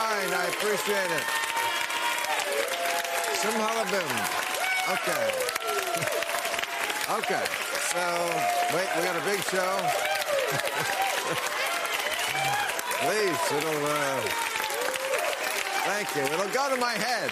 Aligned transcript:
Kind. 0.00 0.32
I 0.32 0.46
appreciate 0.46 1.10
it. 1.12 1.24
Some 3.36 3.52
Simhalabim. 3.52 4.10
Okay. 4.96 5.26
okay. 7.18 7.44
So, 7.92 8.02
wait, 8.74 8.88
we 8.96 9.02
got 9.04 9.16
a 9.16 9.24
big 9.24 9.40
show. 9.44 9.72
Please, 13.02 13.40
it'll, 13.56 13.86
uh, 13.86 14.20
thank 15.84 16.08
you. 16.16 16.22
It'll 16.22 16.48
go 16.48 16.74
to 16.74 16.80
my 16.80 16.92
head. 16.92 17.30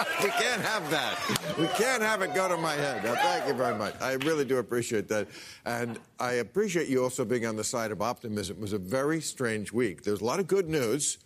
we 0.22 0.30
can't 0.30 0.62
have 0.62 0.90
that. 0.90 1.18
We 1.58 1.66
can't 1.68 2.02
have 2.02 2.22
it 2.22 2.34
go 2.34 2.48
to 2.48 2.56
my 2.56 2.72
head. 2.74 3.04
Now, 3.04 3.16
thank 3.16 3.46
you 3.46 3.54
very 3.54 3.76
much. 3.76 3.94
I 4.00 4.12
really 4.12 4.46
do 4.46 4.58
appreciate 4.58 5.08
that. 5.08 5.28
And 5.66 5.98
I 6.18 6.32
appreciate 6.34 6.88
you 6.88 7.02
also 7.02 7.24
being 7.24 7.44
on 7.44 7.56
the 7.56 7.64
side 7.64 7.90
of 7.90 8.00
optimism. 8.00 8.56
It 8.56 8.62
was 8.62 8.72
a 8.72 8.78
very 8.78 9.20
strange 9.20 9.72
week. 9.72 10.02
There's 10.02 10.22
a 10.22 10.24
lot 10.24 10.40
of 10.40 10.46
good 10.46 10.68
news, 10.68 11.18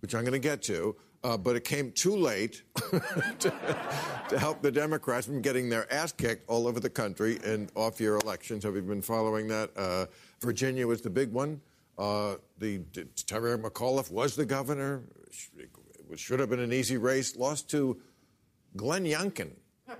which 0.00 0.14
I'm 0.14 0.22
going 0.22 0.32
to 0.32 0.38
get 0.38 0.62
to, 0.64 0.96
uh, 1.24 1.36
but 1.36 1.56
it 1.56 1.64
came 1.64 1.90
too 1.92 2.16
late 2.16 2.62
to, 3.40 3.54
to 4.28 4.38
help 4.38 4.62
the 4.62 4.70
Democrats 4.70 5.26
from 5.26 5.42
getting 5.42 5.68
their 5.68 5.92
ass 5.92 6.12
kicked 6.12 6.48
all 6.48 6.66
over 6.66 6.80
the 6.80 6.90
country 6.90 7.38
in 7.44 7.68
off 7.74 8.00
year 8.00 8.16
elections. 8.16 8.64
Have 8.64 8.76
you 8.76 8.82
been 8.82 9.02
following 9.02 9.48
that? 9.48 9.70
Uh, 9.76 10.06
Virginia 10.40 10.86
was 10.86 11.00
the 11.00 11.10
big 11.10 11.32
one. 11.32 11.60
Uh, 11.98 12.36
the, 12.58 12.78
Terry 13.26 13.56
McAuliffe 13.58 14.10
was 14.10 14.36
the 14.36 14.44
governor. 14.44 15.02
It 16.10 16.18
should 16.18 16.40
have 16.40 16.50
been 16.50 16.60
an 16.60 16.72
easy 16.72 16.98
race. 16.98 17.36
Lost 17.36 17.70
to 17.70 18.00
Glenn 18.76 19.04
Youngkin. 19.04 19.50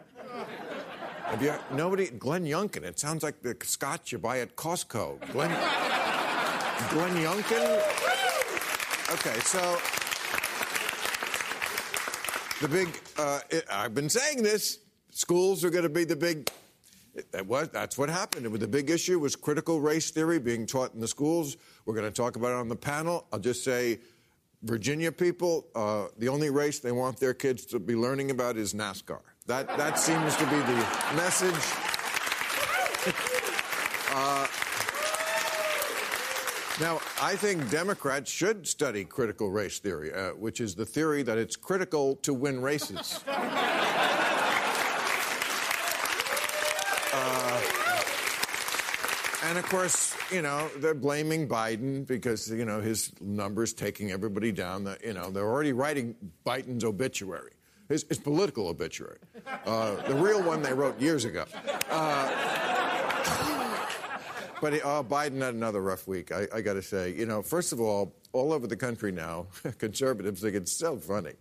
Have 1.25 1.43
you 1.43 1.55
nobody 1.73 2.07
Glenn 2.07 2.45
Youngkin? 2.45 2.85
It 2.85 3.01
sounds 3.01 3.25
like 3.25 3.43
the 3.43 3.56
scotch 3.65 4.12
you 4.12 4.19
buy 4.19 4.41
at 4.41 4.55
Costco. 4.55 5.33
Glenn 5.33 5.51
Glenn 6.91 7.17
Youngkin. 7.17 8.06
Okay, 9.09 9.39
so 9.41 9.78
the 12.61 12.69
big. 12.69 12.89
Uh, 13.17 13.39
I've 13.71 13.94
been 13.94 14.09
saying 14.09 14.43
this. 14.43 14.81
Schools 15.11 15.65
are 15.65 15.71
going 15.71 15.84
to 15.84 15.89
be 15.89 16.05
the 16.05 16.17
big. 16.17 16.50
That 17.31 17.47
was, 17.47 17.69
that's 17.69 17.97
what 17.97 18.11
happened. 18.11 18.47
The 18.47 18.67
big 18.67 18.91
issue 18.91 19.21
was 19.21 19.37
critical 19.37 19.81
race 19.81 20.11
theory 20.11 20.41
being 20.41 20.67
taught 20.67 20.93
in 20.93 21.00
the 21.00 21.06
schools. 21.09 21.56
We're 21.84 21.94
going 21.94 22.06
to 22.06 22.11
talk 22.12 22.34
about 22.34 22.49
it 22.49 22.56
on 22.56 22.69
the 22.69 22.77
panel. 22.77 23.27
I'll 23.33 23.39
just 23.39 23.62
say 23.62 24.00
Virginia 24.65 25.12
people, 25.12 25.69
uh, 25.75 26.09
the 26.19 26.28
only 26.28 26.50
race 26.50 26.81
they 26.81 26.93
want 26.93 27.19
their 27.19 27.33
kids 27.33 27.65
to 27.67 27.78
be 27.78 27.94
learning 27.94 28.33
about 28.33 28.56
is 28.56 28.75
NASCAR. 28.75 29.21
That, 29.47 29.69
that 29.78 29.99
seems 29.99 30.34
to 30.37 30.44
be 30.47 30.56
the 30.56 30.87
message. 31.15 31.86
Now, 36.81 37.00
I 37.20 37.37
think 37.37 37.70
Democrats 37.70 38.31
should 38.31 38.66
study 38.66 39.04
critical 39.04 39.50
race 39.50 39.78
theory, 39.78 40.12
uh, 40.12 40.31
which 40.31 40.60
is 40.60 40.75
the 40.75 40.87
theory 40.87 41.22
that 41.22 41.38
it's 41.38 41.56
critical 41.56 42.16
to 42.16 42.34
win 42.34 42.60
races. 42.60 43.20
And 49.47 49.59
of 49.59 49.70
course, 49.70 50.16
you 50.32 50.42
know, 50.42 50.69
they're 50.78 50.92
blaming 50.92 51.47
Biden 51.47 52.04
because, 52.04 52.50
you 52.50 52.64
know, 52.64 52.81
his 52.81 53.12
numbers 53.20 53.72
taking 53.72 54.10
everybody 54.10 54.50
down. 54.50 54.82
The, 54.82 54.98
you 55.04 55.12
know, 55.12 55.31
they're 55.31 55.47
already 55.47 55.72
writing 55.72 56.16
Biden's 56.44 56.82
obituary, 56.82 57.53
his, 57.88 58.04
his 58.08 58.19
political 58.19 58.66
obituary. 58.66 59.19
Uh, 59.64 59.94
the 60.08 60.16
real 60.16 60.43
one 60.43 60.62
they 60.62 60.72
wrote 60.72 61.00
years 61.00 61.25
ago. 61.25 61.44
But 64.61 64.75
uh, 64.75 65.03
Biden 65.03 65.41
had 65.43 65.55
another 65.55 65.83
rough 65.83 66.06
week, 66.06 66.33
I, 66.33 66.47
I 66.55 66.61
got 66.61 66.75
to 66.75 66.83
say. 66.83 67.12
You 67.12 67.27
know, 67.27 67.43
first 67.43 67.72
of 67.72 67.81
all, 67.81 68.15
all 68.33 68.53
over 68.53 68.67
the 68.67 68.77
country 68.77 69.12
now, 69.12 69.47
conservatives 69.78 70.41
think 70.41 70.55
it's 70.55 70.72
so 70.72 70.97
funny 70.97 71.34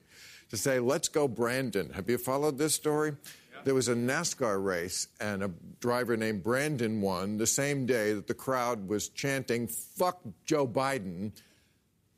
to 0.50 0.58
say, 0.58 0.80
let's 0.80 1.08
go 1.08 1.28
Brandon. 1.28 1.90
Have 1.92 2.10
you 2.10 2.18
followed 2.18 2.58
this 2.58 2.74
story? 2.74 3.16
There 3.64 3.74
was 3.74 3.88
a 3.88 3.96
NASCAR 3.96 4.64
race, 4.64 5.08
and 5.20 5.44
a 5.44 5.50
driver 5.80 6.16
named 6.16 6.44
Brandon 6.44 7.02
won 7.02 7.38
the 7.38 7.48
same 7.48 7.88
day 7.88 8.14
that 8.14 8.28
the 8.28 8.36
crowd 8.36 8.88
was 8.88 9.10
chanting, 9.10 9.68
fuck 9.68 10.20
Joe 10.46 10.68
Biden. 10.68 11.32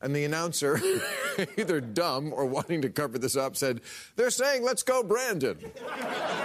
And 0.02 0.16
the 0.16 0.26
announcer, 0.26 0.80
either 1.58 1.80
dumb 1.80 2.34
or 2.34 2.46
wanting 2.46 2.82
to 2.82 2.90
cover 2.90 3.18
this 3.18 3.36
up, 3.38 3.56
said, 3.56 3.82
They're 4.16 4.30
saying, 4.30 4.64
let's 4.64 4.84
go, 4.84 5.04
Brandon. 5.04 5.58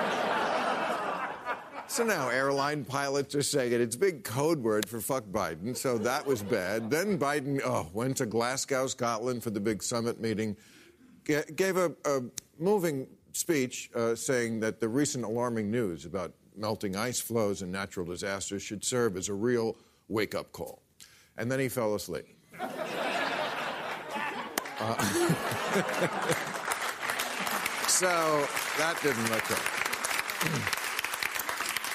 so 1.87 2.05
now 2.05 2.29
airline 2.29 2.85
pilots 2.85 3.35
are 3.35 3.43
saying 3.43 3.73
it. 3.73 3.81
It's 3.81 3.97
big 3.97 4.25
code 4.25 4.63
word 4.63 4.89
for 4.89 5.01
fuck 5.01 5.25
Biden, 5.25 5.77
so 5.77 5.99
that 5.99 6.27
was 6.27 6.43
bad. 6.43 6.91
Then 6.91 7.19
Biden 7.19 7.61
oh, 7.65 7.89
went 7.93 8.17
to 8.19 8.27
Glasgow, 8.27 8.87
Scotland 8.87 9.43
for 9.43 9.51
the 9.51 9.61
big 9.61 9.83
summit 9.83 10.21
meeting, 10.21 10.57
G- 11.27 11.41
gave 11.55 11.77
a, 11.77 11.93
a 12.05 12.21
moving 12.59 13.07
speech 13.33 13.91
uh, 13.95 14.15
saying 14.15 14.61
that 14.61 14.81
the 14.81 14.89
recent 14.89 15.25
alarming 15.25 15.71
news 15.71 16.05
about 16.05 16.33
melting 16.57 16.97
ice 16.97 17.21
floes 17.21 17.63
and 17.63 17.73
natural 17.73 18.07
disasters 18.07 18.63
should 18.63 18.85
serve 18.85 19.17
as 19.17 19.29
a 19.29 19.35
real 19.35 19.77
wake 20.09 20.35
up 20.35 20.53
call. 20.53 20.83
And 21.39 21.51
then 21.51 21.59
he 21.59 21.69
fell 21.69 21.95
asleep. 21.95 22.27
Uh, 22.61 22.69
so 27.87 28.47
that 28.79 28.99
didn't 29.03 29.31
look 29.31 29.47
good. 29.49 29.59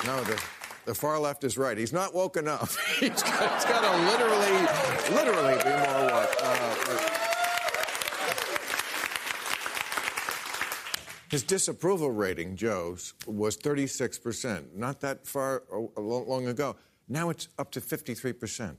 No, 0.06 0.24
the, 0.24 0.42
the 0.86 0.94
far 0.96 1.20
left 1.20 1.44
is 1.44 1.58
right. 1.58 1.78
He's 1.78 1.94
not 1.94 2.14
woken 2.14 2.48
up. 2.48 2.70
he's 3.00 3.24
got, 3.24 3.68
got 3.68 3.82
to 3.82 3.98
literally, 4.06 4.68
literally 5.16 5.58
be 5.64 5.70
more 5.70 6.06
woke. 6.12 6.36
Uh, 6.42 6.74
His 11.30 11.44
disapproval 11.44 12.12
rating, 12.12 12.56
Joe's, 12.56 13.14
was 13.26 13.58
36%. 13.58 14.74
Not 14.74 15.02
that 15.02 15.28
far 15.28 15.64
long 15.98 16.48
ago. 16.48 16.78
Now 17.10 17.30
it's 17.30 17.50
up 17.60 17.70
to 17.72 17.82
53%. 17.82 18.78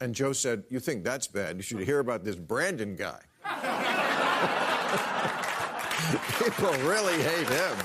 And 0.00 0.14
Joe 0.14 0.32
said, 0.32 0.62
You 0.70 0.78
think 0.78 1.02
that's 1.04 1.26
bad? 1.26 1.56
You 1.56 1.62
should 1.62 1.80
hear 1.80 1.98
about 1.98 2.22
this 2.24 2.36
Brandon 2.36 2.94
guy. 2.94 3.18
People 6.38 6.72
really 6.88 7.20
hate 7.22 7.48
him. 7.48 7.76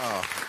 Oh. 0.00 0.41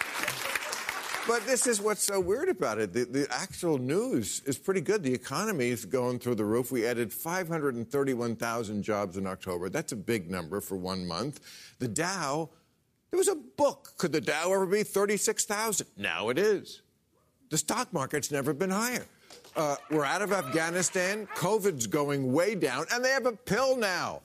But 1.25 1.45
this 1.45 1.67
is 1.67 1.79
what's 1.79 2.03
so 2.03 2.19
weird 2.19 2.49
about 2.49 2.79
it. 2.79 2.91
The, 2.91 3.05
the, 3.05 3.27
actual 3.31 3.77
news 3.77 4.41
is 4.45 4.57
pretty 4.57 4.81
good. 4.81 5.03
The 5.03 5.13
economy 5.13 5.69
is 5.69 5.85
going 5.85 6.19
through 6.19 6.35
the 6.35 6.43
roof. 6.43 6.69
We 6.69 6.85
added 6.85 7.13
531,000 7.13 8.83
jobs 8.83 9.15
in 9.15 9.25
October. 9.25 9.69
That's 9.69 9.93
a 9.93 9.95
big 9.95 10.29
number 10.29 10.59
for 10.59 10.75
one 10.75 11.07
month. 11.07 11.39
The 11.79 11.87
Dow, 11.87 12.49
there 13.09 13.17
was 13.17 13.29
a 13.29 13.35
book. 13.35 13.93
Could 13.97 14.11
the 14.11 14.19
Dow 14.19 14.51
ever 14.53 14.65
be 14.65 14.83
36,000? 14.83 15.87
Now 15.95 16.27
it 16.27 16.37
is. 16.37 16.81
The 17.49 17.57
stock 17.57 17.93
market's 17.93 18.29
never 18.29 18.53
been 18.53 18.71
higher. 18.71 19.05
Uh, 19.55 19.77
we're 19.91 20.05
out 20.05 20.21
of 20.21 20.33
Afghanistan. 20.33 21.27
COVID's 21.35 21.87
going 21.87 22.33
way 22.33 22.53
down, 22.53 22.85
and 22.91 23.03
they 23.03 23.09
have 23.09 23.27
a 23.27 23.33
pill 23.33 23.77
now. 23.77 24.21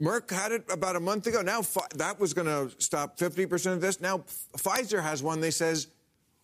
Merck 0.00 0.30
had 0.30 0.52
it 0.52 0.64
about 0.70 0.94
a 0.94 1.00
month 1.00 1.26
ago. 1.26 1.40
Now 1.42 1.62
that 1.94 2.20
was 2.20 2.34
going 2.34 2.46
to 2.46 2.74
stop 2.78 3.18
50% 3.18 3.72
of 3.72 3.80
this. 3.80 4.00
Now 4.00 4.18
Pfizer 4.56 5.02
has 5.02 5.22
one. 5.22 5.40
They 5.40 5.50
says 5.50 5.88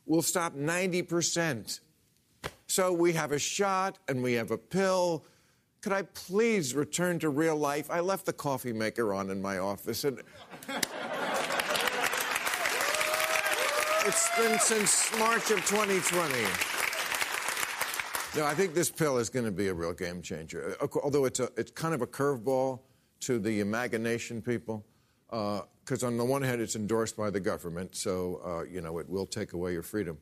will 0.06 0.22
stop 0.22 0.54
90%. 0.54 1.80
So 2.66 2.92
we 2.92 3.12
have 3.12 3.32
a 3.32 3.38
shot 3.38 3.98
and 4.08 4.22
we 4.22 4.34
have 4.34 4.50
a 4.50 4.58
pill. 4.58 5.24
Could 5.80 5.92
I 5.92 6.02
please 6.02 6.74
return 6.74 7.18
to 7.20 7.28
real 7.28 7.56
life? 7.56 7.90
I 7.90 8.00
left 8.00 8.26
the 8.26 8.32
coffee 8.32 8.72
maker 8.72 9.12
on 9.12 9.30
in 9.30 9.42
my 9.42 9.58
office 9.58 10.04
and 10.04 10.22
it's 14.06 14.36
been 14.36 14.58
since 14.58 15.18
March 15.18 15.50
of 15.50 15.64
2020. 15.66 16.34
No, 18.34 18.46
I 18.46 18.54
think 18.54 18.72
this 18.72 18.90
pill 18.90 19.18
is 19.18 19.28
going 19.28 19.44
to 19.44 19.52
be 19.52 19.68
a 19.68 19.74
real 19.74 19.92
game 19.92 20.22
changer. 20.22 20.74
Uh, 20.80 20.86
although 21.02 21.26
it's 21.26 21.40
a, 21.40 21.50
it's 21.56 21.70
kind 21.70 21.94
of 21.94 22.00
a 22.00 22.06
curveball 22.06 22.80
to 23.20 23.38
the 23.38 23.60
imagination 23.60 24.40
people. 24.40 24.84
Because 25.32 26.04
uh, 26.04 26.08
on 26.08 26.18
the 26.18 26.24
one 26.24 26.42
hand, 26.42 26.60
it's 26.60 26.76
endorsed 26.76 27.16
by 27.16 27.30
the 27.30 27.40
government, 27.40 27.96
so, 27.96 28.42
uh, 28.44 28.64
you 28.64 28.82
know, 28.82 28.98
it 28.98 29.08
will 29.08 29.24
take 29.24 29.54
away 29.54 29.72
your 29.72 29.82
freedom. 29.82 30.18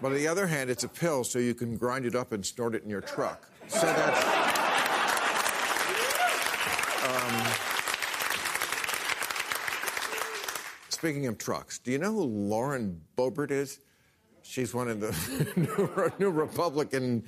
but 0.00 0.06
on 0.06 0.14
the 0.14 0.28
other 0.28 0.46
hand, 0.46 0.70
it's 0.70 0.84
a 0.84 0.88
pill, 0.88 1.24
so 1.24 1.40
you 1.40 1.54
can 1.54 1.76
grind 1.76 2.06
it 2.06 2.14
up 2.14 2.30
and 2.30 2.46
snort 2.46 2.76
it 2.76 2.84
in 2.84 2.88
your 2.88 3.00
truck. 3.00 3.50
So 3.66 3.80
that's. 3.80 4.24
Um, 7.04 7.52
speaking 10.88 11.26
of 11.26 11.36
trucks, 11.36 11.80
do 11.80 11.90
you 11.90 11.98
know 11.98 12.12
who 12.12 12.22
Lauren 12.22 13.00
Boebert 13.18 13.50
is? 13.50 13.80
She's 14.42 14.72
one 14.72 14.88
of 14.88 15.00
the 15.00 16.12
new 16.20 16.30
Republican 16.30 17.24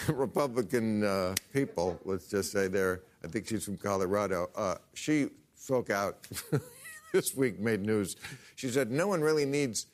Republican 0.08 1.04
uh, 1.04 1.34
people, 1.52 2.00
let's 2.04 2.28
just 2.28 2.52
say 2.52 2.68
there, 2.68 3.02
I 3.24 3.28
think 3.28 3.46
she's 3.46 3.64
from 3.64 3.76
Colorado, 3.76 4.48
uh, 4.56 4.76
she 4.94 5.28
spoke 5.54 5.90
out 5.90 6.26
this 7.12 7.34
week, 7.34 7.60
made 7.60 7.82
news. 7.82 8.16
She 8.56 8.68
said, 8.68 8.90
No 8.90 9.08
one 9.08 9.20
really 9.20 9.44
needs 9.44 9.86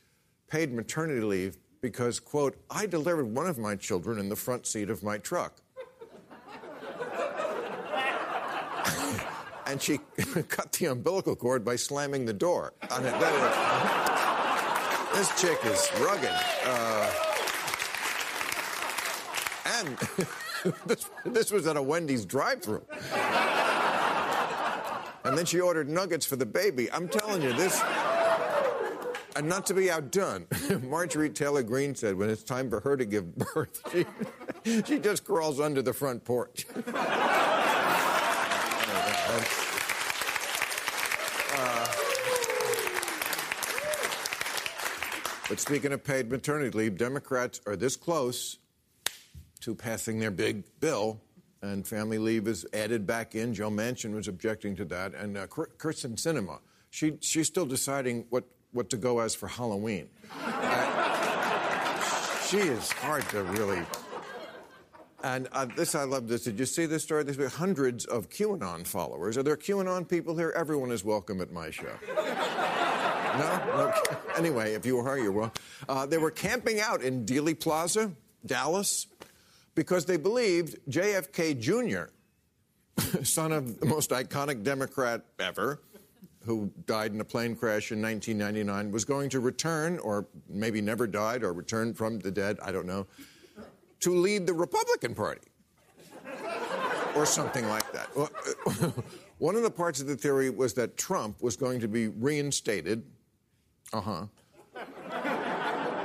paid 0.49 0.73
maternity 0.73 1.21
leave 1.21 1.57
because, 1.81 2.21
quote, 2.21 2.57
I 2.71 2.87
delivered 2.87 3.27
one 3.27 3.47
of 3.47 3.59
my 3.59 3.77
children 3.77 4.19
in 4.19 4.29
the 4.29 4.37
front 4.37 4.67
seat 4.67 4.91
of 4.91 5.03
my 5.03 5.17
truck. 5.19 5.55
and 9.67 9.81
she 9.81 10.01
cut 10.49 10.73
the 10.73 10.87
umbilical 10.87 11.37
cord 11.37 11.65
by 11.65 11.77
slamming 11.77 12.27
the 12.27 12.33
door 12.33 12.73
on 12.91 13.07
it. 13.07 13.15
This 15.15 15.41
chick 15.41 15.59
is 15.65 15.89
rugged. 16.01 16.31
Uh, 16.65 17.30
this, 20.87 21.11
this 21.25 21.51
was 21.51 21.67
at 21.67 21.77
a 21.77 21.83
Wendy's 21.83 22.25
drive-through. 22.25 22.85
And 25.25 25.37
then 25.37 25.45
she 25.45 25.61
ordered 25.61 25.89
nuggets 25.89 26.25
for 26.25 26.37
the 26.37 26.47
baby. 26.47 26.91
I'm 26.91 27.09
telling 27.09 27.43
you, 27.43 27.53
this. 27.53 27.81
And 29.37 29.49
not 29.49 29.67
to 29.67 29.75
be 29.75 29.91
outdone, 29.91 30.47
Marjorie 30.83 31.31
Taylor 31.31 31.63
Greene 31.63 31.95
said 31.95 32.17
when 32.17 32.29
it's 32.31 32.43
time 32.43 32.69
for 32.69 32.81
her 32.81 32.97
to 32.97 33.05
give 33.05 33.37
birth, 33.37 33.81
she, 34.65 34.83
she 34.83 34.99
just 34.99 35.25
crawls 35.25 35.61
under 35.61 35.83
the 35.83 35.93
front 35.93 36.25
porch. 36.25 36.67
Uh, 41.53 41.87
but 45.49 45.61
speaking 45.61 45.93
of 45.93 46.03
paid 46.03 46.31
maternity 46.31 46.77
leave, 46.77 46.97
Democrats 46.97 47.61
are 47.67 47.77
this 47.77 47.97
close 47.97 48.59
to 49.61 49.75
passing 49.75 50.19
their 50.19 50.31
big 50.31 50.65
bill, 50.81 51.21
and 51.63 51.87
family 51.87 52.19
leave 52.19 52.49
is 52.49 52.67
added 52.73 53.07
back 53.07 53.35
in. 53.35 53.53
Joe 53.55 53.71
Manchin 53.71 54.15
was 54.15 54.29
objecting 54.29 54.75
to 54.77 54.85
that, 54.87 55.15
and 55.15 55.37
uh, 55.37 55.47
Kyrsten 55.47 56.17
Sinema, 56.17 56.59
she, 56.91 57.19
she's 57.21 57.47
still 57.47 57.67
deciding 57.67 58.27
what, 58.31 58.45
what 58.73 58.91
to 58.91 58.97
go 58.97 59.21
as 59.21 59.35
for 59.35 59.47
Halloween. 59.49 60.09
Uh, 60.43 60.81
she 62.47 62.59
is 62.59 62.91
hard 62.93 63.29
to 63.29 63.43
really. 63.45 63.83
And 65.23 65.49
uh, 65.53 65.67
this, 65.77 65.95
I 65.95 66.05
love 66.05 66.29
this. 66.29 66.45
Did 66.45 66.59
you 66.59 66.65
see 66.65 66.87
this 66.87 67.03
story? 67.03 67.25
There's 67.25 67.55
hundreds 67.55 68.07
of 68.07 68.31
QAnon 68.31 68.87
followers. 68.87 69.37
Are 69.37 69.43
there 69.43 69.57
QAnon 69.57 70.09
people 70.09 70.37
here? 70.37 70.53
Everyone 70.57 70.91
is 70.91 71.05
welcome 71.05 71.43
at 71.43 71.53
my 71.53 71.71
show. 71.71 71.93
no? 72.17 73.61
no? 73.67 73.93
Anyway, 74.37 74.73
if 74.73 74.87
you 74.87 74.99
are, 74.99 75.19
you're 75.19 75.31
welcome. 75.31 75.63
Uh, 75.89 76.07
they 76.07 76.17
were 76.17 76.31
camping 76.31 76.81
out 76.81 77.03
in 77.03 77.27
Dealey 77.27 77.59
Plaza, 77.59 78.13
Dallas, 78.47 79.07
because 79.81 80.05
they 80.05 80.19
believed 80.19 80.77
JFK 80.91 81.59
Jr., 81.59 82.13
son 83.25 83.51
of 83.51 83.81
the 83.81 83.87
most 83.87 84.11
iconic 84.11 84.63
Democrat 84.63 85.23
ever, 85.39 85.81
who 86.45 86.71
died 86.85 87.15
in 87.15 87.21
a 87.23 87.25
plane 87.25 87.57
crash 87.57 87.91
in 87.91 88.03
1999, 88.03 88.93
was 88.93 89.07
going 89.07 89.31
to 89.31 89.41
return, 89.41 89.99
or 90.01 90.27
maybe 90.51 90.83
never 90.83 91.07
died 91.07 91.43
or 91.43 91.55
returned 91.55 91.97
from 91.97 92.19
the 92.19 92.31
dead, 92.31 92.59
I 92.63 92.73
don't 92.73 92.85
know, 92.85 93.07
to 94.01 94.15
lead 94.15 94.47
the 94.47 94.53
Republican 94.53 95.15
Party. 95.15 95.49
or 97.17 97.25
something 97.25 97.67
like 97.67 97.91
that. 97.91 98.09
One 99.39 99.57
of 99.57 99.63
the 99.63 99.71
parts 99.71 100.03
of 100.03 100.09
the 100.09 100.17
theory 100.17 100.51
was 100.51 100.75
that 100.75 100.99
Trump 100.99 101.43
was 101.43 101.57
going 101.57 101.81
to 101.81 101.89
be 101.89 102.09
reinstated. 102.09 103.03
Uh 103.95 104.01
huh 104.03 104.27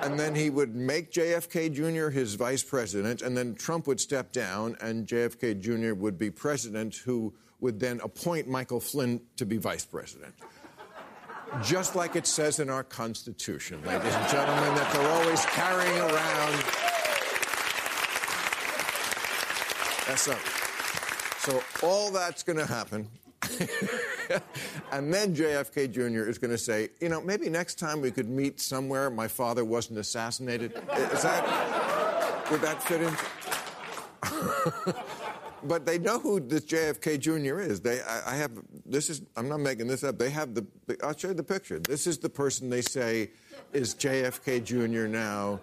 and 0.06 0.20
then 0.20 0.36
he 0.36 0.50
would 0.50 0.76
make 0.76 1.12
JFK 1.12 1.74
Jr. 1.74 2.10
his 2.10 2.36
vice 2.36 2.64
president, 2.64 3.22
and 3.22 3.36
then 3.36 3.56
Trump 3.56 3.88
would 3.88 4.00
step 4.00 4.32
down, 4.32 4.78
and 4.80 5.08
JFK 5.08 5.60
Jr. 5.60 5.96
would 5.96 6.18
be 6.18 6.30
president, 6.30 6.96
who 6.96 7.34
would 7.60 7.80
then 7.80 8.00
appoint 8.04 8.48
Michael 8.48 8.80
Flynn 8.80 9.20
to 9.38 9.46
be 9.46 9.58
vice 9.58 9.86
president. 9.86 10.36
Just 11.64 11.96
like 11.96 12.16
it 12.16 12.28
says 12.28 12.60
in 12.60 12.70
our 12.70 12.84
Constitution, 12.84 13.82
ladies 13.86 14.14
and 14.14 14.30
gentlemen, 14.30 14.76
that 14.76 14.94
they're 14.94 15.12
always 15.12 15.46
carrying 15.46 16.00
around. 16.00 16.54
That's 20.08 20.28
up. 20.28 20.40
So 21.40 21.64
all 21.86 22.12
that's 22.12 22.44
going 22.44 22.58
to 22.60 22.66
happen. 22.66 23.08
and 24.92 25.14
then 25.14 25.36
JFK 25.36 25.92
Jr. 25.92 26.30
is 26.30 26.38
going 26.38 26.52
to 26.52 26.58
say, 26.58 26.90
you 27.00 27.10
know, 27.10 27.22
maybe 27.22 27.50
next 27.50 27.80
time 27.80 28.02
we 28.02 28.12
could 28.12 28.30
meet 28.30 28.60
somewhere 28.60 29.10
my 29.10 29.28
father 29.28 29.66
wasn't 29.66 30.00
assassinated. 30.00 30.74
Is 30.74 31.22
that, 31.24 32.52
would 32.52 32.62
that 32.62 32.82
fit 32.84 33.02
in? 33.02 33.16
but 35.64 35.86
they 35.86 35.98
know 35.98 36.20
who 36.20 36.40
this 36.40 36.66
JFK 36.66 37.20
Jr. 37.20 37.60
is. 37.60 37.82
They, 37.82 38.02
I, 38.02 38.34
I, 38.34 38.36
have, 38.36 38.52
this 38.86 39.10
is, 39.10 39.22
I'm 39.36 39.50
not 39.50 39.60
making 39.60 39.88
this 39.88 40.04
up. 40.04 40.18
They 40.18 40.30
have 40.30 40.54
the, 40.54 40.66
I'll 41.04 41.16
show 41.16 41.30
you 41.30 41.34
the 41.34 41.44
picture. 41.44 41.80
This 41.80 42.08
is 42.08 42.18
the 42.18 42.30
person 42.30 42.70
they 42.70 42.82
say 42.82 43.32
is 43.74 43.96
JFK 43.96 44.64
Jr. 44.64 45.08
now. 45.08 45.60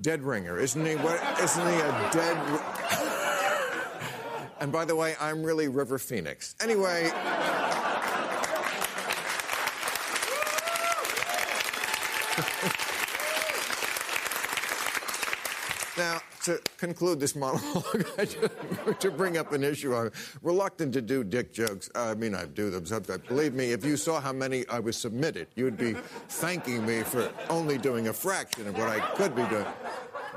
Dead 0.00 0.22
ringer, 0.22 0.58
isn't 0.58 0.84
he? 0.84 0.94
What, 0.96 1.22
isn't 1.40 1.66
he 1.66 1.74
a 1.74 2.10
dead? 2.12 2.60
and 4.60 4.70
by 4.70 4.84
the 4.84 4.94
way, 4.94 5.14
I'm 5.18 5.42
really 5.42 5.68
River 5.68 5.98
Phoenix. 5.98 6.54
Anyway. 6.60 7.10
now, 15.96 16.20
to 16.44 16.60
conclude 16.76 17.18
this 17.18 17.34
monologue, 17.34 18.06
to 19.00 19.10
bring 19.10 19.38
up 19.38 19.52
an 19.52 19.64
issue, 19.64 19.94
I'm 19.94 20.10
reluctant 20.42 20.92
to 20.94 21.02
do 21.02 21.24
dick 21.24 21.52
jokes. 21.52 21.88
I 21.94 22.14
mean, 22.14 22.34
I 22.34 22.44
do 22.44 22.70
them 22.70 22.84
sometimes. 22.84 23.22
Believe 23.26 23.54
me, 23.54 23.72
if 23.72 23.84
you 23.84 23.96
saw 23.96 24.20
how 24.20 24.32
many 24.32 24.68
I 24.68 24.78
was 24.78 24.96
submitted, 24.96 25.48
you'd 25.56 25.78
be 25.78 25.94
thanking 26.28 26.84
me 26.84 27.02
for 27.02 27.32
only 27.48 27.78
doing 27.78 28.08
a 28.08 28.12
fraction 28.12 28.68
of 28.68 28.76
what 28.76 28.88
I 28.88 29.00
could 29.14 29.34
be 29.34 29.44
doing. 29.46 29.66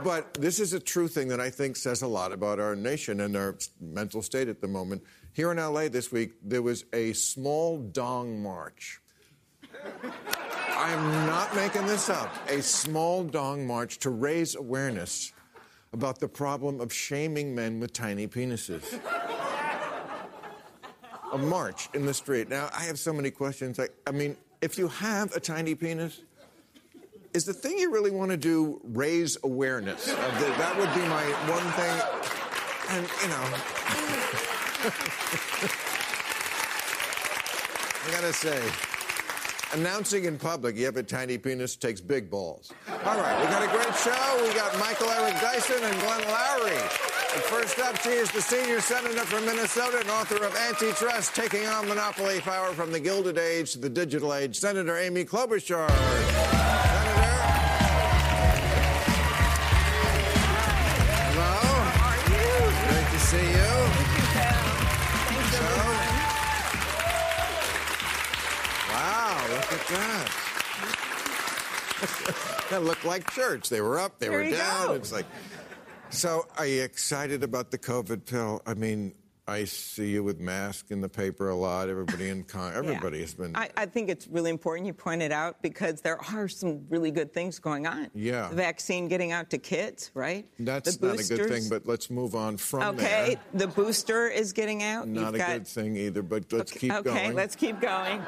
But 0.04 0.34
this 0.36 0.60
is 0.60 0.74
a 0.74 0.80
true 0.80 1.10
thing 1.10 1.28
that 1.28 1.42
I 1.42 1.50
think 1.50 1.76
says 1.76 2.02
a 2.02 2.08
lot 2.08 2.32
about 2.32 2.60
our 2.60 2.76
nation 2.76 3.20
and 3.20 3.36
our 3.36 3.58
mental 3.82 4.22
state 4.22 4.48
at 4.48 4.62
the 4.62 4.68
moment. 4.68 5.04
Here 5.34 5.52
in 5.52 5.58
LA 5.58 5.90
this 5.90 6.12
week, 6.12 6.34
there 6.42 6.62
was 6.62 6.86
a 6.94 7.14
small 7.14 7.78
dong 7.78 8.42
march. 8.42 9.02
I'm 10.82 11.28
not 11.28 11.54
making 11.58 11.88
this 11.88 12.10
up. 12.10 12.34
A 12.48 12.62
small 12.62 13.26
dong 13.26 13.68
march 13.68 13.98
to 14.00 14.12
raise 14.12 14.56
awareness 14.56 15.34
about 15.92 16.20
the 16.20 16.28
problem 16.30 16.80
of 16.80 16.94
shaming 16.94 17.54
men 17.54 17.82
with 17.82 17.92
tiny 17.92 18.30
penises. 18.30 18.98
a 21.34 21.38
march 21.38 21.90
in 21.94 22.06
the 22.06 22.14
street. 22.14 22.48
Now, 22.48 22.70
I 22.74 22.84
have 22.84 22.98
so 22.98 23.12
many 23.12 23.30
questions. 23.30 23.78
I, 23.78 23.90
I 24.08 24.12
mean, 24.12 24.38
if 24.62 24.78
you 24.78 24.88
have 24.88 25.36
a 25.36 25.40
tiny 25.42 25.76
penis, 25.76 26.22
is 27.34 27.44
the 27.44 27.54
thing 27.54 27.78
you 27.78 27.92
really 27.92 28.12
want 28.12 28.32
to 28.32 28.38
do 28.38 28.80
raise 28.86 29.38
awareness? 29.44 30.08
Uh, 30.08 30.16
the, 30.40 30.46
that 30.46 30.78
would 30.78 30.94
be 30.96 31.02
my 31.10 31.26
one 31.52 31.66
thing. 31.74 32.00
And, 32.92 33.06
you 33.22 33.28
know, 33.28 33.44
I 38.08 38.12
gotta 38.12 38.32
say, 38.32 38.89
announcing 39.74 40.26
in 40.26 40.38
public 40.38 40.76
you 40.76 40.86
have 40.86 40.98
a 40.98 41.04
tiny 41.04 41.38
penis 41.38 41.76
takes 41.76 42.02
big 42.02 42.30
balls. 42.30 42.72
All 43.06 43.18
right, 43.18 43.40
we 43.40 43.48
got 43.48 43.64
a 43.64 43.72
great 43.72 43.96
show. 43.96 44.48
We 44.48 44.54
got 44.54 44.78
Michael 44.80 45.10
Eric 45.10 45.40
Dyson 45.42 45.84
and 45.84 46.00
Glenn 46.00 46.22
Loury. 46.22 47.20
First 47.44 47.80
up, 47.80 47.96
she 48.02 48.10
is 48.10 48.32
the 48.32 48.42
senior 48.42 48.82
senator 48.82 49.22
from 49.22 49.46
Minnesota 49.46 50.00
and 50.00 50.10
author 50.10 50.44
of 50.44 50.56
Antitrust, 50.56 51.36
taking 51.36 51.66
on 51.68 51.88
monopoly 51.88 52.40
power 52.42 52.74
from 52.74 52.92
the 52.92 53.00
Gilded 53.00 53.38
Age 53.38 53.74
to 53.74 53.80
the 53.80 53.90
digital 53.90 54.34
age. 54.34 54.58
Senator 54.58 54.98
Amy 54.98 55.26
Klobuchar. 55.26 56.59
At 69.80 69.88
that. 72.02 72.66
that 72.70 72.84
looked 72.84 73.06
like 73.06 73.30
church. 73.32 73.70
They 73.70 73.82
were 73.82 74.00
up, 74.00 74.20
they 74.20 74.30
There 74.30 74.38
were 74.44 74.50
down. 74.50 74.88
go. 74.88 74.94
It's 74.94 75.12
like, 75.12 75.26
so 76.10 76.48
are 76.58 76.66
you 76.66 76.82
excited 76.84 77.44
about 77.44 77.72
the 77.72 77.78
COVID 77.78 78.26
pill? 78.26 78.62
I 78.66 78.74
mean, 78.74 79.14
I 79.50 79.64
see 79.66 80.12
you 80.12 80.24
with 80.24 80.40
mask 80.40 80.92
in 80.92 81.02
the 81.02 81.10
paper 81.10 81.50
a 81.50 81.56
lot. 81.56 81.90
Everybody 81.90 82.30
in 82.30 82.44
con- 82.44 82.74
everybody 82.76 83.18
Yeah. 83.18 83.24
has 83.24 83.34
been. 83.34 83.56
I, 83.56 83.70
I 83.76 83.86
think 83.88 84.10
it's 84.10 84.28
really 84.28 84.50
important 84.52 84.86
you 84.88 84.94
point 84.94 85.22
it 85.22 85.32
out 85.32 85.62
because 85.62 86.02
there 86.02 86.20
are 86.34 86.48
some 86.48 86.86
really 86.90 87.12
good 87.12 87.34
things 87.34 87.60
going 87.60 87.88
on. 87.88 88.10
Yeah. 88.14 88.48
The 88.50 88.56
vaccine 88.56 89.08
getting 89.08 89.32
out 89.32 89.50
to 89.50 89.58
kids, 89.58 90.12
right? 90.14 90.46
that's 90.60 91.02
not 91.02 91.20
a 91.20 91.24
good 91.24 91.50
thing, 91.50 91.64
but 91.70 91.86
let's 91.88 92.10
move 92.10 92.36
on 92.36 92.58
from 92.58 92.96
Okay, 92.96 93.36
there. 93.52 93.60
the 93.62 93.68
booster 93.68 94.28
is 94.28 94.54
getting 94.54 94.84
out. 94.84 95.08
Not 95.08 95.22
You've 95.22 95.36
a 95.36 95.38
got, 95.40 95.50
good 95.54 95.68
thing 95.68 95.96
either, 95.98 96.22
but 96.22 96.52
let's 96.54 96.72
keep 96.72 96.92
okay, 96.92 97.02
going. 97.04 97.18
Okay, 97.18 97.32
let's 97.34 97.56
keep 97.56 97.80
going. 97.82 98.20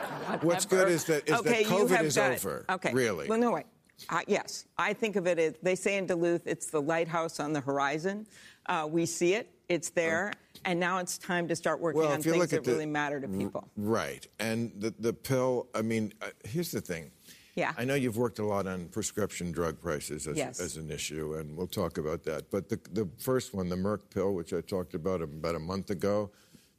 What's 0.42 0.66
Whatever. 0.66 0.86
good 0.86 0.92
is 0.92 1.04
that- 1.06 1.24
is 1.30 1.36
that 1.36 1.40
okay, 1.40 1.62
you 1.62 1.68
COVID 1.68 2.04
is 2.04 2.16
got- 2.16 2.32
over, 2.32 2.66
Okay. 2.70 2.94
really. 2.94 3.28
Well, 3.28 3.38
no, 3.40 3.52
way. 3.52 3.66
Uh, 4.10 4.22
yes, 4.28 4.66
I 4.80 4.94
think 4.94 5.16
of 5.16 5.28
it 5.28 5.38
as 5.38 5.54
they 5.62 5.76
say 5.76 5.98
in 5.98 6.08
Duluth, 6.08 6.48
it's 6.48 6.68
the 6.72 6.82
lighthouse 6.82 7.40
on 7.40 7.54
the 7.54 7.62
horizon. 7.62 8.26
Uh, 8.66 8.88
we 8.90 9.06
see 9.06 9.36
it, 9.36 9.50
it's 9.72 9.90
there, 9.92 10.34
and 10.66 10.80
now 10.80 10.98
it's 11.00 11.18
time 11.18 11.48
to 11.48 11.56
start 11.56 11.80
working 11.80 12.02
Well, 12.02 12.12
on 12.12 12.22
things 12.22 12.50
that 12.50 12.64
the- 12.64 12.72
really 12.72 12.86
matter 12.86 13.22
to 13.22 13.28
people. 13.28 13.70
Right. 13.78 14.28
And 14.40 14.72
the, 14.78 14.94
the 15.00 15.14
pill, 15.14 15.68
I 15.74 15.82
mean, 15.82 16.14
uh, 16.22 16.28
here's 16.44 16.72
the 16.72 16.82
thing. 16.82 17.12
Yeah. 17.56 17.74
I 17.78 17.86
know 17.86 17.96
you've 17.96 18.18
worked 18.18 18.40
a 18.40 18.46
lot 18.46 18.68
on 18.68 18.88
prescription 18.90 19.52
drug 19.52 19.80
prices 19.80 20.28
as, 20.28 20.38
Yes. 20.38 20.60
as 20.60 20.78
an 20.78 20.92
issue, 20.92 21.36
and 21.36 21.56
we'll 21.56 21.68
talk 21.68 21.98
about 21.98 22.24
that. 22.24 22.52
But 22.52 22.68
the, 22.70 22.80
the 22.92 23.10
first 23.18 23.54
one, 23.54 23.70
the 23.70 23.76
Merck 23.78 24.10
pill, 24.14 24.34
which 24.34 24.54
I 24.54 24.62
talked 24.62 24.94
about 24.94 25.22
about 25.22 25.56
a 25.56 25.60
month 25.60 25.90
ago, 25.90 26.32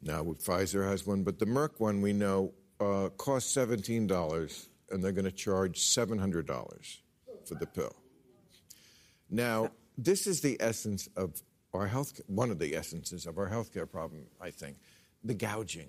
now 0.03 0.23
Pfizer 0.23 0.87
has 0.89 1.07
one, 1.07 1.23
but 1.23 1.39
the 1.39 1.47
Merck 1.47 1.79
one 1.79 2.01
we 2.03 2.13
know 2.13 2.53
uh, 2.81 3.09
costs 3.17 3.55
$17, 3.57 4.67
and 4.91 5.03
they're 5.03 5.13
going 5.13 5.25
to 5.25 5.31
charge 5.33 5.79
$700 5.81 6.99
for 7.47 7.55
the 7.55 7.67
pill. 7.67 7.95
Now, 9.31 9.71
this 9.97 10.27
is 10.27 10.41
the 10.41 10.57
essence 10.61 11.09
of 11.17 11.43
our 11.75 11.87
health, 11.87 12.21
one 12.27 12.51
of 12.51 12.59
the 12.59 12.75
essences 12.77 13.27
of 13.27 13.39
our 13.39 13.49
healthcare 13.49 13.91
problem, 13.91 14.23
I 14.41 14.51
think, 14.51 14.77
the 15.25 15.35
gouging. 15.35 15.89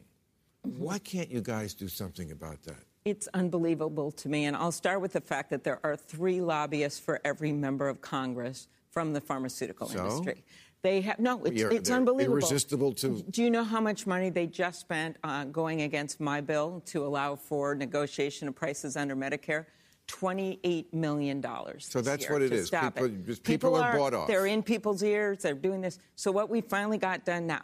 Why 0.63 0.97
can't 0.99 1.29
you 1.29 1.41
guys 1.41 1.73
do 1.73 1.87
something 1.87 2.31
about 2.31 2.63
that? 2.63 2.77
It's 3.03 3.27
unbelievable 3.33 4.11
to 4.11 4.29
me. 4.29 4.45
And 4.45 4.55
I'll 4.55 4.71
start 4.71 5.01
with 5.01 5.11
the 5.13 5.19
fact 5.21 5.49
that 5.49 5.63
there 5.65 5.79
are 5.83 5.97
three 5.97 6.39
lobbyists 6.39 6.99
for 6.99 7.19
every 7.25 7.51
member 7.51 7.89
of 7.89 7.99
Congress 7.99 8.67
from 8.91 9.11
the 9.11 9.19
pharmaceutical 9.19 9.87
So? 9.87 9.99
industry. 9.99 10.43
They 10.83 11.01
have 11.01 11.19
no, 11.19 11.41
it's, 11.45 11.61
it's 11.61 11.89
unbelievable. 11.89 12.37
irresistible 12.37 12.93
to- 12.95 13.21
Do 13.29 13.41
you 13.43 13.49
know 13.49 13.63
how 13.63 13.79
much 13.79 14.05
money 14.05 14.29
they 14.29 14.47
just 14.47 14.81
spent 14.81 15.17
uh, 15.23 15.45
going 15.45 15.81
against 15.81 16.19
my 16.19 16.41
bill 16.41 16.81
to 16.87 17.05
allow 17.05 17.35
for 17.35 17.73
negotiation 17.73 18.47
of 18.49 18.55
prices 18.55 18.95
under 18.97 19.15
Medicare? 19.15 19.65
$28 20.07 20.93
million. 20.93 21.43
So 21.79 22.01
that's 22.01 22.23
year 22.23 22.33
what 22.33 22.41
it. 22.41 22.65
Stop 22.65 22.95
People- 22.95 23.05
it. 23.07 23.25
just 23.25 23.43
people 23.43 23.75
are 23.75 23.97
bought 23.97 24.13
off. 24.13 24.27
They're 24.27 24.45
in 24.47 24.63
people's 24.63 25.03
ears. 25.03 25.39
They're 25.39 25.53
doing 25.53 25.81
this. 25.81 25.99
So 26.15 26.31
what 26.31 26.49
we 26.49 26.61
finally 26.61 26.97
got 26.97 27.25
done 27.25 27.47
now, 27.47 27.61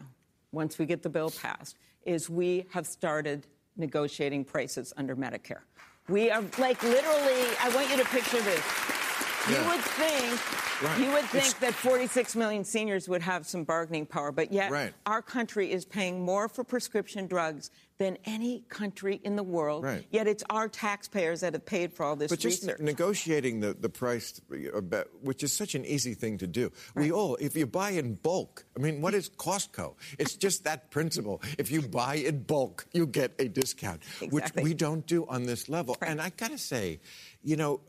once 0.51 0.79
we 0.79 0.86
get 0.86 1.03
the 1.03 1.10
bill 1.10 1.29
passed, 1.29 1.77
is 2.05 2.29
we 2.29 2.65
have 2.72 2.88
started 2.88 3.48
negotiating 3.77 4.46
prices 4.46 4.93
under 4.98 5.15
Medicare. 5.15 5.62
We 6.08 6.31
are 6.31 6.41
like 6.58 6.81
literally. 6.81 7.55
I 7.62 7.72
want 7.75 7.89
you 7.91 7.98
to 7.98 8.05
picture 8.05 8.41
this. 8.41 9.08
You 9.48 9.55
would 9.67 9.79
think. 9.81 10.81
Right. 10.81 11.00
You 11.00 11.12
would 11.12 11.25
It's- 11.25 11.53
think 11.53 11.60
that 11.60 11.74
46 11.74 12.36
million 12.36 12.63
seniors 12.63 13.10
would 13.10 13.22
have 13.22 13.46
some 13.48 13.63
bargaining 13.63 14.05
power, 14.05 14.31
but 14.31 14.51
yet 14.53 14.72
Right. 14.72 14.93
our 15.05 15.22
country 15.22 15.72
is 15.72 15.86
paying 15.86 16.22
more 16.22 16.48
for 16.48 16.63
prescription 16.63 17.27
drugs 17.27 17.69
than 17.98 18.17
any 18.24 18.63
country 18.69 19.19
in 19.25 19.36
the 19.36 19.43
world. 19.43 19.84
Right. 19.84 20.05
Yet 20.10 20.25
it's 20.27 20.43
our 20.50 20.69
taxpayers 20.69 21.41
that 21.41 21.51
have 21.53 21.65
paid 21.65 21.93
for 21.93 22.05
all 22.05 22.15
this 22.15 22.29
But 22.29 22.39
just 22.39 22.62
research. 22.63 22.79
ne- 22.79 22.86
negotiating 22.86 23.60
the, 23.60 23.74
the 23.74 23.89
price, 23.89 24.39
uh, 24.51 25.03
which 25.22 25.43
is 25.43 25.51
such 25.51 25.75
an 25.75 25.84
easy 25.86 26.13
thing 26.13 26.38
to 26.38 26.48
do. 26.48 26.72
We 26.96 27.12
all, 27.12 27.36
if 27.41 27.58
you 27.58 27.65
buy 27.65 27.89
in 27.91 28.15
bulk, 28.15 28.65
I 28.77 28.79
mean, 28.79 29.01
what 29.01 29.13
is 29.13 29.29
Costco? 29.29 29.96
It's 30.17 30.36
just 30.36 30.63
that 30.63 30.91
principle. 30.91 31.41
If 31.58 31.72
you 31.72 31.81
buy 31.81 32.15
in 32.15 32.43
bulk, 32.43 32.86
you 32.93 33.05
get 33.05 33.34
a 33.38 33.50
discount, 33.50 34.01
which 34.29 34.46
we 34.55 34.74
don't 34.74 35.05
do 35.05 35.25
on 35.27 35.43
this 35.43 35.67
level. 35.67 35.98
And 36.01 36.22
I 36.22 36.29
got 36.29 36.51
to 36.51 36.58
say, 36.58 37.01
you 37.43 37.58
know, 37.58 37.81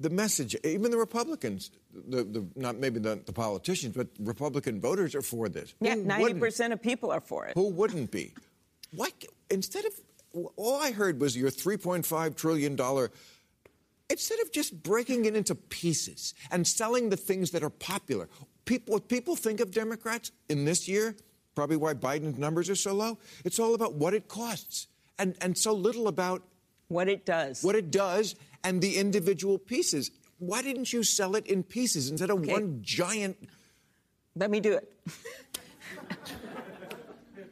the 0.00 0.10
message, 0.10 0.56
even 0.64 0.90
the 0.90 0.96
Republicans, 0.98 1.70
the, 2.08 2.24
the, 2.24 2.46
not 2.56 2.76
maybe 2.76 2.98
the, 2.98 3.20
the 3.24 3.32
politicians, 3.32 3.94
but 3.96 4.08
Republican 4.20 4.80
voters 4.80 5.14
are 5.14 5.22
for 5.22 5.48
this. 5.48 5.74
yeah, 5.80 5.94
Who 5.94 6.04
90 6.04 6.22
wouldn't? 6.22 6.40
percent 6.40 6.72
of 6.72 6.82
people 6.82 7.10
are 7.12 7.20
for 7.20 7.46
it. 7.46 7.54
Who 7.54 7.68
wouldn't 7.70 8.10
be? 8.10 8.34
Why, 8.92 9.08
instead 9.50 9.84
of, 9.84 9.92
all 10.56 10.80
I 10.80 10.90
heard 10.90 11.20
was 11.20 11.36
your 11.36 11.50
$3.5 11.50 12.34
trillion, 12.36 12.76
instead 14.10 14.40
of 14.40 14.52
just 14.52 14.82
breaking 14.82 15.24
it 15.24 15.36
into 15.36 15.54
pieces 15.54 16.34
and 16.50 16.66
selling 16.66 17.10
the 17.10 17.16
things 17.16 17.52
that 17.52 17.62
are 17.62 17.70
popular, 17.70 18.28
people, 18.64 18.94
what 18.94 19.08
people 19.08 19.36
think 19.36 19.60
of 19.60 19.70
Democrats 19.70 20.32
in 20.48 20.64
this 20.64 20.88
year, 20.88 21.14
probably 21.54 21.76
why 21.76 21.94
Biden's 21.94 22.38
numbers 22.38 22.68
are 22.68 22.74
so 22.74 22.94
low, 22.94 23.18
it's 23.44 23.58
all 23.58 23.74
about 23.74 23.94
what 23.94 24.12
it 24.14 24.28
costs 24.28 24.88
and, 25.18 25.36
and 25.40 25.56
so 25.56 25.72
little 25.72 26.08
about 26.08 26.42
What 26.88 27.08
it 27.08 27.24
does. 27.24 27.62
what 27.62 27.76
it 27.76 27.90
does 27.92 28.34
and 28.64 28.80
the 28.80 28.96
individual 28.96 29.58
pieces. 29.58 30.10
Why 30.38 30.62
didn't 30.62 30.92
you 30.92 31.02
sell 31.04 31.36
it 31.36 31.46
in 31.46 31.62
pieces 31.62 32.10
instead 32.10 32.30
of 32.30 32.40
Okay. 32.40 32.52
one 32.52 32.80
giant? 32.82 33.36
Let 34.34 34.50
me 34.50 34.58
do 34.58 34.72
it. 34.72 34.92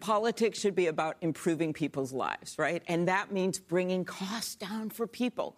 Politics 0.00 0.58
should 0.58 0.74
be 0.74 0.88
about 0.88 1.16
improving 1.20 1.72
people's 1.72 2.12
lives, 2.12 2.58
right? 2.58 2.82
And 2.88 3.06
that 3.06 3.30
means 3.30 3.60
bringing 3.60 4.04
costs 4.04 4.56
down 4.56 4.90
for 4.90 5.06
people. 5.06 5.56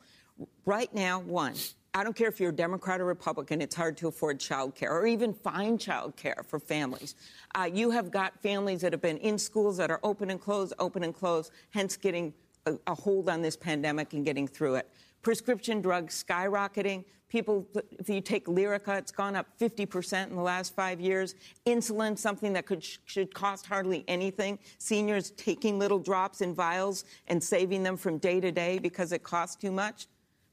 Right 0.66 0.92
now, 0.92 1.20
one, 1.20 1.54
I 1.94 2.04
don't 2.04 2.14
care 2.14 2.28
if 2.28 2.40
you're 2.40 2.50
a 2.50 2.54
Democrat 2.54 3.00
or 3.00 3.06
Republican, 3.06 3.62
it's 3.62 3.74
hard 3.74 3.96
to 3.98 4.08
afford 4.08 4.40
child 4.40 4.74
care 4.74 4.92
or 4.92 5.06
even 5.06 5.32
find 5.32 5.80
child 5.80 6.16
care 6.16 6.44
for 6.46 6.58
families. 6.58 7.14
Uh, 7.54 7.70
you 7.72 7.90
have 7.90 8.10
got 8.10 8.38
families 8.42 8.82
that 8.82 8.92
have 8.92 9.00
been 9.00 9.16
in 9.18 9.38
schools 9.38 9.78
that 9.78 9.90
are 9.90 10.00
open 10.02 10.28
and 10.28 10.40
closed, 10.40 10.74
open 10.78 11.04
and 11.04 11.14
closed, 11.14 11.50
hence 11.70 11.96
getting 11.96 12.34
a, 12.66 12.74
a 12.88 12.94
hold 12.94 13.30
on 13.30 13.40
this 13.40 13.56
pandemic 13.56 14.12
and 14.12 14.26
getting 14.26 14.46
through 14.46 14.74
it. 14.74 14.90
Prescription 15.24 15.80
drugs 15.80 16.22
skyrocketing. 16.22 17.04
People, 17.28 17.66
if 17.98 18.08
you 18.08 18.20
take 18.20 18.46
Lyrica, 18.46 18.98
it's 18.98 19.10
gone 19.10 19.34
up 19.34 19.46
50% 19.58 20.28
in 20.28 20.36
the 20.36 20.42
last 20.42 20.74
five 20.76 21.00
years. 21.00 21.34
Insulin, 21.66 22.16
something 22.16 22.52
that 22.52 22.66
could, 22.66 22.84
should 23.06 23.34
cost 23.34 23.66
hardly 23.66 24.04
anything. 24.06 24.58
Seniors 24.78 25.30
taking 25.32 25.78
little 25.78 25.98
drops 25.98 26.42
in 26.42 26.54
vials 26.54 27.06
and 27.26 27.42
saving 27.42 27.82
them 27.82 27.96
from 27.96 28.18
day 28.18 28.38
to 28.38 28.52
day 28.52 28.78
because 28.78 29.10
it 29.10 29.24
costs 29.24 29.56
too 29.56 29.72
much. 29.72 30.06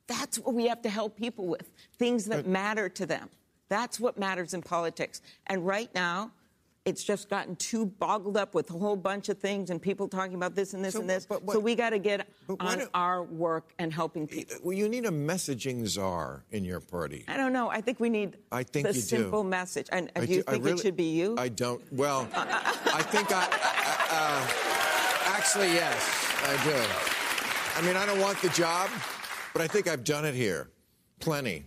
That's 0.08 0.40
what 0.40 0.56
we 0.56 0.68
have 0.68 0.82
to 0.82 0.90
help 0.90 1.16
people 1.18 1.48
with 1.48 1.70
things 2.00 2.26
that 2.26 2.48
matter 2.48 2.90
to 2.90 3.06
them. 3.06 3.30
That's 3.70 4.00
what 4.00 4.18
matters 4.18 4.54
in 4.54 4.62
politics. 4.62 5.22
And 5.48 5.68
right 5.68 5.94
now, 5.94 6.32
it's 6.86 7.04
just 7.04 7.30
gotten 7.30 7.56
too 7.58 7.86
boggled 7.86 8.36
up 8.38 8.56
with 8.56 8.68
a 8.72 8.74
whole 8.74 8.96
bunch 8.96 9.30
of 9.30 9.38
things 9.38 9.70
and 9.70 9.80
people 9.80 10.08
talking 10.08 10.34
about 10.34 10.56
this 10.56 10.74
and 10.74 10.84
this 10.84 10.94
So 10.94 11.02
and 11.02 11.10
this. 11.10 11.26
what- 11.30 11.46
but 11.46 11.54
so 11.54 11.60
we 11.60 11.76
got 11.76 11.92
to 11.92 12.00
get 12.00 12.28
on 12.60 12.80
don't- 12.80 12.90
our 12.96 13.22
work 13.24 13.72
and 13.78 13.94
helping 13.94 14.28
people. 14.28 14.58
Well, 14.64 14.76
you 14.76 14.90
need 14.90 15.06
a 15.06 15.12
messaging 15.12 15.86
czar 15.86 16.44
in 16.50 16.66
your 16.66 16.80
party. 16.80 17.24
I 17.28 17.38
don't 17.38 17.54
know. 17.54 17.70
I 17.70 17.82
think 17.82 18.00
we 18.00 18.10
need 18.10 18.38
I 18.52 18.64
think 18.64 18.88
the 18.88 18.94
you 18.96 19.02
do. 19.02 19.08
simple 19.08 19.44
message. 19.44 19.88
And 19.92 20.12
I 20.16 20.26
do 20.26 20.34
you 20.34 20.44
I 20.48 20.52
think 20.54 20.66
really- 20.66 20.80
it 20.80 20.82
should 20.82 20.98
be 20.98 21.12
you? 21.12 21.36
I 21.38 21.50
don't. 21.50 21.82
Well, 21.94 22.28
I 22.36 23.04
think 23.04 23.28
I. 23.32 23.44
Uh, 24.10 25.34
actually, 25.38 25.68
yes, 25.74 25.96
I 26.44 26.64
do. 26.64 27.80
I 27.80 27.86
mean, 27.86 27.96
I 27.96 28.06
don't 28.08 28.20
want 28.20 28.42
the 28.42 28.50
job, 28.50 28.90
but 29.54 29.62
I 29.62 29.68
think 29.68 29.88
I've 29.88 30.04
done 30.04 30.26
it 30.26 30.34
here, 30.34 30.70
plenty. 31.20 31.66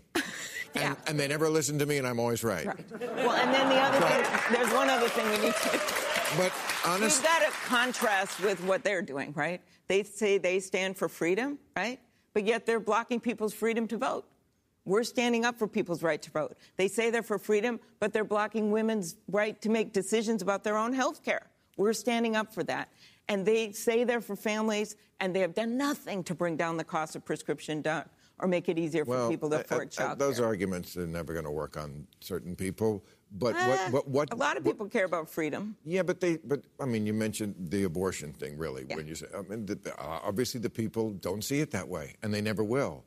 Yeah. 0.75 0.89
And, 0.89 0.97
and 1.07 1.21
they 1.21 1.29
never 1.29 1.49
listen 1.49 1.79
to 1.79 1.87
me, 1.87 1.99
and 1.99 2.07
I'm 2.07 2.19
always 2.19 2.43
right. 2.43 2.67
Right. 2.67 2.91
Well, 3.01 3.33
and 3.33 3.55
then 3.55 3.69
the 3.69 3.77
other 3.77 4.01
thing, 4.07 4.55
there's 4.57 4.73
one 4.73 4.91
other 4.91 5.09
thing 5.09 5.27
we 5.31 5.47
need 5.47 5.55
to. 5.55 5.81
But 6.37 6.53
honest, 6.85 7.23
We've 7.23 7.31
got 7.31 7.41
to 7.41 7.51
contrast 7.67 8.41
with 8.41 8.63
what 8.65 8.83
they're 8.83 9.03
doing, 9.03 9.33
right? 9.37 9.61
They 9.87 10.03
say 10.03 10.39
they 10.39 10.61
stand 10.61 10.97
for 10.97 11.09
freedom, 11.09 11.59
right? 11.77 12.01
But 12.33 12.45
yet 12.45 12.67
they're 12.67 12.81
blocking 12.81 13.21
people's 13.21 13.55
freedom 13.55 13.87
to 13.89 13.97
vote. 13.97 14.27
We're 14.85 15.05
standing 15.05 15.45
up 15.45 15.59
for 15.59 15.67
people's 15.69 16.03
right 16.03 16.21
to 16.21 16.31
vote. 16.31 16.57
They 16.77 16.89
say 16.89 17.11
they're 17.11 17.23
for 17.23 17.39
freedom, 17.39 17.81
but 18.01 18.13
they're 18.13 18.25
blocking 18.25 18.71
women's 18.71 19.17
right 19.31 19.61
to 19.63 19.71
make 19.71 19.93
decisions 19.93 20.43
about 20.43 20.65
their 20.65 20.77
own 20.77 20.93
health 20.93 21.25
care. 21.25 21.47
We're 21.77 21.93
standing 21.93 22.37
up 22.37 22.53
for 22.53 22.63
that. 22.65 22.89
And 23.29 23.47
they 23.47 23.73
say 23.73 24.05
they're 24.05 24.21
for 24.21 24.37
families, 24.37 24.97
and 25.21 25.35
they 25.35 25.41
have 25.41 25.55
done 25.55 25.79
nothing 25.79 26.25
to 26.25 26.35
bring 26.35 26.57
down 26.57 26.77
the 26.77 26.85
cost 26.85 27.17
of 27.17 27.25
prescription 27.25 27.81
drugs 27.81 28.11
or 28.41 28.49
make 28.49 28.69
it 28.69 28.79
easier 28.79 29.05
for 29.05 29.29
people 29.31 29.49
to 29.51 29.61
afford 29.61 29.91
child 29.91 30.19
Those 30.19 30.41
arguments 30.41 30.97
are 30.97 31.07
never 31.07 31.33
going 31.33 31.45
to 31.45 31.51
work 31.51 31.77
on 31.77 32.07
certain 32.21 32.57
people. 32.57 33.05
But 33.37 33.55
Eh, 33.57 33.69
what, 33.69 33.93
what, 33.93 34.09
what, 34.09 34.33
a 34.33 34.37
lot 34.37 34.57
of 34.57 34.65
what- 34.65 34.73
people 34.73 34.87
care 34.89 35.05
about 35.05 35.29
freedom. 35.29 35.77
Yeah, 35.85 36.03
but 36.03 36.21
they, 36.21 36.37
but 36.45 36.63
I 36.81 36.85
mean, 36.85 37.07
you 37.07 37.13
mentioned 37.15 37.55
the 37.59 37.85
abortion 37.85 38.33
thing, 38.33 38.57
really, 38.57 38.87
Yeah. 38.89 38.97
when 38.97 39.07
you 39.09 39.15
say, 39.15 39.27
I 39.37 39.43
mean, 39.43 39.67
the, 39.67 39.75
the- 39.77 39.95
uh, 40.01 40.21
obviously 40.25 40.61
the 40.61 40.71
people 40.71 41.11
don't 41.13 41.43
see 41.43 41.61
it 41.61 41.71
that 41.73 41.89
way, 41.89 42.15
and 42.23 42.33
they 42.33 42.41
never 42.41 42.63
will, 42.63 43.05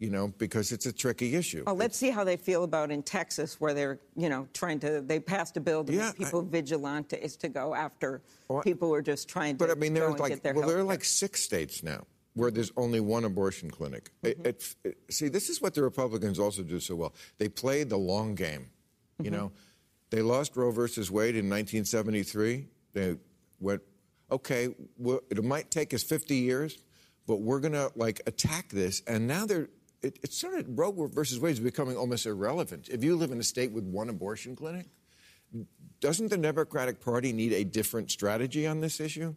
you 0.00 0.10
know, 0.10 0.28
because 0.38 0.72
it's 0.72 0.86
a 0.86 0.92
tricky 0.92 1.34
issue. 1.36 1.62
Well, 1.66 1.76
let's 1.76 1.96
see 1.96 2.10
how 2.10 2.24
they 2.24 2.36
feel 2.36 2.64
about 2.64 2.90
in 2.90 3.02
Texas, 3.04 3.60
where 3.60 3.72
they're, 3.74 4.00
you 4.16 4.28
know, 4.28 4.48
trying 4.52 4.80
to. 4.80 5.00
They 5.00 5.20
passed 5.20 5.56
a 5.56 5.60
bill 5.60 5.84
to 5.84 5.92
Yeah, 5.92 6.06
make 6.06 6.18
people 6.18 6.42
vigilantes 6.42 7.36
to 7.36 7.48
go 7.48 7.72
after 7.74 8.20
Well, 8.48 8.62
people 8.62 8.88
who 8.88 8.94
are 8.94 9.02
just 9.02 9.28
trying 9.28 9.56
to 9.58 9.64
But 9.66 9.70
I 9.70 9.74
mean, 9.78 9.94
go 9.94 10.00
there's 10.00 10.10
and 10.32 10.44
like, 10.44 10.54
well, 10.56 10.66
there 10.68 10.78
are 10.78 10.82
like 10.84 11.04
six 11.04 11.40
states 11.42 11.82
now 11.84 12.04
where 12.38 12.50
there's 12.50 12.72
only 12.76 13.00
one 13.00 13.24
abortion 13.24 13.70
clinic. 13.70 14.10
Mm-hmm. 14.22 14.46
it- 14.46 14.74
it- 14.84 14.98
see, 15.10 15.28
this 15.28 15.48
is 15.48 15.60
what 15.60 15.74
the 15.74 15.82
Republicans 15.82 16.38
also 16.38 16.62
do 16.62 16.80
so 16.80 16.94
well. 16.96 17.12
They 17.38 17.48
play 17.48 17.84
the 17.84 17.98
long 17.98 18.34
game. 18.34 18.70
You 19.18 19.26
Mm-hmm. 19.30 19.34
know, 19.34 19.52
they 20.10 20.22
lost 20.22 20.56
Roe 20.56 20.70
versus 20.70 21.10
Wade 21.10 21.34
in 21.34 21.50
1973. 21.50 22.66
They 22.94 23.16
went, 23.60 23.82
okay, 24.30 24.74
well, 24.96 25.20
it 25.30 25.42
might 25.44 25.70
take 25.70 25.92
us 25.92 26.02
50 26.02 26.36
years, 26.36 26.78
but 27.26 27.36
we're 27.40 27.60
going 27.60 27.72
to 27.74 27.90
like 27.96 28.22
attack 28.26 28.70
this. 28.70 29.02
And 29.06 29.26
now 29.26 29.44
they're, 29.44 29.68
it, 30.02 30.18
it's 30.22 30.40
sort 30.40 30.54
of 30.58 30.66
Roe 30.78 30.92
versus 31.12 31.40
Wade 31.40 31.52
is 31.54 31.60
becoming 31.60 31.96
almost 31.96 32.24
irrelevant. 32.26 32.88
If 32.88 33.02
you 33.04 33.16
live 33.16 33.32
in 33.32 33.40
a 33.40 33.42
state 33.42 33.72
with 33.72 33.84
one 33.84 34.08
abortion 34.08 34.54
clinic, 34.56 34.86
doesn't 36.00 36.28
the 36.30 36.38
Democratic 36.38 37.00
Party 37.00 37.32
need 37.32 37.52
a 37.52 37.64
different 37.64 38.10
strategy 38.10 38.66
on 38.66 38.80
this 38.80 39.00
issue? 39.00 39.34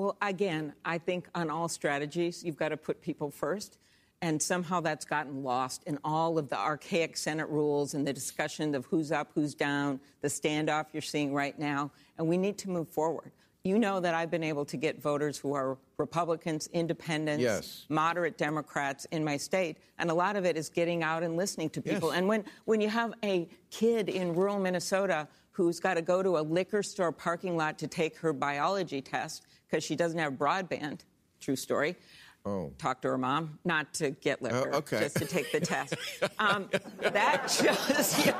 Well, 0.00 0.16
again, 0.22 0.72
I 0.82 0.96
think 0.96 1.28
on 1.34 1.50
all 1.50 1.68
strategies, 1.68 2.42
you've 2.42 2.56
got 2.56 2.70
to 2.70 2.78
put 2.78 3.02
people 3.02 3.30
first. 3.30 3.76
And 4.22 4.40
somehow 4.40 4.80
that's 4.80 5.04
gotten 5.04 5.42
lost 5.42 5.82
in 5.84 5.98
all 6.02 6.38
of 6.38 6.48
the 6.48 6.56
archaic 6.56 7.18
Senate 7.18 7.46
rules 7.50 7.92
and 7.92 8.06
the 8.06 8.12
discussion 8.14 8.74
of 8.74 8.86
who's 8.86 9.12
up, 9.12 9.30
who's 9.34 9.54
down, 9.54 10.00
the 10.22 10.28
standoff 10.28 10.86
you're 10.94 11.02
seeing 11.02 11.34
right 11.34 11.58
now. 11.58 11.90
And 12.16 12.26
we 12.26 12.38
need 12.38 12.56
to 12.58 12.70
move 12.70 12.88
forward. 12.88 13.32
You 13.62 13.78
know 13.78 14.00
that 14.00 14.14
I've 14.14 14.30
been 14.30 14.42
able 14.42 14.64
to 14.64 14.78
get 14.78 15.02
voters 15.02 15.36
who 15.36 15.52
are 15.52 15.76
Republicans, 15.98 16.70
independents, 16.72 17.42
Yes. 17.42 17.84
moderate 17.90 18.38
Democrats 18.38 19.04
in 19.10 19.22
my 19.22 19.36
state. 19.36 19.76
And 19.98 20.10
a 20.10 20.14
lot 20.14 20.34
of 20.34 20.46
it 20.46 20.56
is 20.56 20.70
getting 20.70 21.02
out 21.02 21.22
and 21.22 21.36
listening 21.36 21.68
to 21.70 21.82
people. 21.82 22.08
Yes. 22.08 22.16
And 22.16 22.26
when, 22.26 22.44
when 22.64 22.80
you 22.80 22.88
have 22.88 23.12
a 23.22 23.46
kid 23.70 24.08
in 24.08 24.34
rural 24.34 24.58
Minnesota 24.58 25.28
who's 25.50 25.78
got 25.78 25.94
to 25.94 26.02
go 26.02 26.22
to 26.22 26.38
a 26.38 26.40
liquor 26.40 26.82
store 26.82 27.12
parking 27.12 27.54
lot 27.54 27.78
to 27.80 27.86
take 27.86 28.16
her 28.16 28.32
biology 28.32 29.02
test 29.02 29.44
because 29.70 29.84
she 29.84 29.96
doesn't 29.96 30.18
have 30.18 30.34
broadband, 30.34 31.00
true 31.40 31.56
story. 31.56 31.96
Oh. 32.46 32.72
Talk 32.78 33.02
to 33.02 33.08
her 33.08 33.18
mom, 33.18 33.58
not 33.66 33.92
to 33.94 34.12
get 34.12 34.40
liquor, 34.40 34.70
Oh, 34.72 34.78
okay. 34.78 35.00
just 35.00 35.16
to 35.18 35.26
take 35.26 35.52
the 35.52 35.60
test. 35.74 35.94
Um, 36.38 36.70
that 37.02 37.50
shows 37.50 38.24
you. 38.26 38.32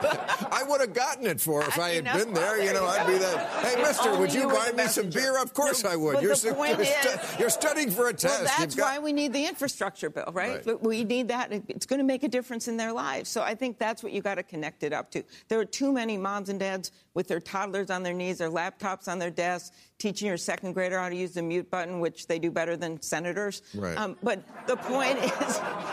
I 0.51 0.63
would 0.67 0.81
have 0.81 0.95
gotten 0.95 1.27
it 1.27 1.39
for 1.39 1.61
her 1.61 1.69
if 1.69 1.79
I 1.79 1.91
had 1.91 2.05
know, 2.05 2.15
been 2.17 2.33
there. 2.33 2.57
well, 2.57 2.65
You 2.65 2.73
know, 2.73 2.87
I'd 2.87 3.07
be 3.07 3.19
that. 3.19 3.47
Hey, 3.63 3.75
If 3.79 3.87
Mister, 3.87 4.17
would 4.19 4.33
you 4.33 4.41
you 4.41 4.49
buy 4.49 4.73
me 4.75 4.85
some 4.87 5.11
beer? 5.11 5.39
Of 5.43 5.53
course 5.53 5.85
No, 5.85 5.91
I 5.91 5.97
would. 5.97 6.23
You're, 6.23 6.31
the 6.31 6.37
su- 6.37 6.55
point 6.55 6.79
you're, 6.79 6.87
stu- 6.87 7.37
you're 7.41 7.51
studying 7.51 7.91
for 7.91 8.09
a 8.09 8.15
test. 8.15 8.43
Well, 8.43 8.51
that's 8.59 8.75
got- 8.75 8.85
why 8.87 8.99
we 9.01 9.13
need 9.13 9.35
the 9.35 9.45
infrastructure 9.45 10.09
bill, 10.09 10.31
right? 10.33 10.65
Right. 10.65 10.83
We 10.83 11.05
need 11.05 11.29
that. 11.29 11.53
It's 11.69 11.85
going 11.85 11.99
to 12.01 12.05
make 12.07 12.23
a 12.23 12.29
difference 12.29 12.69
in 12.69 12.79
their 12.79 12.95
lives. 12.95 13.29
So 13.29 13.43
I 13.43 13.55
think 13.55 13.79
that's 13.79 14.03
what 14.03 14.13
you 14.13 14.23
got 14.23 14.37
to 14.37 14.43
connect 14.43 14.83
it 14.83 14.95
up 14.95 15.11
to. 15.11 15.23
There 15.49 15.61
are 15.61 15.67
too 15.67 15.93
many 15.93 16.17
moms 16.17 16.49
and 16.49 16.59
dads 16.59 16.91
with 17.13 17.29
their 17.29 17.41
toddlers 17.41 17.91
on 17.91 18.03
their 18.03 18.15
knees, 18.15 18.39
their 18.39 18.49
laptops 18.51 19.09
on 19.09 19.19
their 19.19 19.31
desks, 19.31 19.77
teaching 20.01 20.27
your 20.27 20.37
second 20.37 20.73
grader 20.73 20.99
how 20.99 21.09
to 21.09 21.15
use 21.15 21.33
the 21.33 21.43
mute 21.43 21.71
button, 21.71 22.01
which 22.01 22.27
they 22.27 22.39
do 22.39 22.51
better 22.51 22.77
than 22.77 23.01
senators. 23.01 23.63
Right. 23.75 23.97
Um, 23.97 24.17
but 24.23 24.43
the 24.67 24.77
point 24.77 25.19
is, 25.23 25.33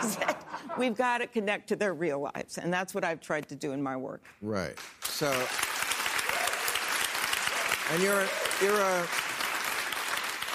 is 0.02 0.16
that 0.16 0.44
we've 0.76 0.96
got 0.96 1.18
to 1.18 1.26
connect 1.28 1.68
to 1.68 1.76
their 1.76 1.94
real 1.94 2.30
lives, 2.34 2.58
and 2.58 2.72
that's 2.72 2.94
what 2.94 3.04
I've 3.04 3.20
tried 3.20 3.48
to 3.50 3.54
do 3.54 3.72
in 3.72 3.82
my 3.82 3.96
work. 3.96 4.24
Right. 4.42 4.76
So, 5.04 5.28
and 7.92 8.02
you're 8.02 8.26
you're 8.62 8.80
a. 8.80 9.06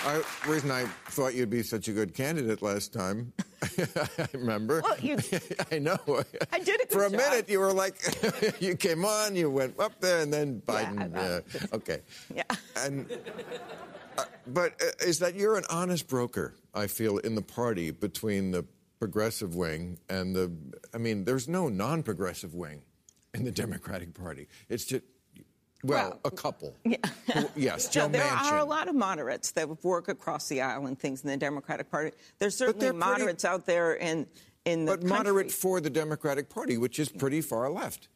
I, 0.06 0.22
reason 0.46 0.70
I 0.70 0.84
thought 1.06 1.34
you'd 1.34 1.50
be 1.50 1.64
such 1.64 1.88
a 1.88 1.94
good 1.94 2.14
candidate 2.14 2.62
last 2.62 2.92
time, 2.92 3.32
I 3.64 4.28
remember. 4.34 4.82
Well, 4.84 4.98
you- 5.00 5.18
I 5.72 5.80
know. 5.80 5.98
I 6.52 6.60
did 6.60 6.76
a 6.82 6.86
good 6.86 6.92
For 6.92 7.06
a 7.06 7.10
job. 7.10 7.20
minute, 7.20 7.50
you 7.50 7.60
were 7.60 7.74
like, 7.74 7.96
you 8.60 8.76
came 8.76 9.06
on, 9.06 9.36
you 9.36 9.50
went 9.50 9.80
up 9.80 10.00
there, 10.00 10.20
and 10.22 10.32
then 10.34 10.62
Biden. 10.66 11.14
Yeah, 11.14 11.60
okay. 11.74 12.02
Yeah. 12.34 12.44
And, 12.78 13.10
uh, 14.18 14.24
but 14.48 14.74
uh, 14.82 15.08
is 15.08 15.20
that 15.20 15.36
you're 15.36 15.58
an 15.58 15.64
honest 15.70 16.08
broker? 16.08 16.56
I 16.74 16.88
feel 16.88 17.18
in 17.20 17.36
the 17.36 17.42
party 17.42 17.92
between 17.92 18.52
the 18.52 18.66
progressive 19.00 19.56
wing 19.56 20.00
and 20.10 20.36
the. 20.36 20.52
I 20.94 20.98
mean, 20.98 21.24
there's 21.24 21.48
no 21.48 21.70
non-progressive 21.70 22.54
wing 22.54 22.82
in 23.34 23.44
the 23.46 23.52
Democratic 23.52 24.14
Party. 24.14 24.48
It's 24.70 24.86
just. 24.86 25.04
Well, 25.84 26.10
Well, 26.12 26.20
a 26.26 26.32
couple. 26.32 26.76
Yeah. 26.86 26.98
Who- 27.34 27.50
Yes, 27.56 27.90
Joe 27.94 28.08
No, 28.08 28.14
there 28.14 28.24
Manchin. 28.24 28.52
are 28.54 28.58
a 28.60 28.66
lot 28.66 28.88
of 28.88 28.96
moderates 28.96 29.52
that 29.52 29.84
work 29.84 30.08
across 30.08 30.48
the 30.48 30.62
aisle 30.62 30.86
and 30.88 30.98
things 30.98 31.24
in 31.24 31.30
the 31.30 31.38
Democratic 31.38 31.90
Party. 31.92 32.12
There's 32.40 32.56
certainly 32.56 32.80
they're 32.80 32.94
pretty- 32.94 33.06
moderates 33.20 33.46
out 33.46 33.66
there 33.66 33.94
in 33.96 34.28
in 34.66 34.86
the 34.86 34.96
but 34.98 35.04
moderate 35.04 35.52
for 35.52 35.82
the 35.82 35.90
Democratic 35.90 36.50
Party, 36.50 36.78
which 36.78 36.98
is 36.98 37.10
pretty 37.10 37.42
far 37.42 37.70
left. 37.70 38.08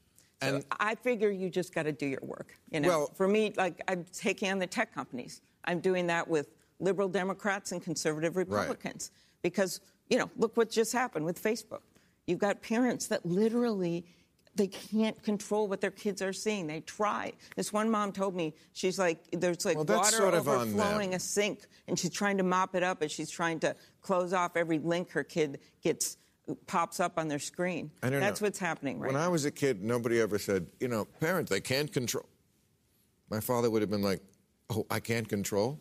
And 0.41 0.63
I 0.79 0.95
figure 0.95 1.29
you 1.29 1.49
just 1.49 1.73
got 1.73 1.83
to 1.83 1.91
do 1.91 2.05
your 2.05 2.21
work. 2.21 2.57
You 2.71 2.79
know, 2.79 2.87
Well- 2.87 3.11
for 3.15 3.27
me, 3.27 3.53
like 3.57 3.81
I'm 3.87 4.05
taking 4.13 4.49
on 4.51 4.59
the 4.59 4.67
tech 4.67 4.93
companies. 4.93 5.41
I'm 5.65 5.81
doing 5.81 6.07
that 6.07 6.27
with 6.27 6.47
liberal 6.79 7.09
Democrats 7.09 7.71
and 7.73 7.81
conservative 7.81 8.37
Republicans 8.37 9.11
because 9.41 9.81
you 10.09 10.17
know, 10.17 10.29
look 10.37 10.55
what 10.55 10.69
just 10.69 10.93
happened 10.93 11.25
with 11.25 11.41
Facebook. 11.43 11.81
You've 12.27 12.39
got 12.39 12.61
parents 12.61 13.07
that 13.07 13.25
literally 13.25 14.05
they 14.57 14.67
can't 14.67 15.21
control 15.23 15.67
what 15.67 15.79
their 15.79 15.91
kids 15.91 16.21
are 16.21 16.33
seeing. 16.33 16.67
They 16.67 16.81
try. 16.81 17.33
This 17.55 17.71
one 17.71 17.89
mom 17.89 18.11
told 18.11 18.35
me 18.35 18.53
she's 18.73 18.99
like, 18.99 19.19
there's 19.31 19.65
like 19.65 19.75
Well, 19.75 19.85
water 19.85 20.17
sort 20.17 20.33
of 20.33 20.47
overflowing 20.47 21.13
a 21.13 21.19
sink, 21.19 21.67
and 21.87 21.97
she's 21.97 22.11
trying 22.11 22.37
to 22.37 22.43
mop 22.43 22.75
it 22.75 22.83
up, 22.83 23.01
and 23.01 23.09
she's 23.09 23.29
trying 23.29 23.59
to 23.61 23.75
close 24.01 24.33
off 24.33 24.57
every 24.57 24.79
link 24.79 25.11
her 25.11 25.23
kid 25.23 25.59
gets 25.81 26.17
pops 26.65 26.99
up 26.99 27.17
on 27.17 27.27
their 27.27 27.39
screen. 27.39 27.91
I 28.01 28.09
don't 28.09 28.21
That's 28.21 28.41
know. 28.41 28.45
what's 28.45 28.59
happening 28.59 28.99
right 28.99 29.07
when 29.07 29.19
now. 29.19 29.25
I 29.25 29.27
was 29.27 29.45
a 29.45 29.51
kid, 29.51 29.83
nobody 29.83 30.21
ever 30.21 30.39
said, 30.39 30.67
you 30.79 30.87
know, 30.87 31.05
parents, 31.19 31.51
they 31.51 31.59
can't 31.59 31.91
control. 31.91 32.25
My 33.29 33.41
father 33.41 33.69
would 33.69 33.81
have 33.81 33.91
been 33.91 34.01
like, 34.01 34.21
oh, 34.69 34.85
I 34.89 34.99
can't 34.99 35.27
control? 35.27 35.79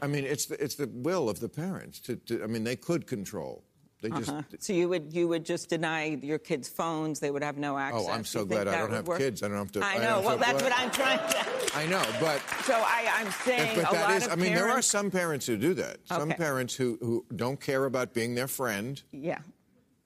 I 0.00 0.06
mean, 0.06 0.24
it's 0.24 0.46
the, 0.46 0.62
it's 0.62 0.76
the 0.76 0.88
will 0.92 1.28
of 1.28 1.40
the 1.40 1.48
parents. 1.48 2.00
To, 2.00 2.16
to, 2.16 2.42
I 2.42 2.46
mean, 2.46 2.64
they 2.64 2.76
could 2.76 3.06
control. 3.06 3.64
They 4.00 4.10
just. 4.10 4.28
Uh-huh. 4.28 4.42
So 4.60 4.72
you 4.72 4.88
would 4.88 5.12
you 5.12 5.26
would 5.28 5.44
just 5.44 5.68
deny 5.68 6.04
your 6.22 6.38
kids' 6.38 6.68
phones? 6.68 7.18
They 7.18 7.30
would 7.32 7.42
have 7.42 7.56
no 7.58 7.76
access. 7.76 8.04
Oh, 8.06 8.10
I'm 8.12 8.24
so 8.24 8.44
glad 8.44 8.68
I 8.68 8.78
don't 8.78 8.92
have 8.92 9.08
work? 9.08 9.18
kids. 9.18 9.42
I 9.42 9.48
don't 9.48 9.56
have 9.58 9.72
to- 9.72 9.84
I 9.84 9.94
I 9.94 9.98
know. 9.98 10.02
don't 10.16 10.24
well, 10.24 10.38
that's 10.38 10.62
what 10.62 10.72
I'm 10.76 10.90
trying 10.92 11.18
to. 11.18 11.76
I 11.76 11.86
know, 11.86 12.02
but. 12.20 12.40
So 12.64 12.74
I, 12.74 13.08
I'm 13.16 13.30
saying 13.32 13.76
But 13.76 13.90
a 13.90 13.94
that 13.94 14.08
lot 14.08 14.16
is, 14.16 14.28
I 14.28 14.36
mean, 14.36 14.54
there 14.54 14.68
are 14.68 14.82
some 14.82 15.10
parents 15.10 15.46
who 15.46 15.56
do 15.56 15.74
that. 15.74 15.98
Some 16.04 16.28
parents 16.30 16.74
who, 16.74 16.96
who 17.00 17.24
don't 17.34 17.60
care 17.60 17.84
about 17.86 18.14
being 18.14 18.34
their 18.34 18.48
friend, 18.48 19.02
Yeah. 19.12 19.38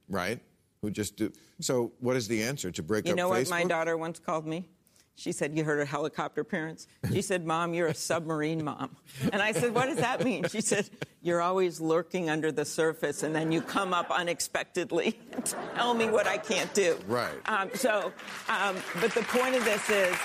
right? 0.09 0.41
Who 0.81 0.91
just 0.91 1.17
do. 1.17 1.31
So, 1.61 1.93
what 2.01 2.17
is 2.17 2.27
the 2.29 2.43
answer? 2.43 2.71
To 2.73 2.83
break 2.83 3.07
You 3.07 3.13
up 3.13 3.19
You 3.19 3.23
know 3.25 3.31
Facebook? 3.31 3.51
what 3.51 3.51
my 3.51 3.65
daughter 3.65 3.97
once 3.97 4.19
called 4.19 4.47
me? 4.47 4.69
She 5.15 5.33
said, 5.33 5.57
You 5.57 5.65
heard 5.65 5.79
her 5.79 5.85
helicopter 5.85 6.43
parents? 6.43 6.87
She 7.13 7.23
said, 7.23 7.45
Mom, 7.47 7.75
you're 7.75 7.89
a 7.89 7.95
submarine 7.95 8.65
mom. 8.65 8.97
And 9.33 9.43
I 9.43 9.53
said, 9.53 9.75
What 9.75 9.87
does 9.87 9.99
that 9.99 10.25
mean? 10.25 10.45
She 10.49 10.61
said, 10.61 10.89
You're 11.21 11.41
always 11.43 11.81
lurking 11.81 12.31
under 12.31 12.51
the 12.51 12.65
surface 12.65 13.23
and 13.23 13.35
then 13.35 13.53
you 13.53 13.61
come 13.61 13.93
up 13.93 14.11
unexpectedly 14.11 15.19
and 15.33 15.45
tell 15.75 15.95
me 15.95 16.07
what 16.09 16.27
I 16.27 16.39
can't 16.39 16.73
do. 16.75 16.99
Right. 17.07 17.31
Um, 17.47 17.71
so, 17.75 18.13
um, 18.49 18.77
but 19.01 19.13
the 19.13 19.23
point 19.23 19.55
of 19.55 19.65
this 19.65 19.89
is, 19.91 20.17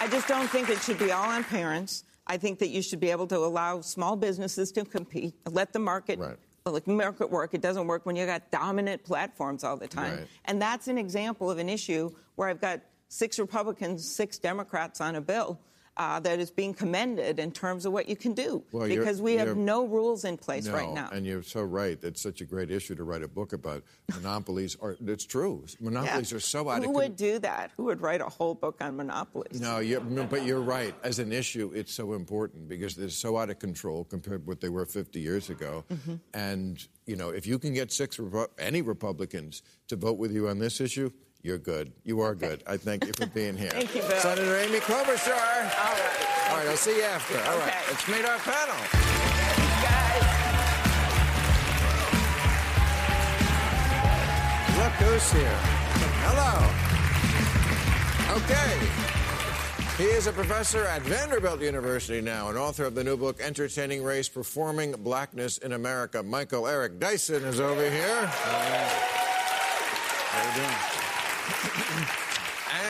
I 0.00 0.08
just 0.08 0.28
don't 0.28 0.48
think 0.48 0.68
it 0.68 0.80
should 0.82 0.98
be 0.98 1.10
all 1.10 1.28
on 1.28 1.44
parents. 1.44 2.04
I 2.26 2.36
think 2.36 2.58
that 2.60 2.68
you 2.68 2.82
should 2.82 3.00
be 3.00 3.10
able 3.10 3.26
to 3.28 3.36
allow 3.38 3.80
small 3.80 4.16
businesses 4.16 4.72
to 4.72 4.84
compete, 4.84 5.34
let 5.50 5.72
the 5.72 5.78
market 5.78 6.18
Right. 6.18 6.36
like 6.66 6.86
market 6.86 7.30
work. 7.30 7.52
It 7.54 7.60
doesn't 7.60 7.86
work 7.86 8.06
when 8.06 8.16
you 8.16 8.24
got 8.24 8.50
dominant 8.50 9.04
platforms 9.04 9.64
all 9.64 9.76
the 9.76 9.88
time. 9.88 10.18
Right. 10.18 10.26
And 10.46 10.60
that's 10.60 10.88
an 10.88 10.96
example 10.98 11.50
of 11.50 11.58
an 11.58 11.68
issue 11.68 12.10
where 12.36 12.48
I've 12.48 12.60
got 12.60 12.80
six 13.14 13.38
Republicans, 13.38 14.08
six 14.08 14.38
Democrats 14.38 15.00
on 15.00 15.14
a 15.14 15.20
bill 15.20 15.60
uh, 15.96 16.18
that 16.18 16.40
is 16.40 16.50
being 16.50 16.74
commended 16.74 17.38
in 17.38 17.52
terms 17.52 17.86
of 17.86 17.92
what 17.92 18.08
you 18.08 18.16
can 18.16 18.32
do. 18.32 18.64
Well, 18.72 18.88
because 18.88 19.22
we 19.22 19.34
have 19.34 19.56
no 19.56 19.86
rules 19.86 20.24
in 20.24 20.36
place 20.36 20.66
no, 20.66 20.72
right 20.72 20.92
now. 20.92 21.08
and 21.12 21.24
you're 21.24 21.44
so 21.44 21.62
right. 21.62 21.96
It's 22.02 22.20
such 22.20 22.40
a 22.40 22.44
great 22.44 22.72
issue 22.72 22.96
to 22.96 23.04
write 23.04 23.22
a 23.22 23.28
book 23.28 23.52
about. 23.52 23.84
Monopolies 24.12 24.76
are. 24.82 24.96
It's 25.06 25.24
true. 25.24 25.64
Monopolies 25.80 26.32
Yeah. 26.32 26.36
are 26.38 26.40
so 26.40 26.68
out 26.68 26.78
Who 26.78 26.82
of. 26.82 26.84
Who 26.86 26.92
would 26.94 27.14
do 27.14 27.38
that? 27.38 27.70
Who 27.76 27.84
would 27.84 28.00
write 28.00 28.20
a 28.20 28.28
whole 28.28 28.54
book 28.54 28.78
on 28.80 28.96
monopolies? 28.96 29.60
No, 29.60 29.78
you 29.78 30.04
no, 30.08 30.24
but 30.24 30.44
you're 30.44 30.60
right. 30.60 30.94
As 31.04 31.20
an 31.20 31.30
issue, 31.30 31.70
it's 31.72 31.94
so 31.94 32.14
important 32.14 32.68
because 32.68 32.96
they're 32.96 33.08
so 33.08 33.38
out 33.38 33.50
of 33.50 33.60
control 33.60 34.02
compared 34.02 34.42
to 34.42 34.46
what 34.48 34.60
they 34.60 34.68
were 34.68 34.86
50 34.86 35.20
years 35.20 35.48
ago. 35.50 35.84
And 36.32 36.84
you 37.06 37.14
know, 37.14 37.30
if 37.30 37.46
you 37.46 37.60
can 37.60 37.72
get 37.72 37.92
six 37.92 38.18
any 38.58 38.82
Republicans 38.82 39.62
to 39.86 39.94
vote 39.94 40.18
with 40.18 40.32
you 40.32 40.48
on 40.48 40.58
this 40.58 40.80
issue, 40.80 41.10
You're 41.44 41.58
good. 41.58 41.92
You 42.04 42.20
are 42.20 42.34
good. 42.34 42.62
I 42.66 42.78
thank 42.78 43.04
you 43.06 43.12
for 43.12 43.26
being 43.26 43.54
here. 43.54 43.68
Thank 43.72 43.94
you, 43.94 44.00
Bill. 44.00 44.18
Senator 44.18 44.56
Amy 44.56 44.78
Klobuchar. 44.78 45.30
All 45.34 45.92
right. 45.92 46.48
All 46.50 46.56
right, 46.56 46.66
I'll 46.68 46.76
see 46.76 46.96
you 46.96 47.02
after. 47.02 47.36
All 47.38 47.58
right, 47.58 47.68
Okay. 47.68 47.78
let's 47.90 48.08
meet 48.08 48.24
our 48.24 48.38
panel. 48.38 49.84
Look 54.78 54.92
who's 55.00 55.30
here. 55.32 55.58
Hello. 56.26 56.52
Okay. 58.36 60.02
He 60.02 60.10
is 60.16 60.26
a 60.26 60.32
professor 60.32 60.84
at 60.84 61.02
Vanderbilt 61.02 61.60
University 61.60 62.20
now 62.20 62.48
and 62.48 62.58
author 62.58 62.84
of 62.84 62.96
the 62.96 63.04
new 63.04 63.16
book, 63.16 63.40
Entertaining 63.40 64.02
Race 64.02 64.28
Performing 64.28 64.92
Blackness 64.92 65.58
in 65.58 65.72
America. 65.72 66.22
Michael 66.22 66.66
Eric 66.66 66.98
Dyson 66.98 67.44
is 67.44 67.60
over 67.60 67.88
here. 67.88 68.26
How 70.32 70.48
you 70.50 70.54
doing? 70.62 71.03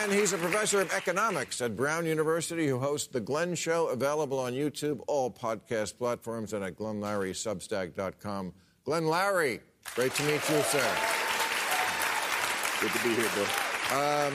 And 0.03 0.13
he's 0.13 0.33
a 0.33 0.39
professor 0.39 0.81
of 0.81 0.93
economics 0.93 1.61
at 1.61 1.77
Brown 1.77 2.05
University 2.07 2.67
who 2.67 2.79
hosts 2.79 3.09
The 3.09 3.21
Glenn 3.21 3.55
Show, 3.55 3.89
available 3.89 4.39
on 4.39 4.53
YouTube, 4.53 5.01
all 5.07 5.31
podcast 5.31 5.99
platforms, 5.99 6.53
and 6.53 6.65
at 6.65 6.77
glennloury.substack.com. 6.77 8.53
Glenn 8.85 9.05
Loury, 9.05 9.61
great 9.95 10.13
to 10.15 10.23
meet 10.25 10.47
you, 10.49 10.61
sir. 10.63 10.97
Good 12.81 12.93
to 12.93 13.03
be 13.03 13.15
here, 13.15 13.31
Bill. 13.35 13.99
Um, 13.99 14.35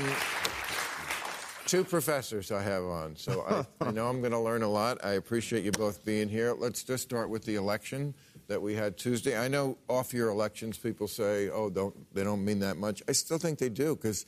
two 1.67 1.83
professors 1.83 2.51
I 2.51 2.63
have 2.63 2.83
on, 2.83 3.15
so 3.15 3.45
I, 3.47 3.65
I 3.87 3.91
know 3.91 4.07
I'm 4.07 4.21
going 4.21 4.31
to 4.31 4.39
learn 4.39 4.63
a 4.63 4.69
lot. 4.69 5.03
I 5.05 5.13
appreciate 5.13 5.63
you 5.63 5.71
both 5.71 6.03
being 6.03 6.29
here. 6.29 6.55
Let's 6.57 6.83
just 6.83 7.03
start 7.03 7.29
with 7.29 7.45
the 7.45 7.55
election 7.55 8.15
that 8.49 8.61
we 8.61 8.73
had 8.73 8.97
Tuesday. 8.97 9.37
I 9.37 9.47
know 9.47 9.77
off-year 9.87 10.27
elections, 10.27 10.77
people 10.77 11.07
say, 11.07 11.49
"Oh, 11.49 11.69
don't 11.69 11.95
they 12.13 12.23
don't 12.23 12.43
mean 12.43 12.59
that 12.59 12.77
much." 12.77 13.01
I 13.07 13.13
still 13.13 13.37
think 13.37 13.59
they 13.59 13.69
do 13.69 13.95
because 13.95 14.25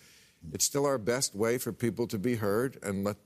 it's 0.53 0.63
still 0.63 0.86
our 0.86 0.97
best 0.97 1.36
way 1.36 1.57
for 1.57 1.73
people 1.73 2.07
to 2.07 2.17
be 2.17 2.36
heard. 2.36 2.77
And 2.84 3.03
let, 3.03 3.17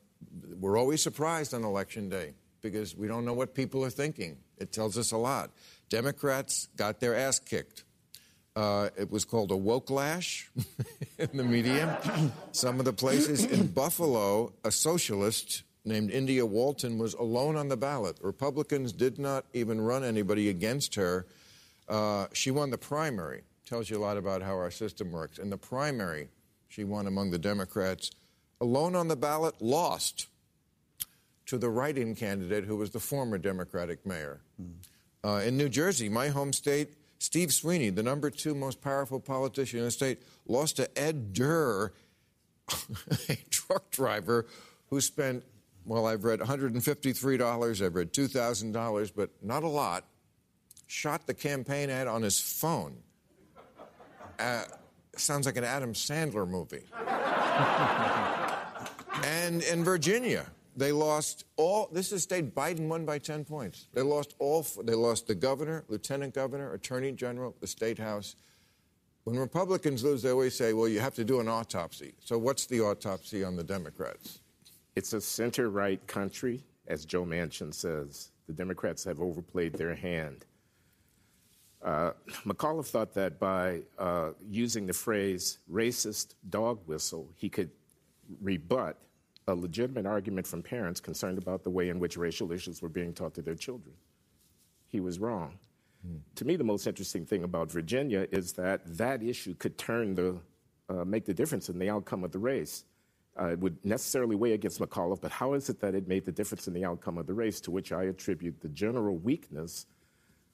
we're 0.60 0.78
always 0.78 1.04
surprised 1.04 1.54
on 1.54 1.64
election 1.64 2.10
day 2.10 2.34
because 2.62 2.96
we 2.96 3.08
don't 3.08 3.26
know 3.26 3.34
what 3.34 3.54
people 3.54 3.86
are 3.86 3.90
thinking. 3.90 4.38
It 4.58 4.72
tells 4.72 4.98
us 4.98 5.12
a 5.12 5.18
lot. 5.18 5.52
Democrats 5.90 6.68
got 6.76 7.00
their 7.00 7.14
ass 7.14 7.40
kicked. 7.40 7.84
Uh, 8.56 8.90
it 8.98 9.12
was 9.12 9.26
called 9.26 9.52
a 9.52 9.58
woke 9.58 9.90
lash 9.90 10.50
in 11.20 11.30
the 11.34 11.44
media. 11.44 12.32
Some 12.54 12.80
of 12.80 12.86
the 12.86 12.94
places 12.94 13.44
in 13.44 13.68
Buffalo, 13.68 14.54
a 14.64 14.72
socialist 14.72 15.64
named 15.86 16.12
India 16.12 16.46
Walton 16.46 16.98
was 16.98 17.14
alone 17.14 17.56
on 17.56 17.70
the 17.70 17.78
ballot. 17.78 18.18
Republicans 18.22 18.92
did 18.92 19.20
not 19.20 19.46
even 19.54 19.80
run 19.80 20.04
anybody 20.04 20.50
against 20.50 20.96
her. 20.96 21.26
Uh, 21.88 22.28
she 22.34 22.52
won 22.52 22.72
the 22.72 22.78
primary. 22.78 23.44
Tells 23.66 23.90
you 23.90 23.98
a 23.98 24.00
lot 24.00 24.18
about 24.18 24.42
how 24.42 24.54
our 24.54 24.72
system 24.72 25.12
works. 25.12 25.38
In 25.40 25.50
the 25.50 25.58
primary, 25.58 26.30
she 26.68 26.84
won 26.84 27.08
among 27.08 27.32
the 27.32 27.40
Democrats. 27.40 28.12
Alone 28.62 28.96
on 28.96 29.08
the 29.08 29.16
ballot, 29.16 29.62
lost 29.62 30.28
to 31.46 31.58
the 31.58 31.70
write-in 31.70 32.16
candidate 32.16 32.66
who 32.66 32.76
was 32.76 32.92
the 32.92 33.00
former 33.00 33.38
Democratic 33.38 34.06
mayor. 34.06 34.42
Uh, 35.24 35.42
in 35.46 35.58
New 35.58 35.70
Jersey, 35.70 36.10
my 36.10 36.30
home 36.30 36.54
state, 36.54 36.90
Steve 37.20 37.52
Sweeney, 37.54 37.90
the 37.90 38.04
number 38.04 38.30
two 38.30 38.54
most 38.54 38.82
powerful 38.82 39.20
politician 39.20 39.80
in 39.80 39.86
the 39.86 39.92
state, 39.92 40.20
lost 40.48 40.78
to 40.78 41.00
Ed 41.00 41.34
Durr, 41.34 41.92
a 43.30 43.36
truck 43.50 43.90
driver 43.92 44.46
who 44.90 45.02
spent, 45.02 45.44
well, 45.86 46.08
I've 46.08 46.24
read 46.24 46.40
$153, 46.40 47.82
I've 47.82 47.96
read 47.96 48.14
$2,000, 48.14 49.12
but 49.16 49.30
not 49.42 49.64
a 49.64 49.68
lot, 49.68 50.06
shot 50.88 51.28
the 51.28 51.34
campaign 51.34 51.90
ad 51.90 52.08
on 52.08 52.22
his 52.22 52.40
phone. 52.40 52.98
Uh, 54.40 54.64
sounds 55.16 55.46
like 55.46 55.58
an 55.58 55.64
Adam 55.64 55.94
Sandler 55.94 56.48
movie. 56.48 56.84
And 59.24 59.64
in 59.64 59.84
Virginia, 59.84 60.46
they 60.76 60.92
lost 60.92 61.46
all. 61.56 61.90
This 61.92 62.08
is 62.08 62.14
a 62.14 62.20
state 62.20 62.54
Biden 62.54 62.88
won 62.88 63.06
by 63.06 63.18
10 63.18 63.46
points. 63.46 63.88
They 63.94 64.02
lost 64.02 64.36
all. 64.40 64.66
They 64.84 64.94
lost 64.94 65.28
the 65.28 65.36
governor, 65.36 65.84
lieutenant 65.88 66.34
governor, 66.34 66.74
attorney 66.74 67.12
general, 67.14 67.56
the 67.62 67.68
state 67.68 67.98
house. 67.98 68.36
When 69.24 69.38
Republicans 69.38 70.04
lose, 70.04 70.22
they 70.22 70.32
always 70.32 70.56
say, 70.56 70.74
"Well, 70.74 70.88
you 70.88 71.00
have 71.00 71.16
to 71.16 71.24
do 71.24 71.40
an 71.40 71.48
autopsy." 71.48 72.14
So, 72.20 72.38
what's 72.38 72.66
the 72.66 72.82
autopsy 72.82 73.44
on 73.44 73.56
the 73.56 73.64
Democrats? 73.64 74.42
It's 74.96 75.14
a 75.14 75.22
center 75.22 75.70
right 75.70 76.06
country, 76.08 76.64
as 76.88 77.06
Joe 77.06 77.26
Manchin 77.26 77.74
says. 77.74 78.32
The 78.48 78.54
Democrats 78.54 79.04
have 79.04 79.20
overplayed 79.20 79.74
their 79.74 79.96
hand. 79.96 80.46
Uh, 81.84 82.12
McAuliffe 82.46 82.88
thought 82.88 83.14
that 83.14 83.40
by 83.40 83.82
uh, 84.00 84.32
using 84.50 84.88
the 84.88 84.94
phrase 84.94 85.60
racist 85.72 86.36
dog 86.50 86.80
whistle, 86.88 87.30
he 87.36 87.50
could 87.50 87.70
rebut 88.42 88.98
a 89.48 89.54
legitimate 89.54 90.06
argument 90.06 90.48
from 90.48 90.64
parents 90.64 91.00
concerned 91.00 91.38
about 91.38 91.64
the 91.64 91.70
way 91.70 91.90
in 91.90 92.00
which 92.00 92.18
racial 92.18 92.52
issues 92.52 92.82
were 92.82 92.90
being 92.90 93.14
taught 93.14 93.36
to 93.36 93.42
their 93.42 93.56
children. 93.56 93.94
He 94.88 95.00
was 95.00 95.20
wrong. 95.20 95.60
To 96.36 96.46
me, 96.46 96.56
the 96.56 96.64
most 96.64 96.86
interesting 96.86 97.26
thing 97.26 97.44
about 97.44 97.72
Virginia 97.72 98.28
is 98.32 98.54
that 98.54 98.82
that 98.98 99.24
issue 99.24 99.56
could 99.56 99.78
turn 99.78 100.14
the, 100.14 100.40
uh, 100.88 101.04
make 101.04 101.26
the 101.26 101.34
difference 101.34 101.70
in 101.70 101.80
the 101.80 101.90
outcome 101.90 102.24
of 102.24 102.32
the 102.32 102.38
race. 102.38 102.84
Uh, 103.40 103.48
it 103.48 103.60
would 103.60 103.84
necessarily 103.84 104.36
weigh 104.36 104.54
against 104.54 104.80
McAuliffe, 104.80 105.20
but 105.20 105.32
how 105.32 105.54
is 105.54 105.70
it 105.70 105.82
that 105.82 105.94
it 105.94 106.08
made 106.08 106.24
the 106.24 106.32
difference 106.32 106.68
in 106.68 106.74
the 106.74 106.86
outcome 106.86 107.18
of 107.18 107.28
the 107.28 107.34
race, 107.34 107.60
to 107.62 107.72
which 107.72 107.92
I 107.92 108.04
attribute 108.04 108.62
the 108.62 108.70
general 108.70 109.18
weakness 109.18 109.88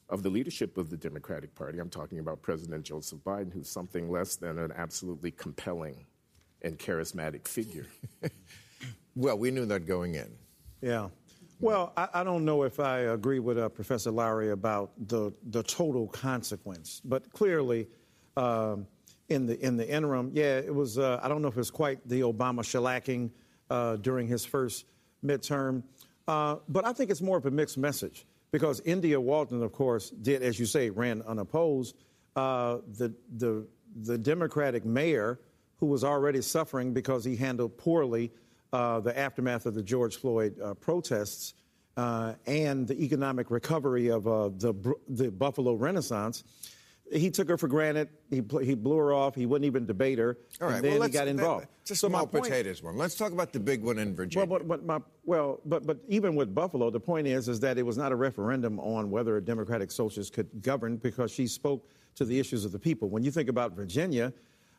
of 0.09 0.23
the 0.23 0.29
leadership 0.29 0.77
of 0.77 0.89
the 0.89 0.97
Democratic 0.97 1.53
Party? 1.53 1.77
I'm 1.77 1.91
talking 1.91 2.17
about 2.17 2.41
President 2.41 2.83
Joseph 2.83 3.19
Biden, 3.19 3.53
who's 3.53 3.69
something 3.69 4.09
less 4.09 4.35
than 4.35 4.57
an 4.57 4.73
absolutely 4.75 5.29
compelling 5.31 6.05
and 6.63 6.79
charismatic 6.79 7.47
figure. 7.47 7.85
Well, 9.15 9.37
we 9.37 9.51
knew 9.51 9.65
that 9.65 9.85
going 9.85 10.15
in. 10.15 10.31
Yeah. 10.81 11.09
Well, 11.59 11.93
I, 11.95 12.07
I 12.13 12.23
don't 12.23 12.45
know 12.45 12.63
if 12.63 12.79
I 12.79 12.99
agree 12.99 13.39
with 13.39 13.57
uh, 13.57 13.69
Professor 13.69 14.11
Loury 14.11 14.51
about 14.51 14.91
the 15.07 15.31
the 15.49 15.61
total 15.63 16.07
consequence, 16.07 17.01
but 17.03 17.31
clearly, 17.31 17.87
um, 18.35 18.87
in 19.31 19.45
the 19.45 19.59
in 19.65 19.77
the 19.77 19.89
interim, 19.89 20.31
yeah, 20.33 20.57
it 20.57 20.73
was. 20.73 20.97
Uh, 20.97 21.19
I 21.23 21.27
don't 21.27 21.41
know 21.41 21.47
if 21.47 21.55
it 21.55 21.59
was 21.59 21.71
quite 21.71 22.07
the 22.07 22.21
Obama 22.21 22.59
shellacking 22.59 23.31
uh, 23.69 23.95
during 23.97 24.27
his 24.27 24.45
first 24.45 24.85
midterm, 25.25 25.83
uh, 26.27 26.57
but 26.67 26.85
I 26.85 26.93
think 26.93 27.09
it's 27.09 27.21
more 27.21 27.37
of 27.37 27.45
a 27.45 27.51
mixed 27.51 27.77
message 27.77 28.25
because 28.51 28.81
India 28.81 29.19
Walton, 29.19 29.63
of 29.63 29.71
course, 29.71 30.09
did 30.09 30.43
as 30.43 30.59
you 30.59 30.65
say, 30.65 30.89
ran 30.89 31.21
unopposed. 31.23 31.95
Uh, 32.35 32.77
the 32.97 33.13
the 33.37 33.65
the 34.03 34.17
Democratic 34.17 34.85
mayor 34.85 35.39
who 35.77 35.85
was 35.85 36.03
already 36.03 36.41
suffering 36.41 36.93
because 36.93 37.23
he 37.25 37.35
handled 37.35 37.77
poorly 37.77 38.31
uh, 38.71 38.99
the 38.99 39.17
aftermath 39.17 39.65
of 39.65 39.73
the 39.73 39.83
George 39.83 40.17
Floyd 40.17 40.59
uh, 40.61 40.73
protests 40.75 41.55
and 41.97 42.87
the 42.87 43.03
economic 43.03 43.51
recovery 43.51 44.09
of 44.09 44.23
the, 44.23 44.95
the 45.09 45.29
Buffalo 45.29 45.73
Renaissance. 45.73 46.43
He 47.11 47.29
took 47.29 47.49
her 47.49 47.57
for 47.57 47.67
granted. 47.67 48.07
He, 48.29 48.41
he 48.63 48.73
blew 48.73 48.95
her 48.97 49.11
off. 49.13 49.35
He 49.35 49.45
wouldn't 49.45 49.65
even 49.65 49.85
debate 49.85 50.17
her. 50.17 50.37
All 50.61 50.67
right. 50.67 50.75
and 50.77 50.85
then 50.85 50.93
well, 50.99 51.07
he 51.07 51.13
got 51.13 51.27
involved. 51.27 51.67
It's 51.81 51.91
a 51.91 51.95
So 51.95 52.07
my 52.07 52.19
small 52.19 52.27
point- 52.27 52.43
potatoes 52.45 52.81
one. 52.81 52.95
Let's 52.95 53.15
talk 53.15 53.33
about 53.33 53.51
the 53.51 53.59
big 53.59 53.83
one 53.83 53.97
in 53.99 54.15
Virginia. 54.15 54.47
well, 54.47 54.59
but, 54.59 54.67
but 54.67 54.85
my, 54.85 54.99
well, 55.25 55.59
but 55.65 55.85
but 55.85 55.97
even 56.07 56.35
with 56.35 56.55
Buffalo, 56.55 56.89
the 56.89 56.99
point 57.01 57.27
is 57.27 57.49
is 57.49 57.59
that 57.59 57.77
it 57.77 57.85
was 57.85 57.97
not 57.97 58.11
a 58.11 58.15
referendum 58.15 58.79
on 58.79 59.11
whether 59.11 59.35
a 59.35 59.41
Democratic 59.43 59.91
socialist 59.91 60.31
could 60.33 60.47
govern 60.61 60.95
because 60.97 61.31
she 61.31 61.47
spoke 61.47 61.89
to 62.15 62.23
the 62.23 62.39
issues 62.39 62.63
of 62.65 62.71
the 62.71 62.79
people. 62.79 63.09
When 63.09 63.23
you 63.23 63.31
think 63.31 63.49
about 63.49 63.73
Virginia, 63.73 64.31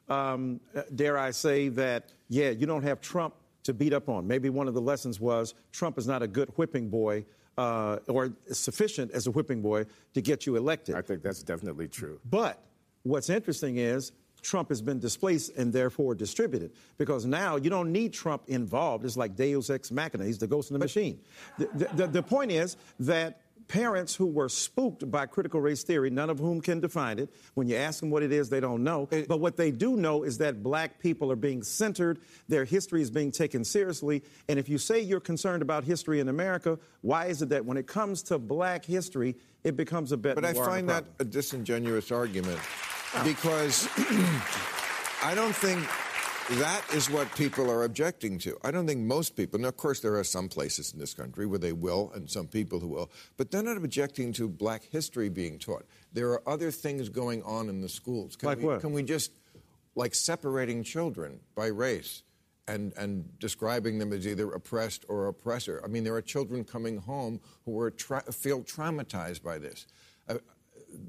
um, 0.09 0.59
dare 0.95 1.19
I 1.19 1.31
say 1.33 1.69
that 1.69 2.13
yeah, 2.29 2.51
you 2.51 2.67
don't 2.67 2.83
have 2.83 3.01
Trump 3.01 3.35
to 3.65 3.75
beat 3.75 3.93
up 3.93 4.09
on. 4.09 4.27
Maybe 4.27 4.49
one 4.49 4.69
of 4.69 4.75
the 4.75 4.81
lessons 4.81 5.21
was 5.21 5.55
Trump 5.71 5.99
is 5.99 6.07
not 6.07 6.23
a 6.23 6.27
good 6.27 6.49
whipping 6.57 6.89
boy. 6.89 7.25
Uh, 7.59 7.99
or 8.09 8.33
sufficient 8.51 9.11
as 9.13 9.27
a 9.27 9.31
whipping 9.31 9.61
boy 9.61 9.85
to 10.15 10.23
get 10.23 10.47
you 10.47 10.57
elected. 10.57 10.95
I 10.95 11.03
think 11.03 11.23
that's 11.23 11.43
definitely 11.43 11.87
true. 11.87 12.19
But 12.31 12.65
what's 13.03 13.29
interesting 13.29 13.77
is 13.77 14.13
Trump 14.41 14.71
has 14.71 14.83
been 14.83 14.99
displaced 14.99 15.57
and 15.57 15.71
therefore 15.71 16.15
distributed 16.15 16.73
because 16.99 17.27
now 17.27 17.57
you 17.57 17.69
don't 17.69 17.93
need 17.93 18.15
Trump 18.15 18.43
involved. 18.49 19.05
It's 19.05 19.19
like 19.19 19.37
Deus 19.37 19.69
ex 19.69 19.91
machina. 19.91 20.25
He's 20.25 20.39
the 20.39 20.47
ghost 20.47 20.71
in 20.71 20.75
the 20.75 20.79
machine. 20.79 21.21
The, 21.59 21.69
the, 21.75 21.89
the, 21.95 22.07
the 22.07 22.23
point 22.23 22.51
is 22.51 22.77
that 23.01 23.42
parents 23.69 24.15
who 24.15 24.27
were 24.27 24.49
spooked 24.49 25.11
by 25.11 25.27
critical 25.27 25.61
race 25.61 25.83
theory, 25.83 26.11
none 26.11 26.31
of 26.31 26.39
whom 26.39 26.61
can 26.61 26.81
define 26.81 27.19
it, 27.19 27.31
when 27.55 27.67
you 27.69 27.77
ask 27.77 28.01
them 28.01 28.11
what 28.11 28.23
it 28.23 28.33
is, 28.33 28.49
they 28.49 28.61
don't 28.61 28.85
know. 28.85 29.09
but 29.29 29.41
what 29.41 29.57
they 29.57 29.71
do 29.71 29.97
know 29.97 30.23
is 30.23 30.39
that 30.39 30.63
black 30.63 30.99
people 30.99 31.31
are 31.31 31.37
being 31.37 31.63
centered, 31.63 32.19
their 32.49 32.65
history 32.65 33.03
is 33.03 33.11
being 33.11 33.31
taken 33.31 33.65
seriously. 33.65 34.23
And 34.49 34.59
if 34.59 34.69
you 34.69 34.79
say 34.79 35.01
you're 35.01 35.21
concerned 35.21 35.63
about 35.63 35.85
history 35.85 36.21
in 36.21 36.29
America, 36.29 36.79
why 37.01 37.27
is 37.27 37.43
it 37.43 37.49
that 37.51 37.65
when 37.65 37.77
it 37.77 37.87
comes 37.87 38.23
to 38.25 38.39
black 38.39 38.85
history, 38.85 39.37
it 39.65 39.77
becomes 39.77 40.13
a 40.13 40.17
bet? 40.17 40.35
But 40.35 40.45
I 40.45 40.53
the 40.53 40.59
war 40.59 40.65
on 40.65 40.71
find 40.71 40.89
that 40.89 41.05
a 41.19 41.25
disingenuous 41.25 42.11
argument 42.11 42.61
because 43.25 43.89
I 45.23 45.35
don't 45.35 45.55
think 45.55 45.87
that 46.51 46.85
is 46.93 47.09
what 47.11 47.35
people 47.37 47.71
are 47.71 47.85
objecting 47.85 48.39
to. 48.41 48.59
I 48.63 48.71
don't 48.71 48.87
think 48.87 49.01
most 49.01 49.37
people, 49.37 49.59
and 49.59 49.67
of 49.67 49.77
course 49.77 50.01
there 50.01 50.17
are 50.17 50.25
some 50.25 50.49
places 50.49 50.93
in 50.93 50.99
this 50.99 51.15
country 51.15 51.47
where 51.47 51.59
they 51.59 51.73
will 51.73 52.13
and 52.15 52.29
some 52.31 52.47
people 52.47 52.81
who 52.81 52.89
will, 52.89 53.11
but 53.37 53.51
they're 53.51 53.63
not 53.63 53.77
objecting 53.77 54.33
to 54.35 54.49
black 54.49 54.85
history 54.85 55.29
being 55.29 55.59
taught. 55.59 55.85
There 56.13 56.31
are 56.31 56.49
other 56.49 56.71
things 56.71 57.09
going 57.09 57.43
on 57.43 57.69
in 57.69 57.81
the 57.81 57.89
schools. 57.89 58.37
Can 58.37 58.49
Like 58.49 58.59
we, 58.59 58.65
what? 58.65 58.81
Can 58.81 58.93
we 58.93 59.03
just 59.03 59.33
like 59.95 60.15
separating 60.15 60.83
children 60.83 61.41
by 61.55 61.67
race 61.67 62.23
and, 62.69 62.93
and 62.97 63.39
describing 63.39 63.99
them 63.99 64.13
as 64.13 64.27
either 64.27 64.51
oppressed 64.53 65.05
or 65.09 65.27
oppressor. 65.27 65.81
I 65.85 65.89
mean, 65.89 66.05
there 66.05 66.15
are 66.15 66.23
children 66.23 66.65
coming 66.65 66.99
home 66.99 67.41
who 67.65 67.79
are 67.81 67.91
tra- 67.91 68.31
feel 68.33 68.63
traumatized 68.63 69.43
by 69.43 69.59
this. 69.59 69.87
Uh, 70.29 70.37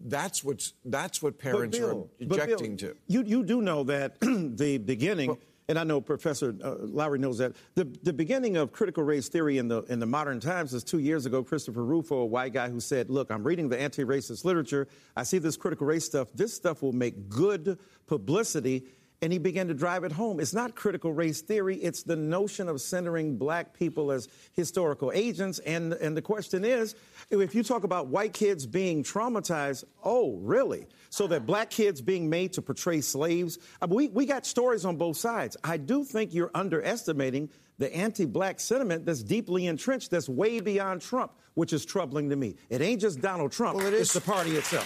that's 0.06 0.44
what's 0.44 0.74
that's 0.86 1.22
what 1.22 1.38
parents 1.38 1.78
Bill, 1.78 2.10
are 2.20 2.26
objecting 2.26 2.76
Bill, 2.76 2.92
to. 2.92 2.98
You 3.08 3.24
you 3.24 3.44
do 3.44 3.62
know 3.62 3.84
that 3.86 4.20
the 4.22 4.78
beginning. 4.78 5.38
and 5.70 5.80
I 5.80 5.84
know 5.84 6.02
Professor 6.02 6.50
uh, 6.64 6.76
Loury 6.82 7.20
knows 7.20 7.38
that 7.38 7.54
the, 7.76 7.86
the 8.04 8.12
beginning 8.12 8.58
of 8.58 8.72
critical 8.72 9.04
race 9.04 9.30
theory 9.30 9.58
in 9.58 9.68
the 9.68 9.84
in 9.84 10.00
the 10.00 10.06
modern 10.06 10.40
times 10.40 10.74
is 10.74 10.84
two 10.84 11.00
years 11.00 11.26
ago. 11.26 11.44
Christopher 11.44 11.84
Rufo, 11.84 12.18
a 12.18 12.26
white 12.26 12.54
guy, 12.54 12.70
who 12.70 12.80
said, 12.80 13.10
"Look, 13.10 13.32
I'm 13.32 13.44
reading 13.44 13.70
the 13.70 13.80
anti-racist 13.80 14.46
literature. 14.46 14.88
I 15.16 15.24
see 15.24 15.38
this 15.38 15.58
critical 15.58 15.88
race 15.88 16.06
stuff. 16.06 16.28
This 16.34 16.54
stuff 16.54 16.82
will 16.82 16.94
make 16.94 17.30
good 17.30 17.80
publicity." 18.08 18.86
And 19.24 19.32
he 19.32 19.40
began 19.40 19.70
to 19.70 19.74
drive 19.74 20.04
it 20.04 20.12
home. 20.12 20.42
It's 20.42 20.54
not 20.54 20.76
critical 20.76 21.14
race 21.14 21.42
theory, 21.42 21.78
it's 21.78 22.04
the 22.04 22.18
notion 22.18 22.68
of 22.68 22.82
centering 22.82 23.38
black 23.38 23.74
people 23.74 24.12
as 24.12 24.28
historical 24.52 25.14
agents. 25.16 25.60
And, 25.60 25.94
and 25.94 26.18
the 26.18 26.22
question 26.22 26.66
is 26.66 26.94
if 27.30 27.56
you 27.56 27.64
talk 27.64 27.86
about 27.86 28.08
white 28.08 28.34
kids 28.34 28.66
being 28.66 29.02
traumatized, 29.02 29.86
oh, 30.04 30.36
really? 30.42 30.88
So 31.10 31.28
that 31.28 31.46
black 31.46 31.70
kids 31.70 32.02
being 32.02 32.30
made 32.30 32.52
to 32.54 32.62
portray 32.62 33.00
slaves? 33.00 33.60
I 33.82 33.86
mean, 33.86 33.96
we, 33.96 34.08
we 34.10 34.26
got 34.26 34.46
stories 34.46 34.84
on 34.84 34.98
both 34.98 35.16
sides. 35.16 35.56
I 35.64 35.78
do 35.78 36.04
think 36.04 36.34
you're 36.34 36.52
underestimating 36.54 37.50
the 37.78 37.96
anti 37.96 38.26
black 38.26 38.60
sentiment 38.60 39.06
that's 39.06 39.24
deeply 39.24 39.68
entrenched, 39.68 40.12
that's 40.12 40.28
way 40.28 40.60
beyond 40.60 41.02
Trump, 41.02 41.32
which 41.54 41.72
is 41.72 41.86
troubling 41.86 42.30
to 42.30 42.36
me. 42.36 42.56
It 42.70 42.82
ain't 42.82 43.00
just 43.00 43.22
Donald 43.22 43.54
Trump, 43.54 43.78
well, 43.78 43.88
it 43.88 43.94
it's 43.94 44.14
the 44.14 44.22
party 44.22 44.58
itself. 44.58 44.86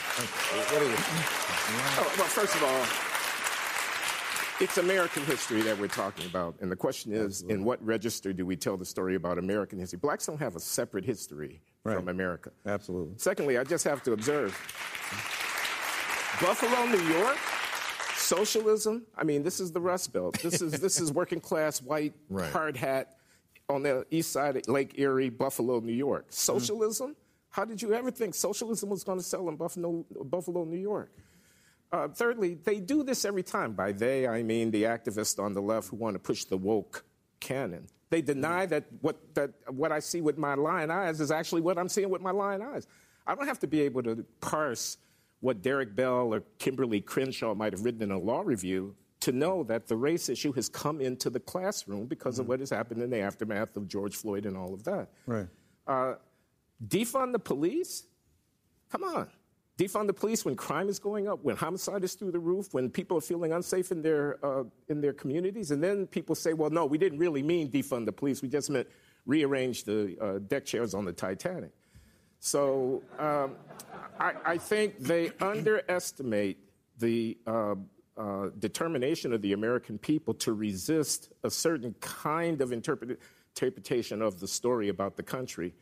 What 0.71 0.81
you? 0.81 0.93
Oh, 1.99 2.13
well, 2.17 2.27
first 2.27 2.55
of 2.55 2.63
all, 2.63 3.06
it's 4.59 4.77
American 4.77 5.23
history 5.23 5.61
that 5.61 5.77
we're 5.77 5.87
talking 5.87 6.25
about. 6.25 6.55
And 6.61 6.71
the 6.71 6.75
question 6.75 7.13
is, 7.13 7.25
Absolutely. 7.25 7.55
in 7.55 7.63
what 7.63 7.85
register 7.85 8.33
do 8.33 8.45
we 8.45 8.55
tell 8.55 8.77
the 8.77 8.85
story 8.85 9.15
about 9.15 9.37
American 9.37 9.79
history? 9.79 9.99
Blacks 9.99 10.25
don't 10.25 10.39
have 10.39 10.55
a 10.55 10.59
separate 10.59 11.05
history 11.05 11.61
right. 11.83 11.95
from 11.95 12.09
America. 12.09 12.51
Absolutely. 12.65 13.13
Secondly, 13.17 13.57
I 13.57 13.63
just 13.63 13.83
have 13.83 14.01
to 14.03 14.13
observe 14.13 14.51
Buffalo, 16.41 16.85
New 16.85 17.03
York, 17.13 17.37
socialism. 18.15 19.05
I 19.15 19.23
mean, 19.23 19.43
this 19.43 19.59
is 19.59 19.71
the 19.71 19.81
Rust 19.81 20.11
Belt. 20.11 20.39
This 20.41 20.61
is, 20.61 20.79
this 20.79 20.99
is 20.99 21.11
working 21.11 21.39
class, 21.39 21.81
white, 21.81 22.13
right. 22.29 22.51
hard 22.51 22.75
hat 22.75 23.17
on 23.69 23.83
the 23.83 24.05
east 24.09 24.31
side 24.31 24.57
of 24.57 24.67
Lake 24.67 24.97
Erie, 24.97 25.29
Buffalo, 25.29 25.79
New 25.79 25.93
York. 25.93 26.25
Socialism? 26.29 27.11
Mm-hmm. 27.11 27.21
How 27.49 27.65
did 27.65 27.81
you 27.81 27.93
ever 27.93 28.11
think 28.11 28.35
socialism 28.35 28.89
was 28.89 29.03
going 29.03 29.17
to 29.17 29.23
sell 29.23 29.49
in 29.49 29.55
Buffalo, 29.55 30.05
Buffalo 30.25 30.63
New 30.63 30.77
York? 30.77 31.11
Uh, 31.91 32.07
thirdly, 32.09 32.55
they 32.55 32.79
do 32.79 33.03
this 33.03 33.23
every 33.23 33.43
time. 33.43 33.73
By 33.73 33.91
they, 33.91 34.27
I 34.27 34.43
mean 34.43 34.71
the 34.71 34.83
activists 34.83 35.41
on 35.41 35.53
the 35.53 35.61
left 35.61 35.89
who 35.89 35.95
want 35.95 36.15
to 36.15 36.19
push 36.19 36.43
the 36.45 36.57
woke 36.57 37.05
canon. 37.39 37.87
They 38.09 38.21
deny 38.21 38.65
that 38.67 38.85
what, 39.01 39.35
that 39.35 39.51
what 39.69 39.91
I 39.91 39.99
see 39.99 40.21
with 40.21 40.37
my 40.37 40.53
lion 40.53 40.91
eyes 40.91 41.19
is 41.19 41.31
actually 41.31 41.61
what 41.61 41.77
I'm 41.77 41.89
seeing 41.89 42.09
with 42.09 42.21
my 42.21 42.31
lion 42.31 42.61
eyes. 42.61 42.87
I 43.25 43.35
don't 43.35 43.47
have 43.47 43.59
to 43.59 43.67
be 43.67 43.81
able 43.81 44.03
to 44.03 44.25
parse 44.41 44.97
what 45.39 45.61
Derek 45.61 45.95
Bell 45.95 46.33
or 46.33 46.43
Kimberlé 46.59 47.05
Crenshaw 47.05 47.53
might 47.53 47.73
have 47.73 47.83
written 47.83 48.01
in 48.01 48.11
a 48.11 48.17
law 48.17 48.41
review 48.41 48.95
to 49.19 49.31
know 49.31 49.63
that 49.63 49.87
the 49.87 49.95
race 49.95 50.29
issue 50.29 50.51
has 50.53 50.69
come 50.69 51.01
into 51.01 51.29
the 51.29 51.39
classroom 51.39 52.05
because 52.05 52.35
mm-hmm. 52.35 52.41
of 52.41 52.47
what 52.47 52.59
has 52.59 52.69
happened 52.69 53.01
in 53.01 53.09
the 53.09 53.19
aftermath 53.19 53.75
of 53.75 53.87
George 53.87 54.15
Floyd 54.15 54.45
and 54.45 54.55
all 54.55 54.73
of 54.73 54.83
that. 54.83 55.09
Right. 55.25 55.47
Uh, 55.85 56.15
defund 56.85 57.33
the 57.33 57.39
police? 57.39 58.03
Come 58.89 59.03
on 59.03 59.29
defund 59.77 60.07
the 60.07 60.13
police 60.13 60.43
when 60.43 60.55
crime 60.55 60.89
is 60.89 60.97
going 60.97 61.27
up, 61.27 61.43
when 61.43 61.55
homicide 61.55 62.03
is 62.03 62.13
through 62.15 62.31
the 62.31 62.39
roof, 62.39 62.73
when 62.73 62.89
people 62.89 63.17
are 63.17 63.21
feeling 63.21 63.53
unsafe 63.53 63.91
in 63.91 64.01
their, 64.01 64.43
uh, 64.43 64.63
in 64.89 65.01
their 65.01 65.13
communities. 65.13 65.71
And 65.71 65.83
then 65.83 66.07
people 66.07 66.33
say, 66.33 66.53
well, 66.53 66.71
no, 66.71 66.85
we 66.85 66.97
didn't 66.97 67.19
really 67.19 67.43
mean 67.43 67.69
defund 67.69 68.05
the 68.05 68.11
police. 68.11 68.41
We 68.41 68.49
just 68.49 68.69
meant 68.69 68.87
rearrange 69.25 69.83
the 69.83 70.17
uh, 70.19 70.39
deck 70.47 70.65
chairs 70.65 70.93
on 70.93 71.05
the 71.05 71.13
Titanic. 71.13 71.71
So 72.39 73.03
um, 73.19 73.55
I, 74.19 74.33
I, 74.45 74.57
think 74.57 74.99
they 74.99 75.31
underestimate 75.41 76.57
the 76.99 77.37
uh, 77.45 77.75
uh, 78.15 78.49
determination 78.59 79.33
of 79.33 79.41
the 79.41 79.53
American 79.53 79.97
people 79.97 80.33
to 80.35 80.53
resist 80.53 81.31
a 81.43 81.49
certain 81.49 81.95
kind 81.99 82.61
of 82.61 82.71
interpret- 82.71 83.19
interpretation 83.55 84.21
of 84.21 84.39
the 84.39 84.47
story 84.47 84.89
about 84.89 85.15
the 85.17 85.23
country 85.23 85.73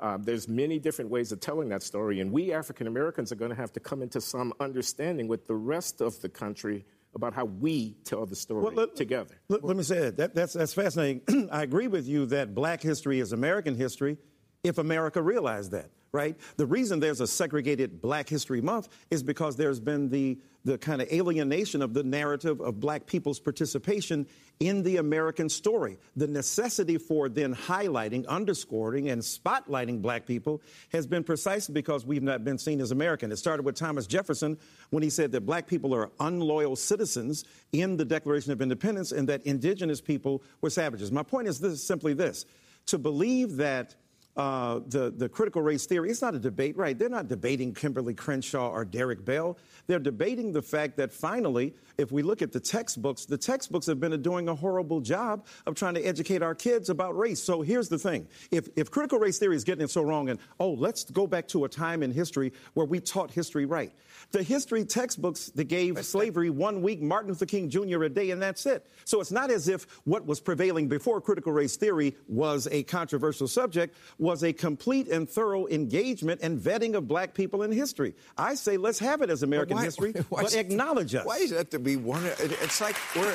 uh, 0.00 0.18
there's 0.20 0.48
many 0.48 0.78
different 0.78 1.10
ways 1.10 1.32
of 1.32 1.40
telling 1.40 1.68
that 1.70 1.82
story, 1.82 2.20
and 2.20 2.30
we 2.30 2.52
African 2.52 2.86
Americans 2.86 3.32
are 3.32 3.36
going 3.36 3.50
to 3.50 3.56
have 3.56 3.72
to 3.72 3.80
come 3.80 4.02
into 4.02 4.20
some 4.20 4.52
understanding 4.60 5.28
with 5.28 5.46
the 5.46 5.54
rest 5.54 6.00
of 6.00 6.20
the 6.20 6.28
country 6.28 6.84
about 7.14 7.32
how 7.32 7.46
we 7.46 7.96
tell 8.04 8.26
the 8.26 8.36
story 8.36 8.62
well, 8.62 8.72
let, 8.72 8.94
together. 8.94 9.36
Let, 9.48 9.64
let, 9.64 9.76
me 9.76 9.82
say 9.82 10.00
that. 10.00 10.16
that 10.18 10.34
that's, 10.34 10.52
that's 10.52 10.74
fascinating. 10.74 11.48
I 11.52 11.62
agree 11.62 11.88
with 11.88 12.06
you 12.06 12.26
that 12.26 12.54
black 12.54 12.82
history 12.82 13.20
is 13.20 13.32
American 13.32 13.74
history 13.74 14.18
if 14.62 14.78
America 14.78 15.22
realized 15.22 15.70
that 15.70 15.90
right? 16.16 16.36
The 16.56 16.64
reason 16.64 16.98
there's 16.98 17.20
a 17.20 17.26
segregated 17.26 18.00
Black 18.00 18.26
History 18.26 18.62
Month 18.62 18.88
is 19.10 19.22
because 19.22 19.54
there's 19.54 19.78
been 19.78 20.08
the, 20.08 20.38
the 20.66 20.76
kind 20.76 21.00
of 21.00 21.10
alienation 21.12 21.80
of 21.80 21.94
the 21.94 22.02
narrative 22.02 22.60
of 22.60 22.80
black 22.80 23.06
people's 23.06 23.38
participation 23.38 24.26
in 24.58 24.82
the 24.82 24.96
American 24.96 25.48
story. 25.48 25.96
The 26.16 26.26
necessity 26.26 26.98
for 26.98 27.28
then 27.28 27.54
highlighting, 27.54 28.26
underscoring, 28.26 29.08
and 29.08 29.22
spotlighting 29.22 30.02
black 30.02 30.26
people 30.26 30.60
has 30.90 31.06
been 31.06 31.22
precisely 31.22 31.72
because 31.72 32.04
we've 32.04 32.22
not 32.22 32.42
been 32.42 32.58
seen 32.58 32.80
as 32.80 32.90
American. 32.90 33.30
It 33.30 33.36
started 33.36 33.64
with 33.64 33.76
Thomas 33.76 34.08
Jefferson 34.08 34.58
when 34.90 35.04
he 35.04 35.10
said 35.10 35.30
that 35.32 35.46
black 35.46 35.68
people 35.68 35.94
are 35.94 36.10
unloyal 36.18 36.74
citizens 36.74 37.44
in 37.72 37.96
the 37.96 38.04
Declaration 38.04 38.50
of 38.50 38.60
Independence 38.60 39.12
and 39.12 39.28
that 39.28 39.46
indigenous 39.46 40.00
people 40.00 40.42
were 40.62 40.70
savages. 40.70 41.12
My 41.12 41.22
point 41.22 41.46
is 41.46 41.60
this, 41.60 41.82
simply 41.82 42.12
this 42.12 42.44
to 42.86 42.98
believe 42.98 43.56
that 43.56 43.94
uh, 44.36 44.80
the, 44.88 45.12
the 45.16 45.28
critical 45.28 45.62
race 45.62 45.86
theory. 45.86 46.10
It's 46.10 46.22
not 46.22 46.34
a 46.34 46.38
debate, 46.38 46.76
right? 46.76 46.98
They're 46.98 47.08
not 47.08 47.28
debating 47.28 47.72
Kimberlé 47.72 48.16
Crenshaw 48.16 48.70
or 48.70 48.84
Derek 48.84 49.24
Bell. 49.24 49.56
They're 49.86 49.98
debating 49.98 50.52
the 50.52 50.62
fact 50.62 50.96
that 50.98 51.12
finally, 51.12 51.74
if 51.98 52.12
we 52.12 52.22
look 52.22 52.42
at 52.42 52.52
the 52.52 52.60
textbooks, 52.60 53.24
the 53.24 53.38
textbooks 53.38 53.86
have 53.86 54.00
been 54.00 54.20
doing 54.22 54.48
a 54.48 54.54
horrible 54.54 55.00
job 55.00 55.46
of 55.66 55.74
trying 55.74 55.94
to 55.94 56.02
educate 56.02 56.42
our 56.42 56.54
kids 56.54 56.90
about 56.90 57.16
race. 57.16 57.42
So 57.42 57.62
here's 57.62 57.88
the 57.88 57.98
thing 57.98 58.28
if, 58.50 58.68
if 58.76 58.90
critical 58.90 59.18
race 59.18 59.38
theory 59.38 59.56
is 59.56 59.64
getting 59.64 59.84
it 59.84 59.90
so 59.90 60.02
wrong, 60.02 60.28
and 60.28 60.38
oh, 60.60 60.70
let's 60.70 61.04
go 61.04 61.26
back 61.26 61.48
to 61.48 61.64
a 61.64 61.68
time 61.68 62.02
in 62.02 62.10
history 62.10 62.52
where 62.74 62.86
we 62.86 63.00
taught 63.00 63.30
history 63.30 63.64
right. 63.64 63.92
The 64.32 64.42
history 64.42 64.84
textbooks 64.84 65.46
that 65.50 65.64
gave 65.64 66.04
slavery 66.04 66.50
one 66.50 66.82
week, 66.82 67.00
Martin 67.00 67.30
Luther 67.30 67.46
King 67.46 67.68
Jr. 67.68 68.04
a 68.04 68.08
day, 68.08 68.30
and 68.30 68.40
that's 68.40 68.66
it. 68.66 68.86
So 69.04 69.20
it's 69.20 69.32
not 69.32 69.50
as 69.50 69.68
if 69.68 69.86
what 70.04 70.26
was 70.26 70.40
prevailing 70.40 70.88
before 70.88 71.20
critical 71.20 71.52
race 71.52 71.76
theory 71.76 72.16
was 72.28 72.66
a 72.70 72.82
controversial 72.84 73.48
subject, 73.48 73.96
was 74.18 74.42
a 74.42 74.52
complete 74.52 75.08
and 75.08 75.28
thorough 75.28 75.66
engagement 75.68 76.40
and 76.42 76.58
vetting 76.58 76.94
of 76.94 77.06
black 77.06 77.34
people 77.34 77.62
in 77.62 77.72
history. 77.72 78.14
I 78.36 78.54
say 78.54 78.76
let's 78.76 78.98
have 78.98 79.22
it 79.22 79.30
as 79.30 79.42
American 79.42 79.76
why, 79.76 79.84
history, 79.84 80.14
but 80.30 80.54
acknowledge 80.54 81.14
us. 81.14 81.26
Why 81.26 81.38
is 81.38 81.50
that 81.50 81.70
to 81.70 81.78
be 81.86 81.96
one? 81.96 82.24
It's 82.24 82.80
like 82.80 82.96
we're, 83.14 83.34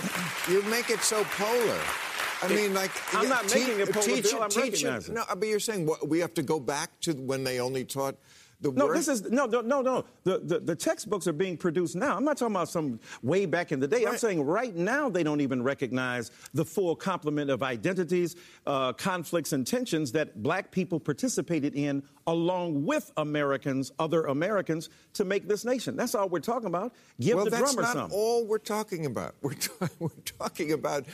you 0.50 0.62
make 0.64 0.90
it 0.90 1.00
so 1.00 1.24
polar. 1.24 1.80
I 2.44 2.48
mean, 2.50 2.74
like 2.74 2.92
I'm 3.16 3.30
not 3.30 3.48
te- 3.48 3.60
making 3.60 3.80
it 3.80 3.94
polar. 3.94 4.06
Teach, 4.06 4.24
Bill, 4.32 4.44
I'm 4.44 4.50
teach, 4.50 4.64
recognizing. 4.84 5.16
No, 5.16 5.24
but 5.30 5.48
you're 5.48 5.60
saying 5.60 5.86
what, 5.86 6.08
we 6.08 6.20
have 6.20 6.34
to 6.34 6.44
go 6.44 6.60
back 6.60 6.90
to 7.02 7.14
when 7.14 7.44
they 7.44 7.60
only 7.60 7.86
taught 7.86 8.16
the 8.62 8.71
no, 8.71 8.93
this 8.93 9.08
is 9.08 9.30
no, 9.30 9.45
no, 9.45 9.62
no, 9.62 9.82
no. 9.82 10.06
The, 10.24 10.39
the, 10.39 10.60
the 10.60 10.76
textbooks 10.76 11.28
are 11.28 11.34
being 11.34 11.58
produced 11.58 11.95
now. 11.95 12.15
I'm 12.15 12.24
not 12.24 12.38
talking 12.38 12.56
about 12.56 12.69
some 12.69 13.00
way 13.24 13.45
back 13.47 13.71
in 13.71 13.80
the 13.80 13.88
day. 13.88 14.06
Right. 14.06 14.13
I'm 14.13 14.17
saying 14.17 14.43
right 14.43 14.76
now 14.76 15.10
they 15.10 15.24
don't 15.24 15.41
even 15.41 15.63
recognize 15.63 16.32
the 16.54 16.63
full 16.63 16.95
complement 16.95 17.50
of 17.50 17.63
identities, 17.63 18.36
uh, 18.67 18.93
conflicts, 18.93 19.54
and 19.54 19.65
tensions 19.65 20.12
that 20.12 20.43
black 20.43 20.71
people 20.71 21.00
participated 21.00 21.76
in 21.76 22.04
along 22.28 22.86
with 22.86 23.12
Americans, 23.17 23.91
other 23.97 24.26
Americans, 24.26 24.89
to 25.13 25.26
make 25.26 25.47
this 25.47 25.65
nation. 25.65 25.95
That's 25.95 26.13
all 26.13 26.30
we're 26.30 26.39
talking 26.39 26.67
about. 26.67 26.93
Give 27.19 27.38
well, 27.38 27.45
the 27.45 27.52
drummer 27.52 27.67
some. 27.67 27.76
Well, 27.78 27.86
that's 27.86 27.95
not 27.95 28.12
all 28.12 28.45
we're 28.45 28.60
talking 28.60 29.06
about. 29.08 29.36
We're, 29.41 29.56
we're 30.00 30.10
talking 30.39 30.71
about. 30.71 31.06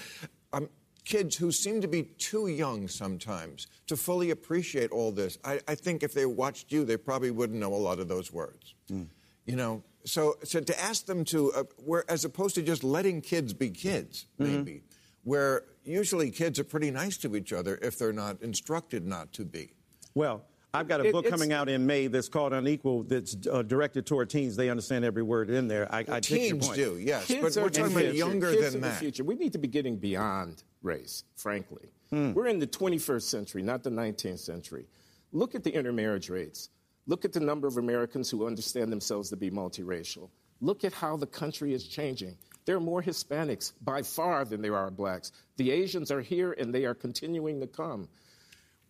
Um, 0.51 0.69
kids 1.07 1.37
who 1.37 1.51
seem 1.51 1.79
to 1.79 1.87
be 1.87 2.03
too 2.03 2.47
young 2.47 2.87
sometimes 2.87 3.67
to 3.87 3.95
fully 3.95 4.31
appreciate 4.31 4.91
all 4.91 5.11
this. 5.11 5.37
I, 5.43 5.61
I 5.67 5.75
think 5.75 6.03
if 6.03 6.13
they 6.13 6.25
watched 6.25 6.71
you, 6.71 6.83
they 6.83 6.97
probably 6.97 7.31
wouldn't 7.31 7.57
know 7.57 7.73
a 7.73 7.75
lot 7.75 7.99
of 7.99 8.09
those 8.09 8.33
words. 8.33 8.75
Mm. 8.91 9.07
You 9.45 9.55
know, 9.55 9.83
so, 10.03 10.35
so 10.43 10.59
to 10.59 10.79
ask 10.79 11.05
them 11.05 11.23
to, 11.25 11.53
uh, 11.53 11.63
where, 11.77 12.03
as 12.11 12.25
opposed 12.25 12.55
to 12.55 12.61
just 12.61 12.83
letting 12.83 13.21
kids 13.21 13.53
be 13.53 13.69
kids, 13.69 14.25
mm-hmm. 14.37 14.51
maybe, 14.51 14.71
mm-hmm. 14.71 15.29
where 15.29 15.63
usually 15.85 16.29
kids 16.29 16.59
are 16.59 16.65
pretty 16.65 16.91
nice 16.91 17.15
to 17.17 17.37
each 17.37 17.53
other 17.53 17.79
if 17.81 17.97
they're 17.97 18.11
not 18.11 18.41
instructed 18.41 19.05
not 19.05 19.31
to 19.33 19.45
be. 19.45 19.71
Well, 20.13 20.43
I've 20.73 20.89
got 20.89 21.05
a 21.05 21.11
book 21.11 21.29
coming 21.29 21.53
out 21.53 21.69
in 21.69 21.85
May 21.85 22.07
that's 22.07 22.27
called 22.27 22.51
Unequal 22.51 23.03
that's 23.03 23.37
uh, 23.49 23.61
directed 23.63 24.05
toward 24.05 24.29
teens. 24.29 24.57
They 24.57 24.69
understand 24.69 25.05
every 25.05 25.23
word 25.23 25.49
in 25.49 25.69
there. 25.69 25.87
I, 25.93 26.03
I 26.09 26.19
teens 26.19 26.67
do, 26.69 26.97
yes. 26.99 27.27
Kids 27.27 27.55
but 27.55 27.63
we're 27.63 27.69
talking 27.69 27.97
about 27.97 28.13
younger 28.13 28.51
kids 28.51 28.73
than 28.73 28.81
that. 28.81 28.95
The 28.95 28.99
future. 28.99 29.23
We 29.23 29.35
need 29.35 29.53
to 29.53 29.59
be 29.59 29.69
getting 29.69 29.95
beyond 29.95 30.63
race, 30.87 31.23
frankly. 31.35 31.89
Hmm. 32.09 32.33
We're 32.33 32.47
in 32.47 32.59
the 32.59 32.67
21st 32.67 33.21
century, 33.21 33.61
not 33.61 33.83
the 33.83 33.91
19th 33.91 34.39
century. 34.39 34.87
Look 35.31 35.53
at 35.53 35.63
the 35.63 35.73
intermarriage 35.73 36.29
rates. 36.29 36.69
Look 37.05 37.25
at 37.25 37.33
the 37.33 37.39
number 37.39 37.67
of 37.67 37.77
Americans 37.77 38.29
who 38.29 38.47
understand 38.47 38.91
themselves 38.91 39.29
to 39.29 39.37
be 39.37 39.51
multiracial. 39.51 40.29
Look 40.61 40.83
at 40.83 40.93
how 40.93 41.17
the 41.17 41.27
country 41.27 41.73
is 41.73 41.87
changing. 41.87 42.37
There 42.65 42.75
are 42.75 42.81
more 42.81 43.01
Hispanics 43.01 43.73
by 43.81 44.01
far 44.01 44.43
than 44.43 44.61
there 44.61 44.75
are 44.75 44.91
blacks. 44.91 45.31
The 45.57 45.71
Asians 45.71 46.11
are 46.11 46.21
here 46.21 46.53
and 46.53 46.73
they 46.73 46.85
are 46.85 46.95
continuing 46.95 47.61
to 47.61 47.67
come. 47.67 48.09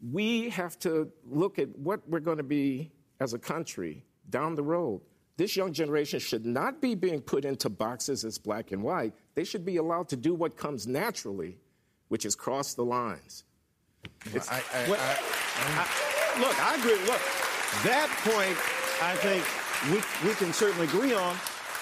We 0.01 0.49
have 0.49 0.79
to 0.79 1.11
look 1.25 1.59
at 1.59 1.77
what 1.77 2.07
we're 2.07 2.19
going 2.19 2.37
to 2.37 2.43
be 2.43 2.91
as 3.19 3.33
a 3.33 3.39
country 3.39 4.03
down 4.29 4.55
the 4.55 4.63
road. 4.63 5.01
This 5.37 5.55
young 5.55 5.73
generation 5.73 6.19
should 6.19 6.45
not 6.45 6.81
be 6.81 6.95
being 6.95 7.21
put 7.21 7.45
into 7.45 7.69
boxes 7.69 8.25
as 8.25 8.39
black 8.39 8.71
and 8.71 8.81
white. 8.81 9.13
They 9.35 9.43
should 9.43 9.65
be 9.65 9.77
allowed 9.77 10.09
to 10.09 10.15
do 10.15 10.33
what 10.33 10.57
comes 10.57 10.87
naturally, 10.87 11.59
which 12.09 12.23
has 12.23 12.35
crossed 12.35 12.75
the 12.75 12.85
lines. 12.85 13.43
I, 14.25 14.61
I, 14.73 14.89
Well, 14.89 14.99
I- 14.99 16.39
look, 16.39 16.59
I 16.63 16.75
agree. 16.75 16.97
Look, 17.05 17.21
that 17.83 18.09
point, 18.23 18.57
I 19.01 19.15
think 19.15 19.43
we, 19.91 20.27
we 20.27 20.35
can 20.35 20.53
certainly 20.53 20.87
agree 20.87 21.13
on. 21.13 21.35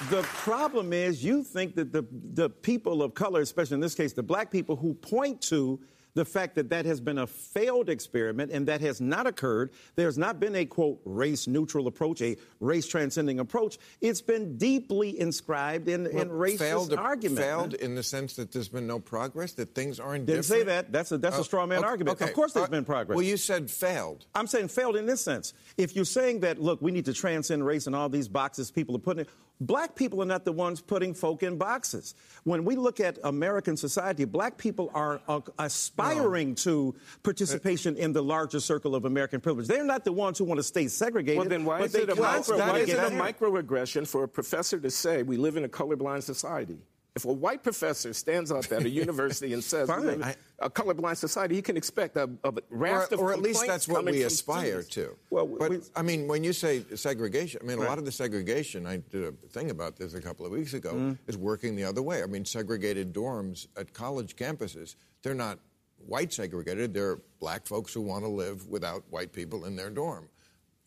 The 0.10 0.24
problem 0.24 0.92
is, 0.92 1.24
you 1.24 1.42
think 1.44 1.76
that 1.76 1.92
the, 1.94 2.06
the 2.34 2.50
people 2.50 3.02
of 3.02 3.14
color, 3.14 3.42
especially 3.42 3.76
in 3.76 3.82
this 3.82 3.96
case, 3.96 4.12
the 4.14 4.24
black 4.24 4.52
people 4.52 4.76
who 4.76 4.94
point 4.94 5.42
to 5.44 5.80
the 6.16 6.26
fact 6.26 6.56
that 6.56 6.70
that 6.70 6.86
has 6.86 7.00
been 7.00 7.18
a 7.18 7.28
failed 7.28 7.90
experiment 7.90 8.52
and 8.52 8.68
that 8.68 8.82
has 8.82 9.00
not 9.00 9.28
occurred. 9.28 9.72
There's 9.96 10.18
not 10.18 10.40
been 10.40 10.56
a 10.56 10.66
quote 10.66 11.00
race 11.06 11.48
neutral 11.48 11.88
approach, 11.88 12.22
a 12.22 12.38
race 12.60 12.88
transcending 12.88 13.40
approach. 13.40 13.78
It's 14.02 14.22
been 14.22 14.58
deeply 14.58 15.20
inscribed 15.20 15.88
in, 15.88 16.08
in 16.08 16.30
racist 16.30 16.58
failed, 16.60 16.94
argument. 16.94 17.40
Failed 17.40 17.74
in 17.76 17.96
the 17.96 18.04
sense 18.04 18.36
that 18.38 18.52
there's 18.52 18.70
been 18.70 18.88
no 18.88 19.00
progress, 19.00 19.54
that 19.54 19.76
things 19.76 20.00
aren't 20.00 20.26
Didn't 20.26 20.44
say 20.44 20.64
that. 20.64 20.92
That's 20.92 21.12
a- 21.12 21.18
that's 21.18 21.38
a 21.38 21.44
straw 21.44 21.66
man 21.66 21.80
okay, 21.80 21.88
argument. 21.88 22.22
Of 22.22 22.34
course 22.34 22.54
there's 22.54 22.68
Uh, 22.68 22.72
been 22.72 22.86
progress. 22.86 23.16
Well, 23.16 23.26
you 23.26 23.38
said 23.38 23.70
failed. 23.70 24.26
I'm 24.34 24.48
saying 24.48 24.70
failed 24.70 24.96
in 24.96 25.06
this 25.06 25.22
sense. 25.22 25.54
If 25.78 25.96
you're 25.96 26.06
saying 26.06 26.40
that, 26.42 26.62
look, 26.62 26.82
we 26.82 26.92
need 26.92 27.06
to 27.06 27.14
transcend 27.14 27.66
race 27.66 27.88
and 27.88 27.96
all 27.96 28.10
these 28.10 28.28
boxes 28.28 28.72
people 28.72 28.96
are 28.96 29.00
putting 29.00 29.26
in, 29.26 29.32
black 29.62 29.96
people 29.96 30.22
are 30.22 30.26
not 30.26 30.46
the 30.46 30.52
ones 30.52 30.82
putting 30.82 31.14
folk 31.14 31.44
in 31.44 31.58
boxes. 31.58 32.16
When 32.44 32.66
we 32.66 32.76
look 32.76 33.00
at 33.00 33.18
American 33.24 33.78
society, 33.78 34.26
black 34.26 34.58
people 34.58 34.92
are 34.94 35.22
uh, 35.28 35.42
aspiring 35.60 36.56
to 36.56 36.96
participation 37.24 37.96
in 37.98 38.14
the 38.14 38.22
larger 38.22 38.60
circle 38.60 38.96
of 38.96 39.06
American 39.06 39.42
privilege. 39.42 39.68
They're 39.68 39.84
not 39.84 40.04
the 40.04 40.12
ones 40.12 40.38
who 40.38 40.46
want 40.46 40.60
to 40.60 40.64
stay 40.64 40.88
segregated. 40.88 41.40
Well, 41.40 41.50
then 41.50 41.66
why 41.66 41.80
but 41.80 41.86
is 41.86 41.96
it 41.96 42.10
a, 42.10 42.16
micro, 42.16 42.58
why 42.58 42.80
is 42.80 42.94
a 42.94 43.10
microaggression 43.12 44.08
for 44.08 44.24
a 44.24 44.28
professor 44.28 44.80
to 44.80 44.90
say 44.90 45.24
we 45.24 45.38
live 45.38 45.58
in 45.58 45.64
a 45.64 45.70
colorblind 45.70 46.24
society? 46.24 46.78
If 47.16 47.24
a 47.24 47.32
white 47.32 47.64
professor 47.64 48.12
stands 48.14 48.52
up 48.52 48.70
at 48.74 48.84
a 48.84 48.90
university 49.06 49.54
and 49.54 49.64
says 49.64 49.88
Fine. 49.88 50.22
I- 50.22 50.36
a 50.60 50.70
colorblind 50.70 51.16
society, 51.18 51.56
he 51.56 51.62
can 51.62 51.78
expect 51.78 52.16
a, 52.18 52.24
a 52.44 52.50
Or, 52.50 52.54
raft 52.70 53.12
of 53.14 53.20
or 53.20 53.32
at 53.34 53.42
least 53.42 53.66
that's 53.68 53.88
what 53.88 54.04
we 54.06 54.24
aspire 54.24 54.82
students. 54.84 54.90
to. 54.96 55.16
Well, 55.30 55.46
but 55.48 55.70
we- 55.70 55.82
I 55.96 56.02
mean, 56.02 56.28
when 56.28 56.44
you 56.44 56.52
say 56.54 56.84
segregation, 56.96 57.62
I 57.64 57.66
mean, 57.68 57.78
a 57.80 57.84
lot 57.84 57.98
of 58.00 58.06
the 58.06 58.12
segregation, 58.12 58.86
I 58.86 58.98
did 58.98 59.24
a 59.24 59.32
thing 59.50 59.70
about 59.70 59.96
this 59.98 60.14
a 60.14 60.22
couple 60.22 60.46
of 60.46 60.52
weeks 60.52 60.74
ago, 60.74 60.92
Mm-hmm. 60.94 61.14
is 61.30 61.38
working 61.38 61.76
the 61.78 61.84
other 61.86 62.02
way. 62.02 62.22
I 62.22 62.26
mean, 62.26 62.44
segregated 62.46 63.14
dorms 63.14 63.68
at 63.78 63.94
college 63.94 64.36
campuses, 64.36 64.96
they're 65.24 65.34
not 65.34 65.60
white 66.06 66.32
segregated, 66.34 66.94
they're 66.94 67.20
black 67.40 67.66
folks 67.66 67.94
who 67.94 68.02
want 68.02 68.24
to 68.26 68.30
live 68.30 68.68
without 68.68 69.04
white 69.10 69.32
people 69.34 69.66
in 69.66 69.76
their 69.78 69.90
dorm. 69.90 70.28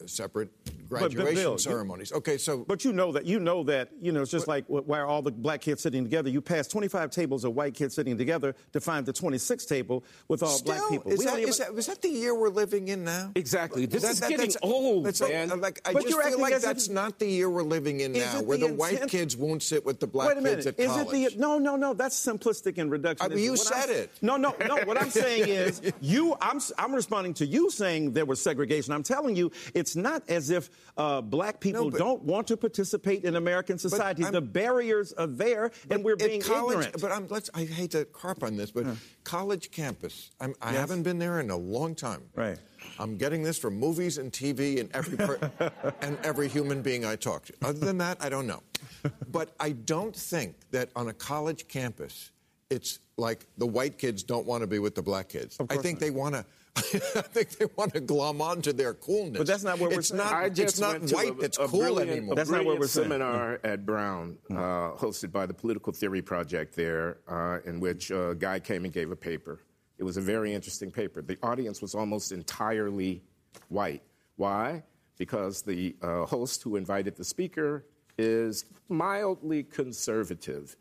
Separate 0.07 0.51
Bill, 0.89 0.99
graduation 1.01 1.51
you- 1.53 1.59
ceremonies. 1.59 2.13
okay, 2.13 2.39
so 2.39 2.59
But 2.59 2.85
you 2.85 2.93
know 2.93 3.11
that 3.13 3.27
you 3.27 3.41
know 3.41 3.65
that 3.65 3.91
you 4.01 4.13
know 4.13 4.23
it's 4.23 4.31
just 4.31 4.47
like 4.47 4.65
why 4.69 5.01
are 5.01 5.07
all 5.07 5.23
the 5.23 5.33
black 5.33 5.61
kids 5.61 5.83
sitting 5.83 6.05
together. 6.05 6.31
You 6.31 6.41
pass 6.41 6.69
25 6.69 7.11
tables 7.11 7.45
of 7.45 7.55
white 7.55 7.75
kids 7.75 7.95
sitting 7.97 8.17
together 8.17 8.55
to 8.73 8.81
find 8.81 9.05
the 9.05 9.13
26th 9.13 9.69
table 9.69 10.05
with 10.29 10.43
all 10.43 10.61
black 10.63 10.81
people. 10.89 11.11
Is 11.11 11.25
that, 11.25 11.37
even- 11.39 11.49
is, 11.49 11.59
that, 11.59 11.73
is 11.75 11.87
that 11.87 12.01
the 12.01 12.09
year 12.09 12.33
we're 12.35 12.49
living 12.49 12.89
in 12.89 13.05
now? 13.05 13.33
Exactly. 13.35 13.87
This 13.87 14.03
That- 14.03 14.13
is 14.13 14.21
that- 14.21 14.31
getting 14.31 14.47
that's- 14.51 14.57
old, 14.63 15.05
that's 15.07 15.21
man. 15.21 15.49
Like, 15.61 15.81
I 15.85 15.93
But 15.93 16.03
just 16.03 16.11
you're 16.15 16.21
feel 16.23 16.29
acting 16.29 16.43
like 16.43 16.53
as 16.53 16.63
if- 16.63 16.69
that's 16.69 16.89
not 16.89 17.19
the 17.19 17.27
year 17.27 17.51
we're 17.51 17.63
living 17.63 17.99
in 18.01 18.13
now, 18.13 18.43
where 18.43 18.57
the 18.57 18.69
the 18.69 18.75
white 18.75 18.93
intent- 18.95 19.11
kids 19.11 19.37
won't 19.37 19.63
sit 19.65 19.85
with 19.85 19.99
the 19.99 20.07
black 20.07 20.29
Wait 20.29 20.39
a 20.39 20.41
minute. 20.41 20.57
kids 20.59 20.67
at 20.69 20.79
Is 20.79 20.87
college. 20.87 21.09
it 21.25 21.33
the 21.33 21.39
no, 21.41 21.59
no, 21.59 21.75
no? 21.77 21.93
That's 21.95 22.19
simplistic 22.19 22.79
and 22.79 22.91
reductionist. 22.91 23.17
I 23.23 23.29
mean, 23.29 23.39
you 23.45 23.51
What 23.53 23.61
said 23.61 23.91
I'm- 23.91 23.91
it. 23.91 24.11
No, 24.23 24.37
no, 24.37 24.55
no. 24.67 24.77
What 24.85 24.97
I'm 24.97 25.11
saying 25.11 25.49
is, 25.49 25.83
you. 26.01 26.37
I'm. 26.41 26.61
I'm 26.79 26.95
responding 26.95 27.35
to 27.35 27.47
you 27.47 27.71
saying 27.71 28.13
there 28.13 28.25
was 28.27 28.41
segregation. 28.41 28.93
I'm 28.95 29.03
telling 29.03 29.35
you, 29.35 29.51
it's 29.75 29.88
not 29.96 30.22
as 30.29 30.51
if 30.51 30.70
uh, 30.96 31.20
black 31.20 31.61
people 31.61 31.85
No, 31.85 31.90
but- 31.90 31.98
don't 31.98 32.22
want 32.22 32.46
to 32.48 32.57
participate 32.57 33.24
in 33.24 33.37
American 33.37 33.79
society. 33.79 34.24
The 34.24 34.40
barriers 34.40 35.12
are 35.12 35.27
there, 35.27 35.70
and 35.90 36.05
we're 36.05 36.16
being 36.16 36.40
college, 36.40 36.79
ignorant. 36.79 37.01
But 37.01 37.12
I'm, 37.12 37.29
let's, 37.29 37.51
I 37.55 37.64
hate 37.64 37.90
to 37.92 38.07
harp 38.14 38.42
on 38.42 38.57
this, 38.57 38.70
but 38.70 38.87
college 39.24 39.70
campus, 39.70 40.31
I'm, 40.40 40.55
I 40.62 40.70
Yes. 40.72 40.81
haven't 40.81 41.03
been 41.03 41.18
there 41.18 41.40
in 41.40 41.51
a 41.51 41.57
long 41.57 41.94
time. 41.94 42.22
Right. 42.35 42.59
I'm 42.98 43.16
getting 43.16 43.42
this 43.42 43.59
from 43.59 43.79
movies 43.79 44.18
and 44.18 44.33
TV 44.33 44.81
and 44.81 44.90
every 44.94 45.16
per, 45.16 45.38
and 46.01 46.16
every 46.24 46.48
human 46.48 46.83
being 46.83 47.05
I 47.05 47.16
talk 47.16 47.44
to. 47.46 47.53
Other 47.62 47.79
than 47.85 47.98
that, 47.98 48.18
I 48.20 48.29
don't 48.29 48.46
know. 48.46 48.62
But 49.31 49.55
I 49.61 49.70
don't 49.70 50.14
think 50.14 50.55
that 50.70 50.90
on 50.96 51.09
a 51.09 51.12
college 51.12 51.68
campus, 51.68 52.31
it's 52.70 53.01
like 53.16 53.46
the 53.59 53.66
white 53.66 53.98
kids 53.98 54.22
don't 54.22 54.46
want 54.46 54.62
to 54.62 54.66
be 54.66 54.79
with 54.79 54.94
the 54.94 55.03
black 55.03 55.29
kids. 55.29 55.57
I 55.70 55.77
think 55.77 55.96
not. 55.96 56.01
they 56.01 56.11
want 56.11 56.35
to. 56.35 56.44
I 57.17 57.23
think 57.23 57.51
they 57.51 57.67
want 57.77 57.95
to 57.95 58.01
glom 58.01 58.41
onto 58.41 58.73
their 58.73 58.95
coolness. 58.95 59.38
But 59.38 59.47
that's 59.47 59.64
not 59.64 59.79
what 59.79 59.91
we're 59.91 59.99
it's 59.99 60.09
saying. 60.09 60.19
Not, 60.19 60.59
it's 60.59 60.81
not 60.81 61.01
white 61.11 61.33
a, 61.33 61.35
that's 61.35 61.59
a 61.59 61.67
cool 61.67 61.81
brilliant, 61.81 62.11
anymore. 62.11 62.33
A 62.33 62.37
That's 62.37 62.51
not 62.51 62.59
what 62.59 62.79
brilliant 62.79 62.81
we're 62.81 62.87
saying. 62.88 63.05
seminar 63.11 63.61
at 63.64 63.85
Brown, 63.85 64.38
uh, 64.51 64.55
hosted 64.97 65.33
by 65.33 65.47
the 65.47 65.55
Political 65.55 65.93
Theory 65.93 66.23
Project 66.23 66.75
there, 66.77 67.19
uh, 67.29 67.59
in 67.64 67.81
which 67.81 68.11
a 68.11 68.35
guy 68.38 68.61
came 68.61 68.85
and 68.85 68.93
gave 68.93 69.11
a 69.11 69.17
paper. 69.17 69.61
It 69.99 70.05
was 70.05 70.17
a 70.17 70.21
very 70.21 70.55
interesting 70.55 70.91
paper. 70.91 71.23
The 71.23 71.38
audience 71.43 71.83
was 71.83 71.95
almost 71.95 72.33
entirely 72.33 73.23
white. 73.69 74.03
Why? 74.37 74.85
Because 75.19 75.62
the 75.62 75.97
uh, 76.03 76.25
host 76.25 76.62
who 76.62 76.77
invited 76.77 77.17
the 77.17 77.25
speaker 77.25 77.85
is 78.17 78.64
mildly 78.88 79.64
conservative. 79.64 80.77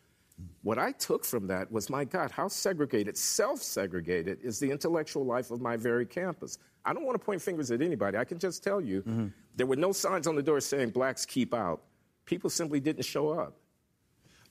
What 0.62 0.78
I 0.78 0.92
took 0.92 1.26
from 1.26 1.48
that 1.48 1.72
was, 1.72 1.90
my 1.90 2.04
God, 2.04 2.30
how 2.30 2.48
segregated, 2.48 3.18
self 3.18 3.62
segregated 3.62 4.40
is 4.44 4.60
the 4.60 4.70
intellectual 4.70 5.26
life 5.26 5.50
of 5.50 5.62
my 5.62 5.78
very 5.78 6.06
campus. 6.06 6.60
I 6.86 6.94
don't 6.94 7.06
want 7.06 7.20
to 7.20 7.26
point 7.26 7.42
fingers 7.42 7.72
at 7.72 7.82
anybody. 7.82 8.18
I 8.18 8.24
can 8.24 8.38
just 8.38 8.64
tell 8.64 8.80
you 8.80 9.02
mm-hmm. 9.02 9.28
there 9.56 9.66
were 9.66 9.76
no 9.76 9.92
signs 9.92 10.28
on 10.28 10.36
the 10.36 10.44
door 10.44 10.60
saying 10.60 10.92
blacks 10.92 11.26
keep 11.26 11.54
out. 11.54 11.82
People 12.26 12.50
simply 12.50 12.80
didn't 12.80 13.04
show 13.04 13.30
up. 13.30 13.58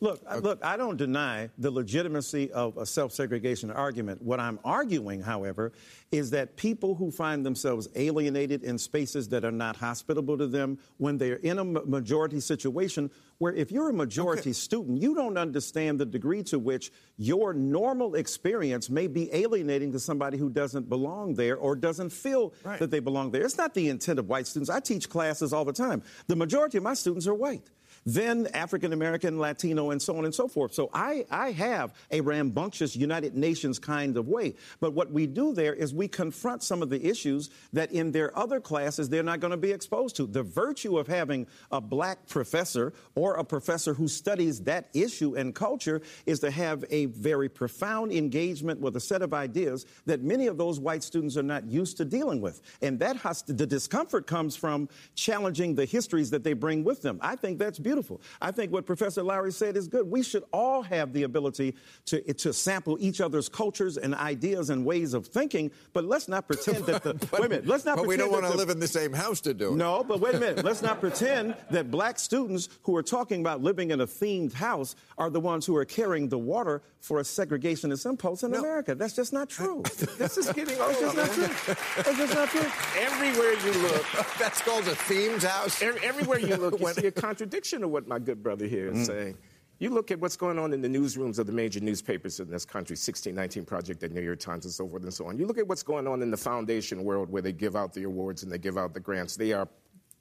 Look, 0.01 0.21
uh, 0.27 0.35
I- 0.35 0.39
look, 0.41 0.63
I 0.63 0.77
don't 0.77 0.97
deny 0.99 1.49
the 1.57 1.71
legitimacy 1.71 2.53
of 2.53 2.77
a 2.77 2.85
self-segregation 2.85 3.71
argument. 3.71 4.21
What 4.21 4.41
I'm 4.41 4.59
arguing, 4.63 5.23
however, 5.23 5.73
is 6.13 6.31
that 6.31 6.57
people 6.57 6.95
who 6.97 7.11
find 7.11 7.47
themselves 7.47 7.89
alienated 7.97 8.63
in 8.63 8.77
spaces 8.77 9.29
that 9.31 9.43
are 9.45 9.51
not 9.53 9.77
hospitable 9.77 10.37
to 10.37 10.47
them, 10.47 10.79
when 10.99 11.17
they're 11.17 11.37
in 11.37 11.59
a 11.59 11.65
majority 11.65 12.41
situation, 12.41 13.11
where 13.39 13.55
if 13.55 13.73
you're 13.73 13.89
a 13.89 13.93
majority 13.95 14.53
student, 14.53 15.01
you 15.01 15.15
don't 15.15 15.39
understand 15.39 15.99
the 15.99 16.07
degree 16.07 16.43
to 16.43 16.59
which 16.59 16.93
your 17.17 17.55
normal 17.55 18.15
experience 18.17 18.91
may 18.91 19.07
be 19.07 19.33
alienating 19.33 19.93
to 19.93 19.99
somebody 19.99 20.37
who 20.37 20.51
doesn't 20.51 20.89
belong 20.91 21.35
there 21.35 21.57
or 21.57 21.75
doesn't 21.75 22.11
feel 22.11 22.53
Right. 22.65 22.79
that 22.81 22.91
they 22.91 23.01
belong 23.01 23.31
there. 23.31 23.43
It's 23.45 23.57
not 23.59 23.73
the 23.73 23.89
intent 23.89 24.19
of 24.19 24.29
white 24.29 24.47
students. 24.47 24.69
I 24.71 24.81
teach 24.81 25.09
classes 25.09 25.53
all 25.55 25.65
the 25.65 25.73
time. 25.73 26.03
The 26.27 26.37
majority 26.37 26.77
of 26.77 26.85
my 26.85 26.95
students 26.95 27.27
are 27.27 27.35
white 27.35 27.71
then 28.07 28.47
African 28.55 28.93
American, 28.93 29.39
Latino, 29.39 29.91
and 29.91 30.01
so 30.01 30.17
on 30.17 30.25
and 30.25 30.35
so 30.35 30.47
forth. 30.47 30.73
So 30.73 30.89
I, 30.95 31.27
I 31.29 31.51
have 31.51 31.93
a 32.13 32.21
rambunctious 32.21 32.95
United 32.95 33.37
Nations 33.37 33.81
kind 33.81 34.17
of 34.17 34.29
way. 34.29 34.55
But 34.81 34.93
what 34.93 35.11
we 35.11 35.27
do 35.27 35.53
there 35.53 35.75
is 35.75 35.93
we 35.93 36.07
confront 36.07 36.63
some 36.63 36.83
of 36.83 36.89
the 36.89 37.05
issues 37.05 37.51
that 37.73 37.91
in 37.91 38.13
their 38.13 38.37
other 38.39 38.61
classes 38.61 39.09
they're 39.09 39.25
not 39.25 39.41
going 39.41 39.51
to 39.51 39.57
be 39.57 39.73
exposed 39.73 40.17
to. 40.17 40.27
The 40.27 40.45
virtue 40.45 40.99
of 40.99 41.09
having 41.09 41.49
a 41.73 41.81
black 41.81 42.29
professor 42.29 42.93
or 43.17 43.35
a 43.35 43.45
professor 43.45 43.93
who 43.93 44.07
studies 44.07 44.61
that 44.63 44.89
issue 44.95 45.35
and 45.35 45.53
culture 45.55 46.01
is 46.27 46.39
to 46.41 46.51
have 46.51 46.85
a 46.91 47.07
very 47.07 47.49
profound 47.49 48.13
engagement 48.13 48.81
with 48.81 48.95
a 48.95 49.01
set 49.01 49.21
of 49.21 49.35
ideas 49.35 49.85
that 50.07 50.23
many 50.23 50.47
of 50.47 50.59
those 50.59 50.79
white 50.79 51.03
students 51.03 51.37
are 51.37 51.43
not 51.43 51.69
used 51.69 51.97
to 51.97 52.05
dealing 52.05 52.41
with. 52.41 52.63
And 52.83 53.01
that 53.01 53.17
has 53.17 53.43
to, 53.43 53.53
the 53.53 53.67
discomfort 53.67 54.29
comes 54.29 54.55
from 54.55 54.89
challenging 55.17 55.75
the 55.75 55.85
histories 55.85 56.31
that 56.31 56.45
they 56.45 56.53
bring 56.53 56.85
with 56.85 57.03
them. 57.03 57.19
I 57.21 57.35
think 57.35 57.59
that's 57.59 57.81
beautiful. 57.81 57.96
I 58.41 58.51
think 58.51 58.73
what 58.73 58.87
Professor 58.87 59.23
Loury 59.23 59.53
said 59.53 59.77
is 59.77 59.89
good. 59.89 60.11
We 60.11 60.23
should 60.23 60.45
all 60.53 60.83
have 60.83 61.13
the 61.13 61.23
ability 61.25 61.75
to, 62.07 62.21
to 62.35 62.53
sample 62.53 62.97
each 63.01 63.21
other's 63.21 63.49
cultures 63.49 63.97
and 63.97 64.15
ideas 64.15 64.71
and 64.71 64.85
ways 64.85 65.15
of 65.15 65.27
thinking, 65.27 65.71
but 65.93 66.05
let's 66.05 66.29
not 66.29 66.47
pretend 66.47 66.87
that 66.87 67.03
the 67.03 67.13
wait 67.33 67.45
a 67.45 67.49
minute, 67.49 67.67
let's 67.67 67.85
not 67.85 67.97
pretend. 67.99 68.07
but 68.07 68.09
we 68.09 68.17
don't 68.17 68.31
want 68.33 68.45
to 68.45 68.57
live 68.57 68.71
in 68.71 68.81
the 68.81 68.89
same 68.89 69.13
house 69.13 69.41
to 69.43 69.55
do 69.55 69.73
it. 69.73 69.77
no, 69.77 70.05
but 70.05 70.21
wait 70.21 70.35
a 70.35 70.41
minute. 70.41 70.65
Let's 70.65 70.83
not 70.83 71.01
pretend 71.07 71.57
that 71.71 71.91
black 71.91 72.19
students 72.19 72.69
who 72.83 72.97
are 72.97 73.03
talking 73.03 73.41
about 73.41 73.63
living 73.63 73.91
in 73.91 74.01
a 74.01 74.07
themed 74.07 74.53
house 74.53 74.97
are 75.19 75.31
the 75.31 75.41
ones 75.41 75.67
who 75.67 75.77
are 75.77 75.85
carrying 75.85 76.29
the 76.29 76.39
water 76.39 76.83
for 77.01 77.21
a 77.21 77.23
segregationist 77.23 78.05
impulse 78.05 78.43
in 78.43 78.53
America. 78.55 78.95
That's 78.95 79.15
just 79.15 79.33
not 79.33 79.49
true. 79.49 79.83
This 80.19 80.37
is 80.37 80.51
getting 80.53 80.79
old. 80.81 80.95
That's 81.01 81.01
just 81.01 81.17
not 81.17 81.31
true. 81.31 81.75
That's 82.03 82.19
just 82.19 82.35
not 82.35 82.49
true. 82.49 82.67
Everywhere 82.99 83.53
you 83.53 83.83
look, 83.83 84.05
That's 84.39 84.61
called 84.63 84.85
a 84.89 84.93
themed 84.95 85.45
house. 85.45 85.81
Everywhere 85.83 86.41
you 86.41 86.57
look, 86.57 86.79
you 86.79 86.85
When- 86.85 86.95
see 86.95 87.07
a 87.07 87.13
contradiction 87.13 87.83
of 87.87 87.93
what 87.93 88.07
my 88.07 88.19
good 88.19 88.43
brother 88.43 88.67
here 88.67 88.89
is 88.89 88.99
mm. 88.99 89.07
saying. 89.07 89.39
You 89.79 89.91
look 89.91 90.11
at 90.11 90.19
what's 90.21 90.37
going 90.37 90.59
on 90.59 90.73
in 90.73 90.81
the 90.81 90.89
newsrooms 90.89 91.39
of 91.39 91.47
the 91.47 91.53
major 91.53 91.81
newspapers 91.81 92.41
in 92.41 92.51
this 92.51 92.65
country, 92.65 92.95
1619 92.95 93.67
Project, 93.67 94.01
the 94.01 94.09
New 94.09 94.23
York 94.23 94.41
Times, 94.41 94.65
and 94.65 94.73
so 94.73 94.89
forth 94.89 95.03
and 95.03 95.13
so 95.13 95.27
on. 95.27 95.39
You 95.39 95.47
look 95.47 95.59
at 95.59 95.69
what's 95.69 95.83
going 95.83 96.07
on 96.07 96.23
in 96.23 96.31
the 96.31 96.37
foundation 96.37 97.05
world 97.05 97.29
where 97.31 97.43
they 97.43 97.53
give 97.53 97.77
out 97.77 97.93
the 97.93 98.05
awards 98.05 98.43
and 98.43 98.51
they 98.51 98.57
give 98.57 98.79
out 98.79 98.95
the 98.95 99.01
grants. 99.01 99.37
They 99.37 99.53
are 99.53 99.69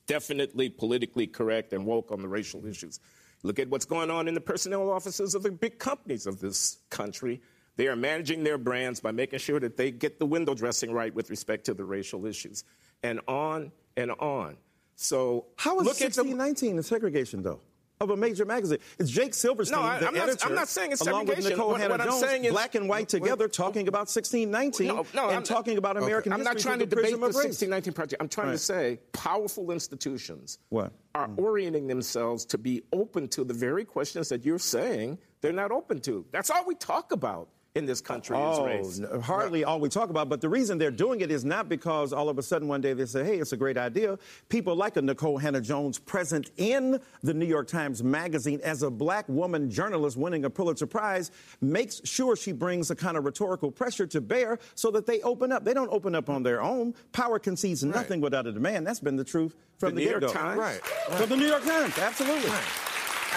definitely 0.08 0.70
politically 0.70 1.26
correct 1.26 1.72
and 1.72 1.86
woke 1.86 2.12
on 2.12 2.22
the 2.22 2.28
racial 2.28 2.66
issues. 2.66 3.00
Look 3.44 3.60
at 3.60 3.70
what's 3.70 3.86
going 3.86 4.12
on 4.12 4.28
in 4.28 4.34
the 4.34 4.42
personnel 4.42 4.90
offices 4.90 5.36
of 5.36 5.44
the 5.44 5.52
big 5.52 5.80
companies 5.80 6.28
of 6.28 6.42
this 6.42 6.80
country. 6.90 7.42
They 7.78 7.88
are 7.88 7.96
managing 7.96 8.44
their 8.44 8.58
brands 8.58 9.00
by 9.00 9.12
making 9.12 9.40
sure 9.40 9.60
that 9.60 9.78
they 9.78 9.92
get 9.92 10.20
the 10.20 10.26
window 10.26 10.54
dressing 10.54 10.92
right 10.92 11.14
with 11.14 11.30
respect 11.30 11.66
to 11.66 11.74
the 11.74 11.84
racial 11.84 12.26
issues, 12.26 12.64
and 13.04 13.22
on 13.28 13.72
and 13.96 14.12
on. 14.12 14.58
So 14.96 15.48
How 15.58 15.80
is 15.80 15.86
look 15.86 15.98
the 15.98 16.06
1619 16.06 16.76
the 16.78 16.84
segregation, 16.84 17.42
though? 17.42 17.62
Of 18.02 18.10
a 18.10 18.18
major 18.18 18.44
magazine, 18.44 18.80
it's 19.00 19.10
Jake 19.10 19.34
Silverstein, 19.34 19.80
No, 19.80 19.86
I- 19.88 20.00
the 20.00 20.08
I'm 20.10 20.14
not- 20.16 20.28
editor, 20.28 20.46
I'm 20.48 20.54
not 20.54 20.68
saying 20.68 20.92
it's 20.92 21.00
along 21.00 21.28
with 21.28 21.38
segregation. 21.38 21.58
Nikole 21.58 21.68
What- 21.70 21.80
Hannah 21.82 21.98
what 21.98 22.04
Jones, 22.04 22.20
saying 22.20 22.44
is- 22.44 22.52
black 22.52 22.76
and 22.76 22.90
white 22.90 23.08
together, 23.08 23.48
talking 23.48 23.88
about 23.88 24.10
1619 24.10 24.88
No, 24.88 25.06
no, 25.14 25.24
and 25.28 25.32
I'm- 25.36 25.44
talking 25.44 25.78
about 25.78 25.96
American 25.96 26.34
I'm 26.34 26.44
not 26.44 26.58
trying 26.58 26.80
to 26.80 26.86
debate 26.86 27.12
the 27.18 27.18
1619 27.32 27.94
project. 27.94 28.22
I'm 28.22 28.28
trying 28.28 28.48
Right. 28.48 28.54
to 28.54 28.58
say 28.60 29.00
powerful 29.14 29.72
institutions 29.72 30.60
What? 30.68 30.92
are 31.16 31.30
orienting 31.38 31.88
themselves 31.88 32.44
to 32.48 32.58
be 32.58 32.84
open 32.92 33.30
to 33.30 33.46
the 33.46 33.54
very 33.54 33.86
questions 33.86 34.28
that 34.28 34.44
you're 34.44 34.60
saying 34.60 35.18
they're 35.40 35.54
not 35.54 35.72
open 35.72 36.02
to. 36.02 36.26
That's 36.32 36.50
all 36.50 36.66
we 36.66 36.76
talk 36.76 37.14
about 37.14 37.48
in 37.76 37.86
this 37.86 38.00
country 38.00 38.38
is 38.38 38.58
Oh, 38.58 38.66
race. 38.66 39.00
no, 39.00 39.20
hardly 39.20 39.66
all 39.66 39.82
we 39.82 39.90
talk 39.90 40.10
about. 40.10 40.30
But 40.30 40.40
the 40.40 40.48
reason 40.48 40.78
they're 40.78 40.90
doing 40.92 41.20
it 41.20 41.30
is 41.30 41.44
not 41.44 41.68
because 41.68 42.14
all 42.14 42.30
of 42.30 42.38
a 42.38 42.44
sudden 42.44 42.70
one 42.70 42.80
day 42.80 42.94
they 42.94 43.06
say, 43.06 43.24
hey, 43.26 43.38
it's 43.38 43.52
a 43.52 43.58
great 43.58 43.78
idea. 43.78 44.18
People 44.48 44.76
like 44.78 44.96
a 44.96 45.02
Nikole 45.02 45.40
Hannah-Jones 45.42 46.00
present 46.00 46.52
in 46.56 47.00
the 47.22 47.34
New 47.34 47.46
York 47.46 47.68
Times 47.68 48.02
Magazine 48.02 48.62
as 48.64 48.82
a 48.82 48.90
black 48.90 49.28
woman 49.28 49.70
journalist 49.70 50.16
winning 50.16 50.46
a 50.46 50.50
Pulitzer 50.50 50.88
Prize 50.88 51.32
makes 51.60 52.02
sure 52.06 52.38
she 52.38 52.54
brings 52.54 52.92
a 52.92 52.96
kind 52.96 53.18
of 53.18 53.26
rhetorical 53.26 53.70
pressure 53.70 54.08
to 54.08 54.22
bear 54.22 54.58
so 54.76 54.90
that 54.92 55.06
they 55.06 55.22
open 55.22 55.52
up. 55.52 55.66
They 55.66 55.74
don't 55.74 55.92
open 55.92 56.16
up 56.16 56.30
on 56.30 56.44
their 56.44 56.62
own. 56.62 56.94
Power 57.12 57.40
concedes 57.40 57.84
nothing 57.84 58.22
without 58.22 58.48
a 58.48 58.54
demand. 58.54 58.88
That's 58.88 59.02
been 59.02 59.18
the 59.18 59.24
truth 59.26 59.54
from 59.80 59.96
The 59.96 60.06
the, 60.06 60.06
New 60.06 60.20
York. 60.22 60.32
Times? 60.34 60.60
Right. 60.60 60.80
From 60.86 61.28
the 61.30 61.36
New 61.36 61.48
York 61.48 61.64
Times, 61.66 61.98
absolutely. 61.98 62.52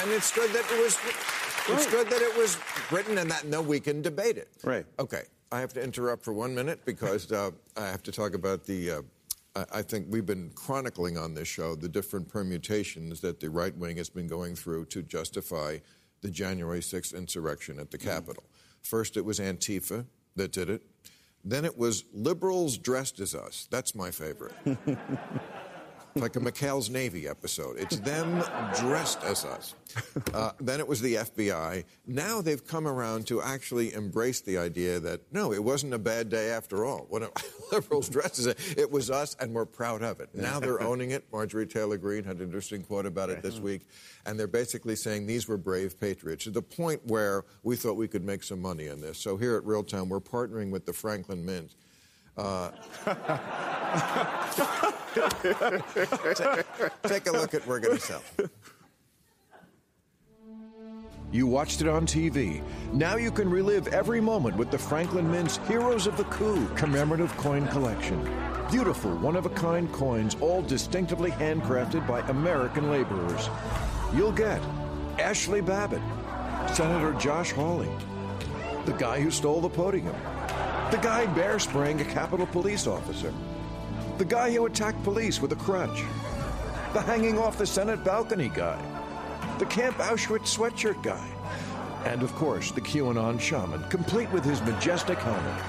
And 0.00 0.12
it's 0.12 0.32
good 0.32 0.50
that 0.52 0.64
it 0.70 0.80
was. 0.80 0.96
It's 1.70 1.90
good 1.90 2.08
that 2.08 2.22
it 2.22 2.36
was 2.36 2.58
written, 2.90 3.18
and 3.18 3.30
that 3.30 3.46
no, 3.46 3.60
we 3.60 3.80
can 3.80 4.02
debate 4.02 4.36
it. 4.36 4.48
Right. 4.64 4.86
Okay. 4.98 5.22
I 5.50 5.60
have 5.60 5.72
to 5.74 5.82
interrupt 5.82 6.24
for 6.24 6.32
one 6.32 6.54
minute 6.54 6.84
because 6.84 7.32
uh, 7.32 7.50
I 7.76 7.86
have 7.86 8.02
to 8.04 8.12
talk 8.12 8.34
about 8.34 8.64
the. 8.64 8.90
Uh, 8.90 9.02
I 9.56 9.64
I 9.78 9.82
think 9.82 10.06
we've 10.08 10.26
been 10.26 10.50
chronicling 10.54 11.16
on 11.18 11.34
this 11.34 11.48
show 11.48 11.74
the 11.74 11.88
different 11.88 12.28
permutations 12.28 13.20
that 13.20 13.40
the 13.40 13.50
right 13.50 13.76
wing 13.76 13.96
has 13.96 14.10
been 14.10 14.26
going 14.26 14.54
through 14.54 14.86
to 14.86 15.02
justify 15.02 15.78
the 16.20 16.30
January 16.30 16.80
6th 16.80 17.14
insurrection 17.16 17.78
at 17.78 17.90
the 17.90 17.98
Capitol. 17.98 18.42
First, 18.82 19.16
it 19.16 19.24
was 19.24 19.38
Antifa 19.38 20.06
that 20.36 20.52
did 20.52 20.68
it. 20.68 20.82
Then 21.44 21.64
it 21.64 21.78
was 21.78 22.04
liberals 22.12 22.76
dressed 22.76 23.20
as 23.20 23.34
us. 23.34 23.68
That's 23.70 23.94
my 23.94 24.10
favorite. 24.10 24.52
like 26.20 26.36
a 26.36 26.40
McHale's 26.40 26.90
Navy 26.90 27.28
episode. 27.28 27.78
It's 27.78 27.96
them 28.00 28.42
dressed 28.78 29.22
as 29.22 29.44
us. 29.44 29.74
Uh, 30.34 30.52
then 30.60 30.80
it 30.80 30.88
was 30.88 31.00
the 31.00 31.14
FBI. 31.14 31.84
Now 32.06 32.42
they've 32.42 32.64
come 32.66 32.86
around 32.86 33.26
to 33.28 33.40
actually 33.40 33.94
embrace 33.94 34.40
the 34.40 34.58
idea 34.58 35.00
that 35.00 35.32
no, 35.32 35.52
it 35.52 35.62
wasn't 35.62 35.94
a 35.94 35.98
bad 35.98 36.28
day 36.28 36.50
after 36.50 36.84
all. 36.84 37.06
When 37.08 37.26
liberals 37.72 38.08
dressed 38.08 38.38
as 38.38 38.46
it, 38.46 38.58
it 38.76 38.90
was 38.90 39.10
us, 39.10 39.36
and 39.40 39.52
we're 39.52 39.66
proud 39.66 40.02
of 40.02 40.20
it. 40.20 40.28
Now 40.34 40.60
they're 40.60 40.80
owning 40.82 41.10
it. 41.10 41.24
Marjorie 41.32 41.66
Taylor 41.66 41.96
Greene 41.96 42.24
had 42.24 42.36
an 42.36 42.42
interesting 42.42 42.82
quote 42.82 43.06
about 43.06 43.30
it 43.30 43.42
this 43.42 43.58
week, 43.60 43.86
and 44.26 44.38
they're 44.38 44.46
basically 44.46 44.96
saying 44.96 45.26
these 45.26 45.48
were 45.48 45.56
brave 45.56 45.98
patriots. 45.98 46.44
To 46.44 46.50
the 46.50 46.62
point 46.62 47.00
where 47.06 47.44
we 47.62 47.76
thought 47.76 47.94
we 47.94 48.08
could 48.08 48.24
make 48.24 48.42
some 48.42 48.60
money 48.60 48.86
in 48.86 49.00
this. 49.00 49.18
So 49.18 49.36
here 49.36 49.56
at 49.56 49.64
Real 49.64 49.82
Time, 49.82 50.08
we're 50.08 50.20
partnering 50.20 50.70
with 50.70 50.86
the 50.86 50.92
Franklin 50.92 51.44
Mint. 51.44 51.74
Uh, 52.38 52.70
take 57.02 57.26
a 57.26 57.32
look 57.32 57.52
at 57.52 57.66
we're 57.66 57.80
to 57.80 57.98
sell. 57.98 58.22
You 61.32 61.46
watched 61.46 61.80
it 61.80 61.88
on 61.88 62.06
TV. 62.06 62.62
Now 62.92 63.16
you 63.16 63.32
can 63.32 63.50
relive 63.50 63.88
every 63.88 64.20
moment 64.20 64.56
with 64.56 64.70
the 64.70 64.78
Franklin 64.78 65.30
Mint's 65.30 65.58
Heroes 65.68 66.06
of 66.06 66.16
the 66.16 66.24
Coup 66.24 66.66
commemorative 66.76 67.36
coin 67.36 67.66
collection. 67.66 68.22
Beautiful, 68.70 69.16
one 69.16 69.34
of 69.34 69.44
a 69.44 69.50
kind 69.50 69.92
coins, 69.92 70.36
all 70.40 70.62
distinctively 70.62 71.32
handcrafted 71.32 72.06
by 72.06 72.20
American 72.28 72.88
laborers. 72.90 73.48
You'll 74.14 74.32
get 74.32 74.62
Ashli 75.16 75.64
Babbitt, 75.64 76.02
Senator 76.74 77.12
Josh 77.14 77.50
Hawley, 77.50 77.90
the 78.84 78.92
guy 78.92 79.20
who 79.20 79.30
stole 79.30 79.60
the 79.60 79.68
podium, 79.68 80.14
the 80.90 80.96
guy 80.98 81.26
bear 81.34 81.58
spraying 81.58 82.00
a 82.00 82.04
Capitol 82.04 82.46
police 82.46 82.86
officer, 82.86 83.34
the 84.16 84.24
guy 84.24 84.50
who 84.50 84.64
attacked 84.64 85.02
police 85.04 85.38
with 85.38 85.52
a 85.52 85.56
crutch, 85.56 86.02
the 86.94 87.00
hanging 87.02 87.38
off 87.38 87.58
the 87.58 87.66
Senate 87.66 88.02
balcony 88.02 88.48
guy, 88.48 88.80
the 89.58 89.66
Camp 89.66 89.96
Auschwitz 89.98 90.56
sweatshirt 90.56 91.02
guy, 91.02 91.28
and 92.06 92.22
of 92.22 92.34
course 92.36 92.70
the 92.70 92.80
QAnon 92.80 93.38
shaman, 93.38 93.82
complete 93.90 94.32
with 94.32 94.44
his 94.44 94.62
majestic 94.62 95.18
helmet. 95.18 95.62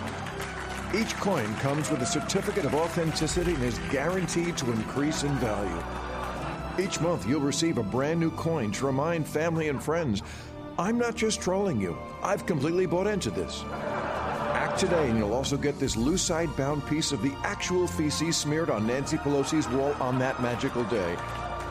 Each 0.95 1.13
coin 1.17 1.53
comes 1.55 1.91
with 1.91 2.01
a 2.01 2.05
certificate 2.05 2.63
of 2.63 2.73
authenticity 2.73 3.55
and 3.55 3.63
is 3.63 3.77
guaranteed 3.91 4.55
to 4.57 4.71
increase 4.71 5.23
in 5.23 5.35
value. 5.35 5.83
Each 6.79 7.01
month 7.01 7.27
you'll 7.27 7.41
receive 7.41 7.77
a 7.77 7.83
brand 7.83 8.21
new 8.21 8.31
coin 8.31 8.71
to 8.71 8.85
remind 8.85 9.27
family 9.27 9.67
and 9.67 9.83
friends 9.83 10.23
I'm 10.77 10.97
not 10.97 11.15
just 11.15 11.41
trolling 11.41 11.81
you, 11.81 11.97
I've 12.23 12.45
completely 12.45 12.85
bought 12.85 13.07
into 13.07 13.29
this. 13.31 13.65
Today, 14.79 15.09
and 15.09 15.17
you'll 15.17 15.33
also 15.33 15.57
get 15.57 15.77
this 15.77 15.97
lucite 15.97 16.55
bound 16.55 16.87
piece 16.87 17.11
of 17.11 17.21
the 17.21 17.33
actual 17.43 17.85
feces 17.85 18.37
smeared 18.37 18.69
on 18.69 18.87
Nancy 18.87 19.17
Pelosi's 19.17 19.67
wall 19.67 19.91
on 19.99 20.17
that 20.19 20.41
magical 20.41 20.85
day. 20.85 21.17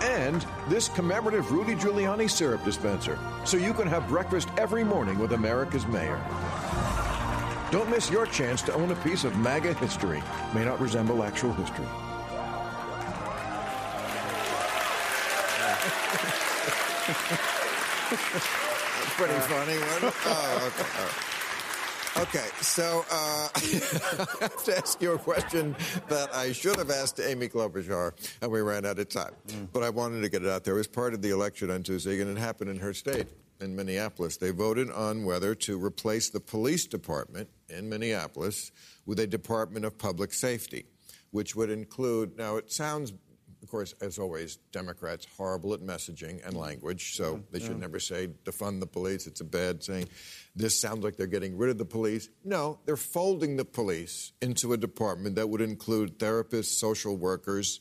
And 0.02 0.44
this 0.68 0.90
commemorative 0.90 1.50
Rudy 1.50 1.74
Giuliani 1.74 2.30
syrup 2.30 2.62
dispenser, 2.66 3.18
so 3.46 3.56
you 3.56 3.72
can 3.72 3.88
have 3.88 4.06
breakfast 4.09 4.50
every 4.59 4.84
morning 4.84 5.18
with 5.18 5.32
America's 5.32 5.86
mayor. 5.86 6.22
Don't 7.70 7.88
miss 7.88 8.11
your 8.11 8.26
chance 8.26 8.61
to 8.61 8.74
own 8.74 8.90
a 8.90 8.96
piece 8.96 9.24
of 9.24 9.34
MAGA 9.38 9.72
history. 9.72 10.22
May 10.52 10.66
not 10.66 10.78
resemble 10.78 11.22
actual 11.22 11.54
history. 11.54 11.86
Pretty 19.16 19.40
funny. 19.48 19.72
It? 19.72 20.14
Oh, 20.26 20.66
okay. 20.66 20.84
Oh. 20.98 21.38
Okay, 22.20 22.48
so 22.60 23.04
uh, 23.12 23.48
I 23.54 23.58
have 24.40 24.64
to 24.64 24.76
ask 24.76 25.00
you 25.00 25.12
a 25.12 25.18
question 25.18 25.76
that 26.08 26.34
I 26.34 26.50
should 26.50 26.76
have 26.76 26.90
asked 26.90 27.20
Amy 27.20 27.48
Klobuchar, 27.48 28.12
and 28.42 28.50
we 28.50 28.60
ran 28.60 28.84
out 28.84 28.98
of 28.98 29.08
time. 29.08 29.34
But 29.72 29.84
I 29.84 29.90
wanted 29.90 30.22
to 30.22 30.28
get 30.28 30.42
it 30.42 30.48
out 30.48 30.64
there. 30.64 30.74
It 30.74 30.78
was 30.78 30.88
part 30.88 31.14
of 31.14 31.22
the 31.22 31.30
election 31.30 31.70
on 31.70 31.84
Tuesday, 31.84 32.20
and 32.20 32.36
it 32.36 32.40
happened 32.40 32.70
in 32.70 32.78
her 32.80 32.92
state, 32.92 33.28
in 33.60 33.76
Minneapolis. 33.76 34.36
They 34.36 34.50
voted 34.50 34.90
on 34.90 35.26
whether 35.26 35.54
to 35.54 35.82
replace 35.82 36.28
the 36.28 36.40
police 36.40 36.88
department 36.88 37.50
in 37.68 37.88
Minneapolis 37.88 38.72
with 39.06 39.20
a 39.20 39.26
Department 39.28 39.84
of 39.84 39.96
Public 39.96 40.32
Safety, 40.32 40.86
which 41.30 41.54
would 41.54 41.70
include, 41.70 42.36
now 42.36 42.56
it 42.56 42.72
sounds 42.72 43.12
of 43.62 43.68
course, 43.68 43.94
as 44.00 44.18
always, 44.18 44.56
Democrats 44.72 45.26
horrible 45.36 45.74
at 45.74 45.80
messaging 45.80 46.42
and 46.44 46.54
mm-hmm. 46.54 46.59
language, 46.59 47.16
so 47.16 47.34
mm-hmm. 47.34 47.42
they 47.50 47.59
should 47.59 47.72
mm-hmm. 47.72 47.80
never 47.80 48.00
say 48.00 48.28
defund 48.44 48.80
the 48.80 48.86
police. 48.86 49.26
It's 49.26 49.40
a 49.40 49.44
bad 49.44 49.82
saying. 49.82 50.09
This 50.54 50.80
sounds 50.80 51.04
like 51.04 51.16
they're 51.16 51.26
getting 51.26 51.56
rid 51.56 51.70
of 51.70 51.78
the 51.78 51.84
police. 51.84 52.28
No, 52.44 52.78
they're 52.84 52.96
folding 52.96 53.56
the 53.56 53.64
police 53.64 54.32
into 54.40 54.72
a 54.72 54.76
department 54.76 55.36
that 55.36 55.48
would 55.48 55.61
include 55.61 56.18
therapists, 56.18 56.78
social 56.78 57.16
workers, 57.16 57.80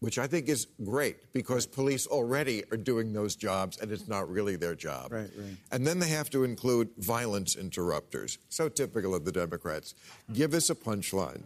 which 0.00 0.18
I 0.18 0.26
think 0.26 0.48
is 0.48 0.66
great 0.82 1.32
because 1.32 1.66
police 1.66 2.06
already 2.06 2.64
are 2.72 2.78
doing 2.78 3.12
those 3.12 3.36
jobs 3.36 3.78
and 3.78 3.92
it's 3.92 4.08
not 4.08 4.30
really 4.30 4.56
their 4.56 4.74
job. 4.74 5.12
Right, 5.12 5.30
right. 5.36 5.56
And 5.70 5.86
then 5.86 5.98
they 5.98 6.08
have 6.08 6.30
to 6.30 6.44
include 6.44 6.90
violence 6.96 7.54
interrupters. 7.54 8.38
So 8.48 8.68
typical 8.68 9.14
of 9.14 9.24
the 9.26 9.32
Democrats. 9.32 9.94
Give 10.32 10.54
us 10.54 10.70
a 10.70 10.74
punchline 10.74 11.44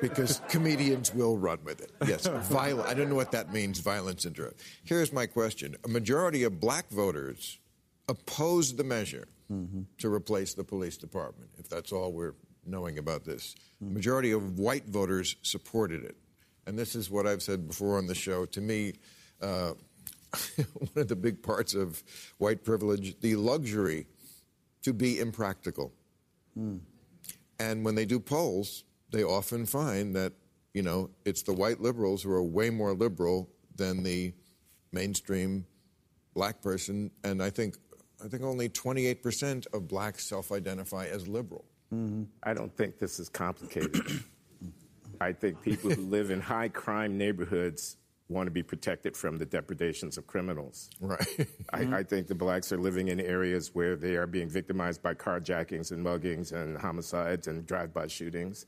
because 0.00 0.40
comedians 0.48 1.14
will 1.14 1.36
run 1.36 1.58
with 1.64 1.80
it. 1.80 1.90
Yes, 2.06 2.26
violent. 2.26 2.88
I 2.88 2.94
don't 2.94 3.08
know 3.08 3.14
what 3.14 3.32
that 3.32 3.52
means, 3.52 3.80
violence 3.80 4.24
interrupt. 4.26 4.62
Here's 4.84 5.12
my 5.12 5.26
question. 5.26 5.76
A 5.84 5.88
majority 5.88 6.44
of 6.44 6.60
black 6.60 6.88
voters 6.90 7.58
opposed 8.08 8.76
the 8.76 8.84
measure 8.84 9.28
to 9.96 10.12
replace 10.12 10.52
the 10.52 10.64
police 10.64 10.98
department, 10.98 11.50
if 11.58 11.68
that's 11.70 11.90
all 11.90 12.12
we're 12.12 12.34
knowing 12.66 12.98
about 12.98 13.24
this. 13.24 13.54
A 13.80 13.84
majority 13.84 14.32
of 14.32 14.58
white 14.58 14.84
voters 14.86 15.36
supported 15.42 16.04
it. 16.04 16.16
And 16.66 16.78
this 16.78 16.94
is 16.94 17.10
what 17.10 17.26
I've 17.26 17.42
said 17.42 17.66
before 17.66 17.96
on 17.96 18.06
the 18.06 18.14
show. 18.14 18.44
To 18.44 18.60
me, 18.60 18.92
uh, 19.40 19.72
one 20.56 20.90
of 20.96 21.08
the 21.08 21.16
big 21.16 21.42
parts 21.42 21.74
of 21.74 22.02
white 22.36 22.62
privilege, 22.62 23.18
the 23.20 23.36
luxury 23.36 24.06
to 24.82 24.92
be 24.92 25.18
impractical. 25.18 25.92
And 27.58 27.84
when 27.84 27.94
they 27.94 28.04
do 28.04 28.20
polls, 28.20 28.84
they 29.10 29.24
often 29.24 29.66
find 29.66 30.14
that, 30.16 30.32
you 30.74 30.82
know, 30.82 31.10
it's 31.24 31.42
the 31.42 31.52
white 31.52 31.80
liberals 31.80 32.22
who 32.22 32.32
are 32.32 32.42
way 32.42 32.70
more 32.70 32.94
liberal 32.94 33.48
than 33.76 34.02
the 34.02 34.34
mainstream 34.92 35.66
black 36.34 36.60
person. 36.60 37.10
And 37.24 37.42
I 37.42 37.50
think, 37.50 37.76
I 38.24 38.28
think 38.28 38.42
only 38.42 38.68
28% 38.68 39.66
of 39.72 39.88
blacks 39.88 40.24
self 40.24 40.52
identify 40.52 41.06
as 41.06 41.26
liberal. 41.26 41.64
Mm-hmm. 41.92 42.24
I 42.42 42.54
don't 42.54 42.74
think 42.76 42.98
this 42.98 43.18
is 43.18 43.28
complicated. 43.28 44.22
I 45.20 45.32
think 45.32 45.62
people 45.62 45.90
who 45.90 46.02
live 46.02 46.30
in 46.30 46.40
high 46.40 46.68
crime 46.68 47.18
neighborhoods 47.18 47.96
want 48.28 48.46
to 48.46 48.50
be 48.50 48.62
protected 48.62 49.16
from 49.16 49.38
the 49.38 49.46
depredations 49.46 50.18
of 50.18 50.26
criminals. 50.26 50.90
Right. 51.00 51.26
I, 51.72 51.80
mm-hmm. 51.80 51.94
I, 51.94 52.02
think 52.02 52.26
the 52.26 52.34
blacks 52.34 52.72
are 52.72 52.78
living 52.78 53.08
in 53.08 53.20
areas 53.20 53.74
where 53.74 53.96
they 53.96 54.16
are 54.16 54.26
being 54.26 54.48
victimized 54.48 55.02
by 55.02 55.14
carjackings 55.14 55.92
and 55.92 56.04
muggings 56.04 56.52
and 56.52 56.76
homicides 56.76 57.46
and 57.46 57.66
drive-by 57.66 58.06
shootings. 58.06 58.66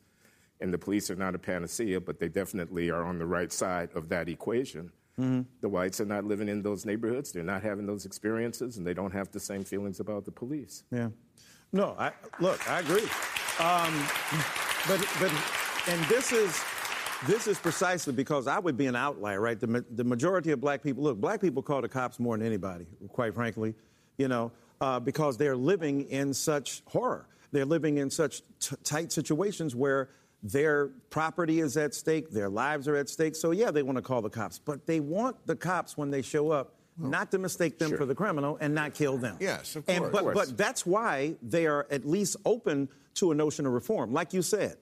And 0.60 0.72
the 0.72 0.78
police 0.78 1.10
are 1.10 1.16
not 1.16 1.34
a 1.34 1.38
panacea, 1.38 2.00
but 2.00 2.20
they 2.20 2.28
definitely 2.28 2.90
are 2.90 3.04
on 3.04 3.18
the 3.18 3.26
right 3.26 3.50
side 3.52 3.88
of 3.94 4.08
that 4.10 4.28
equation. 4.28 4.92
Mm-hmm. 5.18 5.42
The 5.60 5.68
whites 5.68 6.00
are 6.00 6.06
not 6.06 6.24
living 6.24 6.48
in 6.48 6.62
those 6.62 6.84
neighborhoods. 6.84 7.32
They're 7.32 7.42
not 7.42 7.62
having 7.62 7.86
those 7.86 8.04
experiences, 8.06 8.76
and 8.76 8.86
they 8.86 8.94
don't 8.94 9.12
have 9.12 9.30
the 9.32 9.40
same 9.40 9.64
feelings 9.64 10.00
about 10.00 10.24
the 10.24 10.30
police. 10.30 10.84
Yeah. 10.90 11.08
No, 11.72 11.94
I, 11.98 12.12
look, 12.40 12.68
I 12.70 12.80
agree. 12.80 13.08
Um, 13.58 14.06
but, 14.88 15.06
but, 15.20 15.32
and 15.88 16.04
this 16.06 16.32
is, 16.32 16.62
this 17.26 17.46
is 17.46 17.58
precisely 17.58 18.12
because 18.12 18.46
I 18.46 18.58
would 18.58 18.76
be 18.76 18.86
an 18.86 18.96
outlier, 18.96 19.40
right? 19.40 19.58
The, 19.58 19.84
the 19.90 20.04
majority 20.04 20.50
of 20.52 20.60
black 20.60 20.82
people, 20.82 21.04
look, 21.04 21.20
black 21.20 21.40
people 21.40 21.62
call 21.62 21.80
the 21.80 21.88
cops 21.88 22.18
more 22.18 22.36
than 22.36 22.46
anybody, 22.46 22.86
quite 23.08 23.34
frankly, 23.34 23.74
you 24.18 24.28
know, 24.28 24.52
uh, 24.80 24.98
because 24.98 25.36
they're 25.36 25.56
living 25.56 26.02
in 26.08 26.34
such 26.34 26.82
horror. 26.86 27.26
They're 27.52 27.66
living 27.66 27.98
in 27.98 28.10
such 28.10 28.42
t- 28.58 28.76
tight 28.84 29.12
situations 29.12 29.76
where 29.76 30.08
their 30.42 30.88
property 31.10 31.60
is 31.60 31.76
at 31.76 31.94
stake, 31.94 32.30
their 32.30 32.48
lives 32.48 32.88
are 32.88 32.96
at 32.96 33.08
stake. 33.08 33.36
So, 33.36 33.50
yeah, 33.50 33.70
they 33.70 33.82
want 33.82 33.96
to 33.96 34.02
call 34.02 34.22
the 34.22 34.30
cops, 34.30 34.58
but 34.58 34.86
they 34.86 35.00
want 35.00 35.36
the 35.46 35.56
cops 35.56 35.96
when 35.96 36.10
they 36.10 36.22
show 36.22 36.50
up 36.50 36.74
not 36.98 37.30
to 37.30 37.38
mistake 37.38 37.78
them 37.78 37.90
sure. 37.90 37.98
for 37.98 38.06
the 38.06 38.14
criminal 38.14 38.58
and 38.60 38.74
not 38.74 38.94
kill 38.94 39.16
them. 39.16 39.36
Yes, 39.40 39.76
of 39.76 39.86
course. 39.86 39.96
And, 39.96 40.12
but, 40.12 40.18
of 40.18 40.32
course. 40.32 40.48
but 40.50 40.56
that's 40.56 40.84
why 40.84 41.34
they 41.42 41.66
are 41.66 41.86
at 41.90 42.06
least 42.06 42.36
open 42.44 42.88
to 43.14 43.32
a 43.32 43.34
notion 43.34 43.66
of 43.66 43.72
reform. 43.72 44.12
Like 44.12 44.32
you 44.32 44.42
said, 44.42 44.76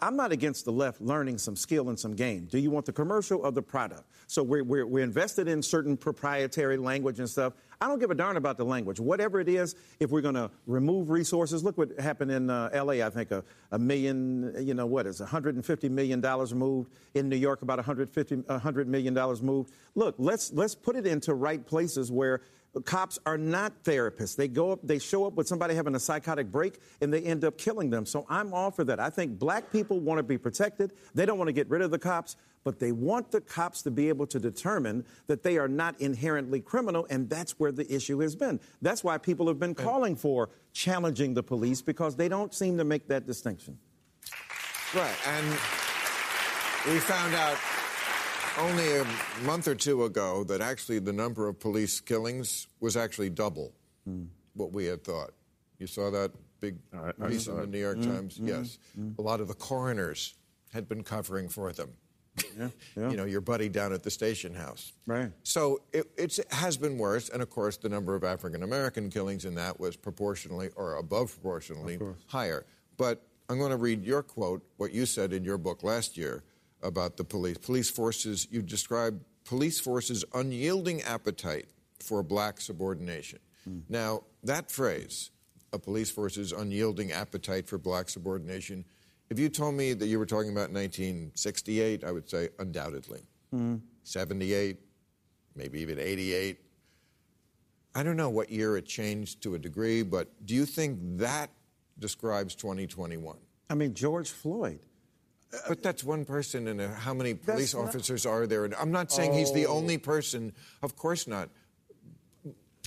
I'm 0.00 0.16
not 0.16 0.32
against 0.32 0.64
the 0.64 0.72
left 0.72 1.00
learning 1.00 1.38
some 1.38 1.54
skill 1.54 1.88
and 1.88 1.98
some 1.98 2.14
game. 2.14 2.46
Do 2.46 2.58
you 2.58 2.70
want 2.70 2.86
the 2.86 2.92
commercial 2.92 3.40
or 3.40 3.52
the 3.52 3.62
product? 3.62 4.04
So 4.26 4.42
we're, 4.42 4.64
we're, 4.64 4.86
we're, 4.86 5.04
invested 5.04 5.46
in 5.46 5.62
certain 5.62 5.96
proprietary 5.96 6.76
language 6.76 7.20
and 7.20 7.28
stuff. 7.28 7.52
I 7.80 7.86
don't 7.86 7.98
give 7.98 8.10
a 8.10 8.14
darn 8.14 8.36
about 8.36 8.56
the 8.56 8.64
language. 8.64 8.98
Whatever 8.98 9.38
it 9.38 9.48
is, 9.48 9.76
if 10.00 10.10
we're 10.10 10.22
going 10.22 10.34
to 10.34 10.50
remove 10.66 11.10
resources, 11.10 11.62
look 11.62 11.78
what 11.78 11.98
happened 12.00 12.30
in 12.30 12.50
uh, 12.50 12.70
L.A. 12.72 13.02
I 13.02 13.10
think 13.10 13.30
a, 13.30 13.44
a, 13.70 13.78
million, 13.78 14.54
you 14.58 14.74
know, 14.74 14.86
what 14.86 15.06
is 15.06 15.20
150 15.20 15.88
million 15.90 16.20
dollars 16.20 16.54
moved 16.54 16.90
in 17.14 17.28
New 17.28 17.36
York, 17.36 17.62
about 17.62 17.78
150 17.78 18.36
100 18.36 18.88
million 18.88 19.14
dollars 19.14 19.42
moved. 19.42 19.72
Look, 19.94 20.16
let's 20.18 20.52
let's 20.52 20.74
put 20.74 20.96
it 20.96 21.06
into 21.06 21.34
right 21.34 21.64
places 21.64 22.10
where 22.10 22.40
cops 22.80 23.18
are 23.24 23.38
not 23.38 23.84
therapists. 23.84 24.36
They 24.36 24.48
go 24.48 24.72
up, 24.72 24.80
they 24.82 24.98
show 24.98 25.26
up 25.26 25.34
with 25.34 25.48
somebody 25.48 25.74
having 25.74 25.94
a 25.94 26.00
psychotic 26.00 26.50
break, 26.52 26.78
and 27.00 27.12
they 27.12 27.22
end 27.22 27.44
up 27.44 27.56
killing 27.56 27.90
them. 27.90 28.04
So 28.06 28.26
I'm 28.28 28.52
all 28.52 28.70
for 28.70 28.84
that. 28.84 29.00
I 29.00 29.10
think 29.10 29.38
black 29.38 29.72
people 29.72 30.00
want 30.00 30.18
to 30.18 30.22
be 30.22 30.38
protected. 30.38 30.92
They 31.14 31.26
don't 31.26 31.38
want 31.38 31.48
to 31.48 31.52
get 31.52 31.68
rid 31.70 31.82
of 31.82 31.90
the 31.90 31.98
cops, 31.98 32.36
but 32.64 32.78
they 32.78 32.92
want 32.92 33.30
the 33.30 33.40
cops 33.40 33.82
to 33.82 33.90
be 33.90 34.08
able 34.08 34.26
to 34.26 34.40
determine 34.40 35.04
that 35.26 35.42
they 35.42 35.56
are 35.56 35.68
not 35.68 36.00
inherently 36.00 36.60
criminal, 36.60 37.06
and 37.08 37.30
that's 37.30 37.52
where 37.58 37.72
the 37.72 37.90
issue 37.92 38.18
has 38.20 38.34
been. 38.36 38.60
That's 38.82 39.02
why 39.04 39.18
people 39.18 39.46
have 39.48 39.58
been 39.58 39.74
calling 39.74 40.16
for 40.16 40.50
challenging 40.72 41.34
the 41.34 41.42
police 41.42 41.80
because 41.80 42.16
they 42.16 42.28
don't 42.28 42.52
seem 42.52 42.76
to 42.78 42.84
make 42.84 43.08
that 43.08 43.26
distinction. 43.26 43.78
Right, 44.94 45.16
and 45.26 45.46
we 46.86 46.98
found 47.00 47.34
out 47.34 47.56
only 48.58 48.96
a 48.96 49.06
month 49.44 49.68
or 49.68 49.74
two 49.74 50.04
ago 50.04 50.44
that 50.44 50.60
actually 50.60 50.98
the 50.98 51.12
number 51.12 51.48
of 51.48 51.58
police 51.60 52.00
killings 52.00 52.66
was 52.80 52.96
actually 52.96 53.30
double 53.30 53.72
mm. 54.08 54.26
what 54.54 54.72
we 54.72 54.86
had 54.86 55.04
thought. 55.04 55.32
You 55.78 55.86
saw 55.86 56.10
that 56.10 56.32
big 56.60 56.78
piece 57.28 57.46
in 57.46 57.56
the 57.56 57.66
New 57.66 57.78
York 57.78 57.98
mm. 57.98 58.04
Times? 58.04 58.38
Mm. 58.38 58.48
Yes. 58.48 58.78
A 59.18 59.22
lot 59.22 59.40
of 59.40 59.48
the 59.48 59.54
coroners 59.54 60.34
had 60.72 60.88
been 60.88 61.02
covering 61.02 61.48
for 61.48 61.72
them. 61.72 61.90
Yeah, 62.58 62.68
yeah. 62.96 63.10
you 63.10 63.16
know, 63.16 63.24
your 63.24 63.40
buddy 63.40 63.68
down 63.68 63.92
at 63.92 64.02
the 64.02 64.10
station 64.10 64.54
house. 64.54 64.92
Right. 65.06 65.32
So 65.42 65.82
it 65.92 66.38
has 66.50 66.76
been 66.76 66.98
worse, 66.98 67.28
and 67.30 67.42
of 67.42 67.48
course, 67.48 67.78
the 67.78 67.88
number 67.88 68.14
of 68.14 68.24
African 68.24 68.62
American 68.62 69.10
killings 69.10 69.44
in 69.44 69.54
that 69.54 69.80
was 69.80 69.96
proportionally 69.96 70.70
or 70.76 70.96
above 70.96 71.32
proportionally 71.32 71.98
higher. 72.26 72.66
But 72.98 73.22
I'm 73.48 73.58
going 73.58 73.70
to 73.70 73.76
read 73.76 74.04
your 74.04 74.22
quote, 74.22 74.62
what 74.76 74.92
you 74.92 75.06
said 75.06 75.32
in 75.32 75.44
your 75.44 75.56
book 75.56 75.82
last 75.82 76.16
year 76.16 76.42
about 76.82 77.16
the 77.16 77.24
police. 77.24 77.58
Police 77.58 77.90
forces, 77.90 78.46
you 78.50 78.62
describe 78.62 79.20
police 79.44 79.80
forces' 79.80 80.24
unyielding 80.34 81.02
appetite 81.02 81.66
for 82.00 82.22
black 82.22 82.60
subordination. 82.60 83.38
Mm. 83.68 83.82
Now, 83.88 84.24
that 84.42 84.70
phrase, 84.70 85.30
a 85.72 85.78
police 85.78 86.10
force's 86.10 86.52
unyielding 86.52 87.12
appetite 87.12 87.66
for 87.66 87.78
black 87.78 88.08
subordination, 88.08 88.84
if 89.28 89.38
you 89.38 89.48
told 89.48 89.74
me 89.74 89.92
that 89.92 90.06
you 90.06 90.18
were 90.18 90.26
talking 90.26 90.50
about 90.50 90.70
1968, 90.70 92.04
I 92.04 92.12
would 92.12 92.28
say 92.28 92.48
undoubtedly. 92.58 93.22
Mm. 93.54 93.80
78, 94.04 94.78
maybe 95.54 95.80
even 95.80 95.98
88. 95.98 96.60
I 97.94 98.02
don't 98.02 98.16
know 98.16 98.30
what 98.30 98.50
year 98.50 98.76
it 98.76 98.86
changed 98.86 99.42
to 99.42 99.54
a 99.54 99.58
degree, 99.58 100.02
but 100.02 100.28
do 100.44 100.54
you 100.54 100.66
think 100.66 100.98
that 101.18 101.50
describes 101.98 102.54
2021? 102.54 103.36
I 103.68 103.74
mean, 103.74 103.94
George 103.94 104.30
Floyd 104.30 104.80
but 105.68 105.82
that's 105.82 106.04
one 106.04 106.24
person, 106.24 106.68
and 106.68 106.80
how 106.80 107.14
many 107.14 107.34
police 107.34 107.74
not... 107.74 107.84
officers 107.84 108.26
are 108.26 108.46
there? 108.46 108.64
And 108.64 108.74
I'm 108.74 108.90
not 108.90 109.12
saying 109.12 109.32
oh. 109.32 109.36
he's 109.36 109.52
the 109.52 109.66
oh. 109.66 109.74
only 109.74 109.98
person. 109.98 110.52
Of 110.82 110.96
course 110.96 111.26
not. 111.26 111.48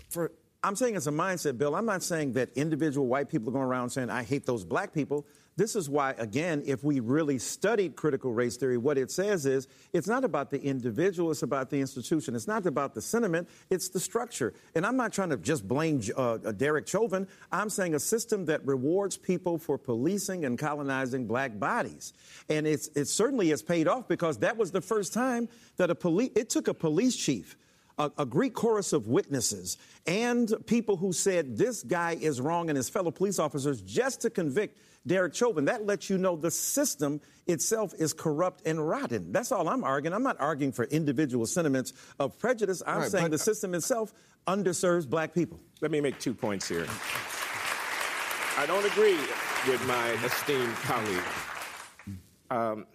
For 0.10 0.32
I'm 0.64 0.76
saying 0.76 0.95
it's 0.95 1.07
a 1.07 1.12
mindset, 1.12 1.57
Bill. 1.57 1.76
I'm 1.76 1.86
not 1.86 2.03
saying 2.03 2.34
that 2.34 2.49
individual 2.55 3.07
white 3.07 3.30
people 3.30 3.49
are 3.49 3.53
going 3.53 3.66
around 3.66 3.91
saying, 3.91 4.10
I 4.10 4.24
hate 4.24 4.45
those 4.45 4.66
black 4.66 4.93
people. 4.93 5.26
This 5.60 5.76
is 5.76 5.89
why, 5.89 6.12
again, 6.18 6.64
if 6.66 6.86
we 6.86 7.01
really 7.01 7.38
studied 7.38 7.97
critical 7.97 8.32
race 8.32 8.55
theory, 8.55 8.78
what 8.78 8.97
it 8.97 9.12
says 9.12 9.45
is 9.45 9.68
it's 9.91 10.07
not 10.07 10.24
about 10.24 10.51
the 10.51 10.62
individual, 10.62 11.32
it's 11.32 11.43
about 11.43 11.70
the 11.70 11.82
institution. 11.82 12.34
It's 12.34 12.47
not 12.47 12.66
about 12.66 12.93
the 12.93 13.01
sentiment, 13.01 13.49
it's 13.70 13.89
the 13.89 13.99
structure. 13.99 14.53
And 14.74 14.86
I'm 14.86 14.95
not 14.95 15.12
trying 15.12 15.32
to 15.32 15.38
just 15.38 15.68
blame 15.68 16.01
uh, 16.16 16.36
uh, 16.36 16.53
Derek 16.53 16.88
Chauvin. 16.88 17.28
I'm 17.51 17.70
saying 17.70 17.93
a 17.93 17.99
system 17.99 18.45
that 18.45 18.66
rewards 18.66 19.18
people 19.18 19.57
for 19.57 19.78
policing 19.78 20.45
and 20.45 20.57
colonizing 20.57 21.28
black 21.28 21.60
bodies. 21.60 22.14
And 22.47 22.66
it's, 22.66 22.88
it 22.95 23.10
certainly 23.10 23.49
has 23.49 23.62
paid 23.62 23.89
off 23.89 24.07
because 24.07 24.38
that 24.38 24.55
was 24.55 24.72
the 24.72 24.80
first 24.80 25.14
time 25.14 25.49
that 25.76 25.89
a 25.89 25.95
police, 25.95 26.32
it 26.36 26.49
took 26.49 26.70
a 26.70 26.74
police 26.74 27.18
chief 27.18 27.57
a, 27.97 28.10
a, 28.20 28.26
Greek 28.26 28.53
chorus 28.53 28.93
of 28.93 29.10
witnesses 29.10 29.78
and 30.07 30.53
people 30.66 30.95
who 30.95 31.12
said 31.12 31.57
this 31.57 31.84
guy 31.84 32.18
is 32.22 32.39
wrong 32.39 32.70
and 32.70 32.78
his 32.78 32.88
fellow 32.88 33.12
police 33.12 33.39
officers 33.39 33.82
just 33.82 34.22
to 34.22 34.30
convict 34.30 34.80
Derek 35.08 35.34
Chauvin. 35.34 35.66
That 35.66 35.86
lets 35.86 36.10
you 36.10 36.18
know 36.18 36.36
the 36.36 36.52
system 36.52 37.22
itself 37.47 37.93
is 37.97 38.14
corrupt 38.14 38.62
and 38.66 38.88
rotten. 38.88 39.32
That's 39.32 39.52
all 39.52 39.68
I'm 39.68 39.84
arguing. 39.84 40.14
I'm 40.14 40.24
not 40.24 40.39
arguing 40.39 40.72
for 40.72 40.86
individual 40.86 41.45
sentiments 41.45 41.93
of 42.20 42.38
prejudice. 42.38 42.84
I'm 42.86 43.00
right, 43.00 43.12
saying 43.12 43.26
but, 43.26 43.32
the 43.32 43.38
system 43.38 43.74
itself 43.74 44.14
underserves 44.47 45.10
black 45.10 45.34
people. 45.34 45.60
Let 45.82 45.91
me 45.91 46.02
make 46.02 46.20
two 46.20 46.34
points 46.34 46.68
here. 46.68 46.86
I 48.58 48.66
don't 48.66 48.86
agree 48.86 49.18
with 49.68 49.86
my 49.88 50.10
esteemed 50.26 50.76
colleague. 50.76 51.24
Um, 52.52 52.86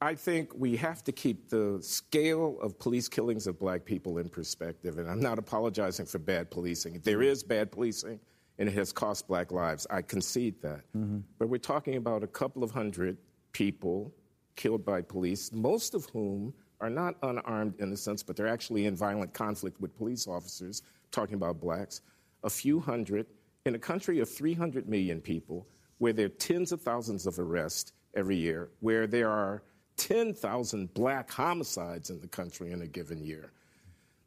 I 0.00 0.14
think 0.14 0.52
we 0.54 0.76
have 0.76 1.02
to 1.04 1.12
keep 1.12 1.48
the 1.48 1.78
scale 1.82 2.58
of 2.62 2.78
police 2.78 3.08
killings 3.08 3.46
of 3.46 3.58
black 3.58 3.84
people 3.84 4.18
in 4.18 4.28
perspective. 4.28 4.98
And 4.98 5.10
I'm 5.10 5.20
not 5.20 5.38
apologizing 5.38 6.06
for 6.06 6.18
bad 6.18 6.50
policing. 6.50 7.00
There 7.04 7.22
is 7.22 7.42
bad 7.42 7.72
policing 7.72 8.20
and 8.58 8.68
it 8.68 8.74
has 8.74 8.92
cost 8.92 9.28
black 9.28 9.52
lives. 9.52 9.86
I 9.90 10.02
concede 10.02 10.60
that. 10.62 10.80
Mm-hmm. 10.96 11.18
But 11.38 11.48
we're 11.48 11.58
talking 11.58 11.96
about 11.96 12.22
a 12.22 12.26
couple 12.26 12.62
of 12.64 12.70
hundred 12.70 13.16
people 13.52 14.12
killed 14.56 14.84
by 14.84 15.02
police, 15.02 15.52
most 15.52 15.94
of 15.94 16.06
whom 16.06 16.52
are 16.80 16.90
not 16.90 17.14
unarmed 17.22 17.74
innocents, 17.80 18.22
but 18.22 18.36
they're 18.36 18.48
actually 18.48 18.86
in 18.86 18.96
violent 18.96 19.32
conflict 19.32 19.80
with 19.80 19.96
police 19.96 20.26
officers, 20.26 20.82
talking 21.10 21.34
about 21.34 21.60
blacks. 21.60 22.00
A 22.44 22.50
few 22.50 22.80
hundred 22.80 23.26
in 23.66 23.74
a 23.74 23.78
country 23.78 24.20
of 24.20 24.28
300 24.28 24.88
million 24.88 25.20
people, 25.20 25.66
where 25.98 26.12
there 26.12 26.26
are 26.26 26.30
tens 26.30 26.72
of 26.72 26.80
thousands 26.80 27.26
of 27.26 27.38
arrests 27.38 27.92
every 28.14 28.36
year, 28.36 28.70
where 28.80 29.06
there 29.06 29.28
are 29.28 29.62
10,000 29.96 30.94
black 30.94 31.30
homicides 31.30 32.10
in 32.10 32.20
the 32.20 32.28
country 32.28 32.70
in 32.70 32.82
a 32.82 32.86
given 32.86 33.24
year 33.24 33.52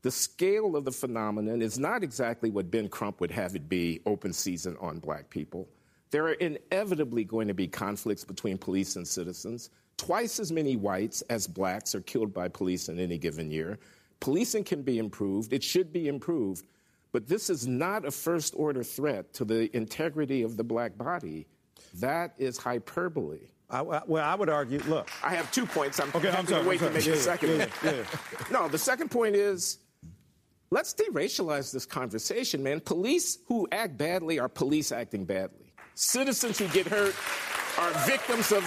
the 0.01 0.11
scale 0.11 0.75
of 0.75 0.85
the 0.85 0.91
phenomenon 0.91 1.61
is 1.61 1.77
not 1.77 2.03
exactly 2.03 2.49
what 2.49 2.71
Ben 2.71 2.89
Crump 2.89 3.21
would 3.21 3.31
have 3.31 3.55
it 3.55 3.69
be 3.69 4.01
open 4.05 4.33
season 4.33 4.75
on 4.81 4.99
black 4.99 5.29
people. 5.29 5.67
There 6.09 6.25
are 6.25 6.33
inevitably 6.33 7.23
going 7.23 7.47
to 7.47 7.53
be 7.53 7.67
conflicts 7.67 8.23
between 8.23 8.57
police 8.57 8.95
and 8.95 9.07
citizens. 9.07 9.69
Twice 9.97 10.39
as 10.39 10.51
many 10.51 10.75
whites 10.75 11.21
as 11.29 11.47
blacks 11.47 11.93
are 11.93 12.01
killed 12.01 12.33
by 12.33 12.47
police 12.47 12.89
in 12.89 12.99
any 12.99 13.17
given 13.17 13.51
year. 13.51 13.79
Policing 14.19 14.63
can 14.63 14.81
be 14.81 14.97
improved, 14.97 15.53
it 15.53 15.63
should 15.63 15.93
be 15.93 16.07
improved, 16.07 16.65
but 17.11 17.27
this 17.27 17.49
is 17.49 17.67
not 17.67 18.05
a 18.05 18.11
first 18.11 18.53
order 18.57 18.83
threat 18.83 19.33
to 19.33 19.45
the 19.45 19.75
integrity 19.75 20.41
of 20.41 20.57
the 20.57 20.63
black 20.63 20.97
body. 20.97 21.47
That 21.95 22.33
is 22.37 22.57
hyperbole. 22.57 23.39
I, 23.69 23.81
well, 23.81 24.23
I 24.23 24.35
would 24.35 24.49
argue. 24.49 24.79
Look, 24.87 25.09
I 25.23 25.33
have 25.33 25.49
two 25.51 25.65
points. 25.65 25.99
I'm 25.99 26.11
okay. 26.13 26.29
I'm 26.29 26.45
sorry, 26.45 26.67
wait 26.67 26.79
to 26.79 26.89
make 26.89 27.05
yeah, 27.05 27.13
the 27.13 27.17
second. 27.17 27.49
Yeah, 27.51 27.67
yeah, 27.83 28.03
no, 28.51 28.67
the 28.67 28.77
second 28.77 29.09
point 29.09 29.35
is 29.35 29.79
let's 30.72 30.93
deracialize 30.93 31.72
this 31.72 31.86
conversation, 31.86 32.63
man. 32.63 32.80
Police 32.80 33.39
who 33.45 33.67
act 33.72 33.97
badly 33.97 34.39
are 34.39 34.49
police 34.49 34.91
acting 34.91 35.26
badly. 35.26 35.74
Citizens 35.93 36.57
who 36.57 36.67
get 36.69 36.88
hurt 36.88 37.13
are 37.78 37.91
victims 38.07 38.51
of 38.51 38.63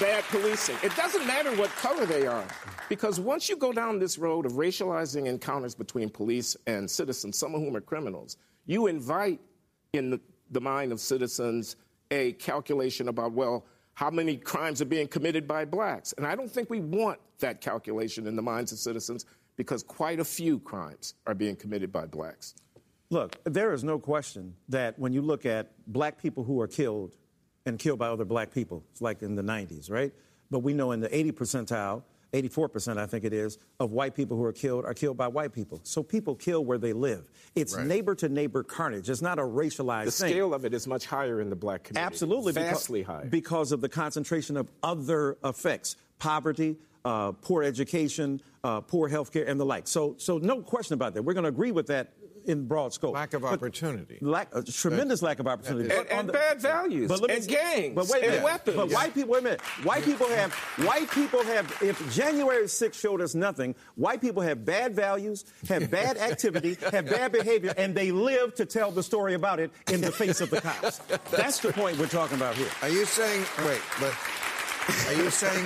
bad 0.00 0.24
policing. 0.24 0.76
It 0.82 0.94
doesn't 0.96 1.26
matter 1.26 1.54
what 1.56 1.70
color 1.76 2.04
they 2.04 2.26
are, 2.26 2.44
because 2.88 3.20
once 3.20 3.48
you 3.48 3.56
go 3.56 3.72
down 3.72 3.98
this 4.00 4.18
road 4.18 4.44
of 4.44 4.52
racializing 4.52 5.26
encounters 5.26 5.74
between 5.74 6.10
police 6.10 6.56
and 6.66 6.90
citizens, 6.90 7.38
some 7.38 7.54
of 7.54 7.60
whom 7.60 7.76
are 7.76 7.80
criminals, 7.80 8.36
you 8.66 8.88
invite 8.88 9.40
in 9.92 10.10
the, 10.10 10.20
the 10.50 10.60
mind 10.60 10.90
of 10.90 11.00
citizens 11.00 11.76
a 12.10 12.32
calculation 12.32 13.08
about, 13.08 13.32
well, 13.32 13.64
how 13.94 14.10
many 14.10 14.36
crimes 14.36 14.82
are 14.82 14.86
being 14.86 15.08
committed 15.08 15.46
by 15.46 15.64
blacks? 15.64 16.12
And 16.18 16.26
I 16.26 16.34
don't 16.34 16.50
think 16.50 16.68
we 16.68 16.80
want 16.80 17.18
that 17.38 17.60
calculation 17.60 18.26
in 18.26 18.36
the 18.36 18.42
minds 18.42 18.72
of 18.72 18.78
citizens 18.78 19.24
because 19.56 19.82
quite 19.82 20.20
a 20.20 20.24
few 20.24 20.58
crimes 20.60 21.14
are 21.26 21.34
being 21.34 21.56
committed 21.56 21.92
by 21.92 22.06
blacks. 22.06 22.54
Look, 23.10 23.36
there 23.44 23.72
is 23.72 23.84
no 23.84 23.98
question 23.98 24.54
that 24.68 24.98
when 24.98 25.12
you 25.12 25.22
look 25.22 25.46
at 25.46 25.72
black 25.86 26.20
people 26.20 26.44
who 26.44 26.60
are 26.60 26.66
killed 26.66 27.16
and 27.64 27.78
killed 27.78 27.98
by 27.98 28.08
other 28.08 28.24
black 28.24 28.52
people, 28.52 28.84
it's 28.92 29.00
like 29.00 29.22
in 29.22 29.34
the 29.34 29.42
90s, 29.42 29.90
right? 29.90 30.12
But 30.50 30.60
we 30.60 30.72
know 30.74 30.92
in 30.92 31.00
the 31.00 31.16
80 31.16 31.32
percentile, 31.32 32.02
84%, 32.32 32.98
I 32.98 33.06
think 33.06 33.24
it 33.24 33.32
is, 33.32 33.58
of 33.80 33.92
white 33.92 34.14
people 34.14 34.36
who 34.36 34.44
are 34.44 34.52
killed 34.52 34.84
are 34.84 34.92
killed 34.92 35.16
by 35.16 35.28
white 35.28 35.52
people. 35.52 35.80
So 35.84 36.02
people 36.02 36.34
kill 36.34 36.64
where 36.64 36.76
they 36.78 36.92
live. 36.92 37.30
It's 37.54 37.74
Right. 37.76 37.86
neighbor 37.86 38.14
to 38.16 38.28
neighbor 38.28 38.62
carnage. 38.64 39.08
It's 39.08 39.22
not 39.22 39.38
a 39.38 39.42
racialized 39.42 40.06
The 40.06 40.10
thing. 40.10 40.30
scale 40.30 40.52
of 40.52 40.64
it 40.64 40.74
is 40.74 40.86
much 40.86 41.06
higher 41.06 41.40
in 41.40 41.48
the 41.48 41.56
black 41.56 41.84
community. 41.84 42.04
Absolutely. 42.06 42.52
Vastly 42.52 43.00
because, 43.00 43.14
higher. 43.14 43.26
Because 43.26 43.72
of 43.72 43.80
the 43.80 43.88
concentration 43.88 44.56
of 44.56 44.68
other 44.82 45.38
effects 45.44 45.96
poverty, 46.18 46.76
uh, 47.06 47.32
poor 47.32 47.62
education, 47.62 48.40
uh, 48.64 48.80
poor 48.80 49.08
health 49.08 49.32
care, 49.32 49.44
and 49.46 49.58
the 49.60 49.64
like. 49.64 49.86
So, 49.86 50.14
so, 50.18 50.38
no 50.38 50.60
question 50.60 50.94
about 50.94 51.14
that. 51.14 51.22
We're 51.22 51.34
going 51.34 51.44
to 51.44 51.48
agree 51.50 51.70
with 51.70 51.86
that 51.86 52.12
in 52.46 52.66
broad 52.66 52.92
scope. 52.92 53.14
Lack 53.14 53.34
of 53.34 53.42
But 53.42 53.54
opportunity. 53.54 54.18
Lack, 54.20 54.54
a 54.54 54.62
tremendous 54.62 55.20
lack 55.20 55.38
of 55.40 55.46
opportunity. 55.48 55.90
And- 55.92 56.06
But 56.08 56.12
on 56.12 56.18
and 56.20 56.32
bad 56.32 56.60
values, 56.60 57.10
let 57.10 57.20
me- 57.22 57.34
and 57.34 57.46
gangs, 57.48 57.94
but 57.94 58.08
wait 58.08 58.22
a 58.22 58.26
and 58.26 58.30
minute. 58.34 58.44
weapons. 58.44 58.76
But 58.76 58.90
white 58.92 59.14
people, 59.14 59.32
wait 59.32 59.40
a 59.40 59.42
minute. 59.42 59.60
White 59.82 60.04
people 60.04 60.28
have, 60.28 60.52
white 60.84 61.10
people 61.10 61.42
have, 61.44 61.66
if 61.82 61.96
January 62.14 62.64
6th 62.68 62.94
showed 63.00 63.20
us 63.20 63.34
nothing, 63.34 63.74
white 63.96 64.20
people 64.20 64.42
have 64.42 64.64
bad 64.64 64.94
values, 64.94 65.44
have 65.68 65.90
bad 65.90 66.16
activity, 66.30 66.76
have 66.92 67.06
bad 67.06 67.32
behavior, 67.32 67.72
and 67.76 67.94
they 67.96 68.10
live 68.12 68.54
to 68.56 68.64
tell 68.64 68.90
the 68.92 69.02
story 69.02 69.34
about 69.34 69.58
it 69.60 69.70
in 69.92 70.00
the 70.00 70.12
face 70.12 70.40
of 70.40 70.50
the 70.50 70.60
cops. 70.60 70.98
That's 71.32 71.58
the 71.60 71.72
point 71.72 71.98
we're 71.98 72.06
talking 72.06 72.36
about 72.36 72.54
here. 72.54 72.68
Are 72.82 72.88
you 72.88 73.06
saying, 73.06 73.44
wait, 73.64 73.80
but 74.00 74.14
are 75.06 75.14
you 75.14 75.30
saying 75.30 75.64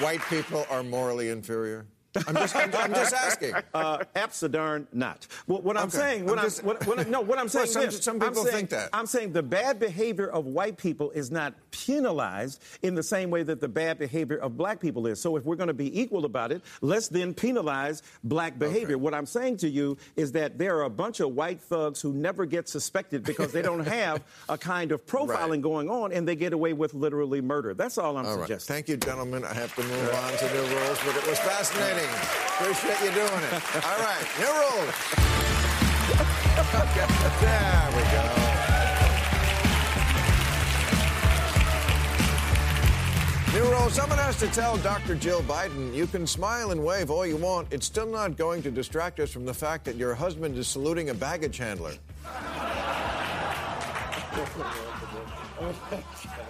white 0.00 0.22
people 0.28 0.66
are 0.70 0.82
morally 0.82 1.28
inferior? 1.28 1.86
I'm 2.28 2.34
just, 2.34 2.56
I'm, 2.56 2.74
I'm 2.74 2.94
just 2.94 3.14
asking. 3.14 3.54
Uh, 3.74 4.02
darn 4.50 4.86
not. 4.92 5.26
What, 5.46 5.62
what 5.64 5.76
I'm 5.76 5.88
Okay. 5.88 5.96
saying, 5.98 6.24
what 6.24 6.34
I'm 6.34 6.38
I'm, 6.38 6.44
just- 6.44 6.64
what, 6.64 6.86
what, 6.86 7.08
no, 7.08 7.20
what 7.20 7.38
I'm 7.38 7.48
saying, 7.56 7.66
some- 7.66 7.82
is, 7.84 8.02
some 8.02 8.18
people 8.20 8.42
saying- 8.44 8.56
think 8.56 8.70
that. 8.70 8.90
I'm 8.92 9.06
saying 9.06 9.32
the 9.32 9.42
bad 9.42 9.78
behavior 9.78 10.28
of 10.28 10.46
white 10.46 10.76
people 10.76 11.10
is 11.12 11.30
not 11.30 11.54
penalized 11.70 12.62
in 12.82 12.94
the 12.94 13.02
same 13.02 13.30
way 13.30 13.42
that 13.42 13.60
the 13.60 13.68
bad 13.68 13.98
behavior 13.98 14.36
of 14.38 14.56
black 14.56 14.80
people 14.80 15.06
is. 15.06 15.20
So 15.20 15.36
if 15.36 15.44
we're 15.44 15.56
going 15.56 15.68
to 15.68 15.74
be 15.74 15.98
equal 15.98 16.24
about 16.24 16.52
it, 16.52 16.62
let's 16.80 17.08
then 17.08 17.32
penalize 17.34 18.02
black 18.24 18.58
behavior. 18.58 18.98
What 18.98 19.14
I'm 19.14 19.26
saying 19.26 19.58
to 19.58 19.68
you 19.68 19.96
is 20.16 20.32
that 20.32 20.58
there 20.58 20.76
are 20.76 20.84
a 20.84 20.90
bunch 20.90 21.20
of 21.20 21.32
white 21.34 21.60
thugs 21.60 22.00
who 22.00 22.12
never 22.12 22.44
get 22.46 22.68
suspected 22.68 23.22
because 23.24 23.52
they 23.52 23.62
don't 23.62 23.86
have 23.86 24.22
a 24.48 24.58
kind 24.58 24.92
of 24.92 25.04
profiling 25.06 25.36
Right. 25.50 25.60
going 25.62 25.90
on, 25.90 26.12
and 26.12 26.26
they 26.26 26.34
get 26.36 26.52
away 26.52 26.72
with 26.72 26.94
literally 26.94 27.40
murder. 27.40 27.74
That's 27.74 27.98
all 27.98 28.16
I'm 28.16 28.26
All 28.26 28.36
right. 28.36 28.40
suggesting. 28.46 28.74
Thank 28.74 28.88
you, 28.88 28.96
gentlemen. 28.96 29.44
I 29.44 29.52
have 29.54 29.74
to 29.76 29.82
move 29.82 30.14
on 30.14 30.32
to 30.38 30.54
new 30.54 30.76
rules, 30.76 30.98
but 31.04 31.16
it 31.16 31.26
was 31.28 31.38
fascinating. 31.38 32.05
Appreciate 32.58 33.00
you 33.04 33.12
doing 33.12 33.28
it. 33.28 33.52
All 33.84 33.98
right, 33.98 34.26
new 34.38 34.46
rules. 34.46 34.94
Okay, 36.74 37.06
there 37.40 37.90
we 37.94 38.02
go. 38.10 38.22
New 43.56 43.64
rule. 43.70 43.90
Someone 43.90 44.18
has 44.18 44.36
to 44.40 44.48
tell 44.48 44.76
Dr. 44.78 45.14
Jill 45.14 45.42
Biden, 45.42 45.94
you 45.94 46.06
can 46.06 46.26
smile 46.26 46.72
and 46.72 46.84
wave 46.84 47.10
all 47.10 47.26
you 47.26 47.36
want. 47.36 47.72
It's 47.72 47.86
still 47.86 48.06
not 48.06 48.36
going 48.36 48.62
to 48.62 48.70
distract 48.70 49.20
us 49.20 49.30
from 49.30 49.44
the 49.46 49.54
fact 49.54 49.84
that 49.86 49.96
your 49.96 50.14
husband 50.14 50.58
is 50.58 50.68
saluting 50.68 51.08
a 51.10 51.14
baggage 51.14 51.56
handler. 51.56 51.94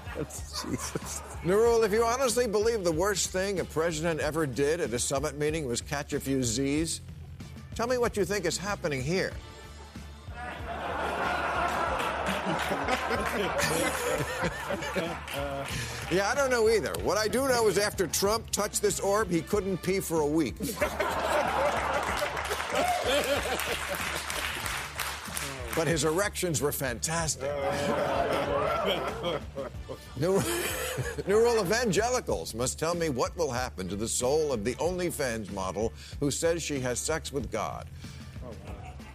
New 1.44 1.56
rule. 1.56 1.84
If 1.84 1.92
you 1.92 2.04
honestly 2.04 2.46
believe 2.46 2.84
the 2.84 2.92
worst 2.92 3.30
thing 3.30 3.60
a 3.60 3.64
president 3.64 4.20
ever 4.20 4.46
did 4.46 4.80
at 4.80 4.92
a 4.92 4.98
summit 4.98 5.36
meeting 5.38 5.66
was 5.66 5.80
catch 5.80 6.12
a 6.12 6.20
few 6.20 6.42
Z's, 6.42 7.00
tell 7.74 7.86
me 7.86 7.98
what 7.98 8.16
you 8.16 8.24
think 8.24 8.44
is 8.44 8.56
happening 8.56 9.02
here. 9.02 9.32
yeah, 16.10 16.30
I 16.30 16.34
don't 16.34 16.50
know 16.50 16.68
either. 16.68 16.94
What 17.02 17.18
I 17.18 17.28
do 17.28 17.48
know 17.48 17.68
is 17.68 17.78
after 17.78 18.06
Trump 18.06 18.50
touched 18.50 18.82
this 18.82 19.00
orb, 19.00 19.30
he 19.30 19.42
couldn't 19.42 19.82
pee 19.82 20.00
for 20.00 20.20
a 20.20 20.26
week. 20.26 20.56
but 25.76 25.86
his 25.86 26.04
erections 26.04 26.62
were 26.62 26.72
fantastic. 26.72 27.50
New, 30.18 30.42
new 31.26 31.38
rule 31.38 31.60
evangelicals 31.60 32.54
must 32.54 32.78
tell 32.78 32.94
me 32.94 33.10
what 33.10 33.36
will 33.36 33.50
happen 33.50 33.86
to 33.88 33.96
the 33.96 34.08
soul 34.08 34.50
of 34.52 34.64
the 34.64 34.74
OnlyFans 34.76 35.52
model 35.52 35.92
who 36.20 36.30
says 36.30 36.62
she 36.62 36.80
has 36.80 36.98
sex 36.98 37.32
with 37.32 37.52
God. 37.52 37.86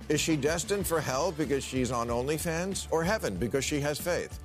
Is 0.10 0.22
she 0.22 0.36
destined 0.36 0.86
for 0.86 0.99
hell 0.99 1.32
because 1.32 1.64
she's 1.64 1.91
on 1.91 2.10
OnlyFans 2.10 2.88
or 2.91 3.04
heaven 3.04 3.36
because 3.38 3.66
she 3.66 3.80
has 3.80 3.99
faith? 3.99 4.39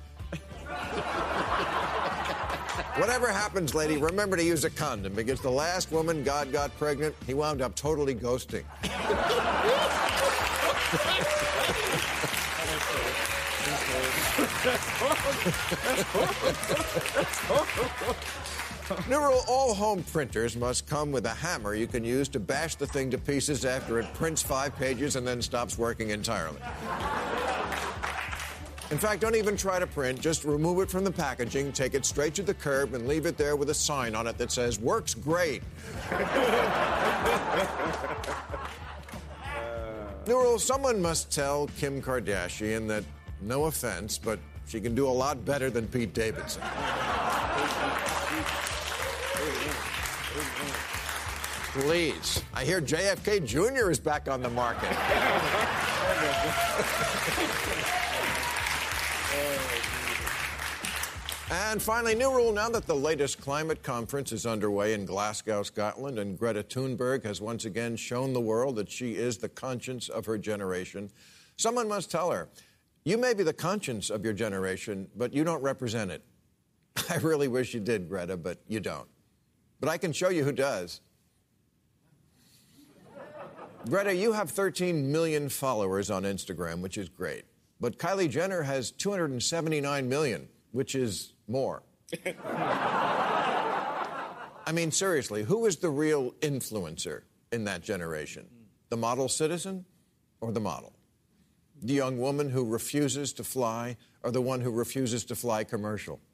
Whatever 2.95 3.27
happens, 3.31 3.75
lady, 3.75 3.97
remember 3.97 4.35
to 4.35 4.43
use 4.43 4.63
a 4.63 4.71
condom 4.71 5.13
because 5.13 5.39
the 5.39 5.51
last 5.51 5.91
woman 5.91 6.23
God 6.23 6.51
got 6.51 6.75
pregnant, 6.79 7.13
he 7.27 7.35
wound 7.35 7.61
up 7.61 7.75
totally 7.75 8.15
ghosting. 8.15 8.63
New 19.09 19.19
rule 19.19 19.43
all 19.47 19.73
home 19.73 20.03
printers 20.03 20.55
must 20.55 20.87
come 20.87 21.11
with 21.11 21.25
a 21.25 21.33
hammer 21.33 21.75
you 21.75 21.87
can 21.87 22.03
use 22.03 22.27
to 22.29 22.39
bash 22.39 22.75
the 22.75 22.87
thing 22.87 23.11
to 23.11 23.17
pieces 23.17 23.65
after 23.65 23.99
it 23.99 24.13
prints 24.13 24.41
five 24.41 24.75
pages 24.77 25.15
and 25.15 25.27
then 25.27 25.41
stops 25.41 25.77
working 25.77 26.11
entirely. 26.11 26.59
In 28.89 28.97
fact, 28.97 29.19
don't 29.19 29.35
even 29.35 29.57
try 29.57 29.79
to 29.79 29.87
print. 29.87 30.21
Just 30.21 30.45
remove 30.45 30.79
it 30.79 30.89
from 30.89 31.03
the 31.03 31.11
packaging, 31.11 31.73
take 31.73 31.93
it 31.93 32.05
straight 32.05 32.33
to 32.35 32.41
the 32.41 32.53
curb, 32.53 32.93
and 32.93 33.05
leave 33.05 33.25
it 33.25 33.37
there 33.37 33.57
with 33.57 33.69
a 33.69 33.73
sign 33.73 34.15
on 34.15 34.27
it 34.27 34.37
that 34.37 34.49
says, 34.49 34.79
Works 34.79 35.13
great. 35.13 35.61
New 40.25 40.39
rule 40.39 40.57
someone 40.57 41.01
must 41.01 41.29
tell 41.31 41.67
Kim 41.77 42.01
Kardashian 42.01 42.87
that, 42.87 43.03
no 43.41 43.65
offense, 43.65 44.17
but 44.17 44.39
she 44.67 44.79
can 44.81 44.95
do 44.95 45.07
a 45.07 45.09
lot 45.09 45.43
better 45.45 45.69
than 45.69 45.87
Pete 45.87 46.13
Davidson. 46.13 46.61
Please. 51.71 52.41
I 52.53 52.65
hear 52.65 52.81
JFK 52.81 53.45
Jr. 53.45 53.91
is 53.91 53.99
back 53.99 54.27
on 54.27 54.41
the 54.41 54.49
market. 54.49 54.89
And 61.49 61.81
finally, 61.81 62.13
new 62.13 62.29
rule 62.29 62.51
now 62.51 62.67
that 62.69 62.87
the 62.87 62.95
latest 62.95 63.39
climate 63.39 63.81
conference 63.81 64.33
is 64.33 64.45
underway 64.45 64.93
in 64.93 65.05
Glasgow, 65.05 65.63
Scotland, 65.63 66.19
and 66.19 66.37
Greta 66.37 66.61
Thunberg 66.61 67.23
has 67.23 67.39
once 67.39 67.63
again 67.63 67.95
shown 67.95 68.33
the 68.33 68.41
world 68.41 68.75
that 68.75 68.91
she 68.91 69.15
is 69.15 69.37
the 69.37 69.47
conscience 69.47 70.09
of 70.09 70.25
her 70.25 70.37
generation. 70.37 71.09
Someone 71.55 71.87
must 71.87 72.11
tell 72.11 72.31
her, 72.31 72.49
you 73.07 73.17
may 73.17 73.33
be 73.33 73.41
the 73.41 73.53
conscience 73.53 74.09
of 74.09 74.25
your 74.25 74.33
generation, 74.33 75.07
but 75.15 75.31
you 75.33 75.45
don't 75.45 75.61
represent 75.61 76.11
it. 76.11 76.21
I 77.09 77.15
really 77.19 77.47
wish 77.47 77.73
you 77.73 77.79
did, 77.79 78.09
Greta, 78.09 78.35
but 78.35 78.59
you 78.67 78.81
don't. 78.81 79.07
But 79.79 79.87
I 79.87 79.97
can 79.97 80.11
show 80.11 80.27
you 80.27 80.43
who 80.43 80.51
does. 80.51 80.99
Greta, 83.89 84.13
you 84.13 84.33
have 84.33 84.51
13 84.51 85.09
million 85.09 85.47
followers 85.47 86.11
on 86.11 86.23
Instagram, 86.23 86.81
which 86.81 86.97
is 86.97 87.07
great. 87.07 87.45
But 87.79 87.97
Kylie 87.97 88.29
Jenner 88.29 88.61
has 88.61 88.91
279 88.91 90.09
million, 90.09 90.49
which 90.71 90.93
is 90.93 91.31
more. 91.47 91.83
I 94.65 94.73
mean, 94.73 94.91
seriously, 94.91 95.43
who 95.43 95.65
is 95.65 95.77
the 95.77 95.89
real 95.89 96.31
influencer 96.41 97.21
in 97.53 97.63
that 97.63 97.83
generation? 97.83 98.47
The 98.89 98.97
model 98.97 99.29
citizen 99.29 99.85
or 100.41 100.51
the 100.51 100.59
model? 100.59 100.96
The 101.81 101.93
young 101.93 102.17
woman 102.17 102.49
who 102.49 102.65
refuses 102.65 103.33
to 103.33 103.43
fly 103.43 103.97
or 104.23 104.31
the 104.31 104.41
one 104.41 104.61
who 104.61 104.71
refuses 104.71 105.23
to 105.25 105.35
fly 105.35 105.63
commercial? 105.63 106.19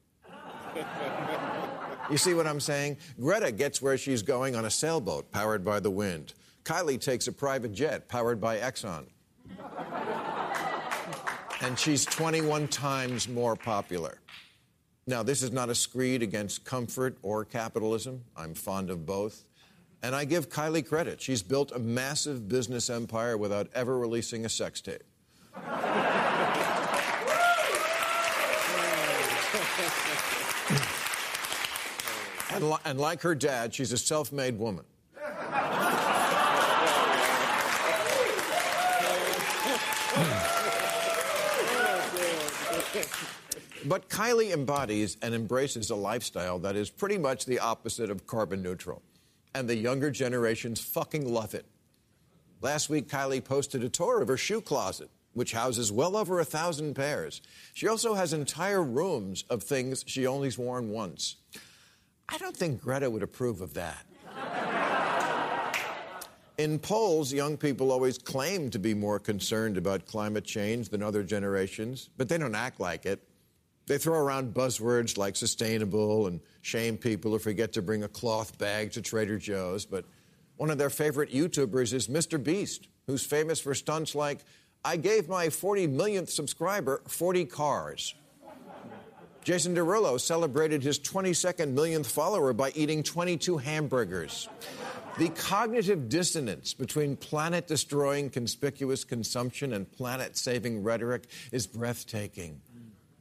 You 2.10 2.18
see 2.18 2.34
what 2.34 2.46
I'm 2.46 2.60
saying? 2.60 2.98
Greta 3.18 3.50
gets 3.50 3.80
where 3.80 3.96
she's 3.96 4.22
going 4.22 4.54
on 4.54 4.66
a 4.66 4.70
sailboat 4.70 5.32
powered 5.32 5.64
by 5.64 5.80
the 5.80 5.90
wind. 5.90 6.34
Kylie 6.62 7.00
takes 7.00 7.28
a 7.28 7.32
private 7.32 7.72
jet 7.72 8.08
powered 8.08 8.40
by 8.40 8.58
Exxon. 8.58 9.06
And 11.62 11.78
she's 11.78 12.04
21 12.04 12.68
times 12.68 13.26
more 13.26 13.56
popular. 13.56 14.18
Now, 15.06 15.22
this 15.22 15.42
is 15.42 15.50
not 15.50 15.70
a 15.70 15.74
screed 15.74 16.22
against 16.22 16.64
comfort 16.64 17.16
or 17.22 17.44
capitalism. 17.44 18.22
I'm 18.36 18.54
fond 18.54 18.90
of 18.90 19.06
both. 19.06 19.44
And 20.02 20.14
I 20.14 20.26
give 20.26 20.50
Kylie 20.50 20.86
credit. 20.86 21.22
She's 21.22 21.42
built 21.42 21.72
a 21.72 21.78
massive 21.78 22.48
business 22.48 22.90
empire 22.90 23.38
without 23.38 23.68
ever 23.74 23.98
releasing 23.98 24.44
a 24.44 24.48
sex 24.50 24.82
tape. 24.82 25.02
And, 32.50 32.70
li- 32.70 32.76
and 32.84 33.00
like 33.00 33.20
her 33.22 33.34
dad, 33.34 33.74
she's 33.74 33.92
a 33.92 33.98
self 33.98 34.32
made 34.32 34.58
woman. 34.58 34.84
But 43.86 44.08
Kylie 44.08 44.52
embodies 44.52 45.18
and 45.20 45.34
embraces 45.34 45.90
a 45.90 45.94
lifestyle 45.94 46.58
that 46.60 46.74
is 46.74 46.88
pretty 46.88 47.18
much 47.18 47.44
the 47.44 47.58
opposite 47.58 48.08
of 48.08 48.26
carbon 48.26 48.62
neutral. 48.62 49.02
And 49.54 49.68
the 49.68 49.76
younger 49.76 50.10
generations 50.10 50.80
fucking 50.80 51.30
love 51.30 51.54
it. 51.54 51.66
Last 52.62 52.88
week, 52.88 53.08
Kylie 53.08 53.44
posted 53.44 53.84
a 53.84 53.90
tour 53.90 54.22
of 54.22 54.28
her 54.28 54.38
shoe 54.38 54.62
closet, 54.62 55.10
which 55.34 55.52
houses 55.52 55.92
well 55.92 56.16
over 56.16 56.40
a 56.40 56.44
thousand 56.44 56.94
pairs. 56.94 57.42
She 57.74 57.86
also 57.86 58.14
has 58.14 58.32
entire 58.32 58.82
rooms 58.82 59.44
of 59.50 59.62
things 59.62 60.04
she 60.06 60.26
only's 60.26 60.56
worn 60.56 60.90
once. 60.90 61.36
I 62.28 62.38
don't 62.38 62.56
think 62.56 62.80
Greta 62.80 63.10
would 63.10 63.22
approve 63.22 63.60
of 63.60 63.74
that. 63.74 64.06
In 66.56 66.78
polls, 66.78 67.32
young 67.32 67.56
people 67.56 67.90
always 67.90 68.16
claim 68.16 68.70
to 68.70 68.78
be 68.78 68.94
more 68.94 69.18
concerned 69.18 69.76
about 69.76 70.06
climate 70.06 70.44
change 70.44 70.88
than 70.88 71.02
other 71.02 71.24
generations, 71.24 72.08
but 72.16 72.28
they 72.28 72.38
don't 72.38 72.54
act 72.54 72.78
like 72.78 73.06
it. 73.06 73.20
They 73.86 73.98
throw 73.98 74.18
around 74.18 74.54
buzzwords 74.54 75.18
like 75.18 75.36
sustainable 75.36 76.28
and 76.28 76.40
shame 76.62 76.96
people 76.96 77.32
who 77.32 77.38
forget 77.38 77.72
to 77.74 77.82
bring 77.82 78.04
a 78.04 78.08
cloth 78.08 78.56
bag 78.56 78.92
to 78.92 79.02
Trader 79.02 79.36
Joe's. 79.36 79.84
But 79.84 80.04
one 80.56 80.70
of 80.70 80.78
their 80.78 80.90
favorite 80.90 81.32
YouTubers 81.32 81.92
is 81.92 82.08
Mr. 82.08 82.42
Beast, 82.42 82.86
who's 83.06 83.26
famous 83.26 83.60
for 83.60 83.74
stunts 83.74 84.14
like, 84.14 84.38
I 84.84 84.96
gave 84.96 85.28
my 85.28 85.48
40 85.48 85.86
millionth 85.86 86.30
subscriber 86.30 87.02
40 87.08 87.46
cars. 87.46 88.14
Jason 89.42 89.74
Derulo 89.74 90.18
celebrated 90.20 90.82
his 90.82 90.98
22nd 90.98 91.72
millionth 91.72 92.10
follower 92.10 92.52
by 92.52 92.70
eating 92.74 93.02
22 93.02 93.58
hamburgers. 93.58 94.48
The 95.18 95.28
cognitive 95.28 96.08
dissonance 96.08 96.74
between 96.74 97.16
planet 97.16 97.66
destroying 97.66 98.30
conspicuous 98.30 99.04
consumption 99.04 99.72
and 99.72 99.90
planet 99.90 100.36
saving 100.36 100.82
rhetoric 100.82 101.26
is 101.52 101.66
breathtaking. 101.66 102.60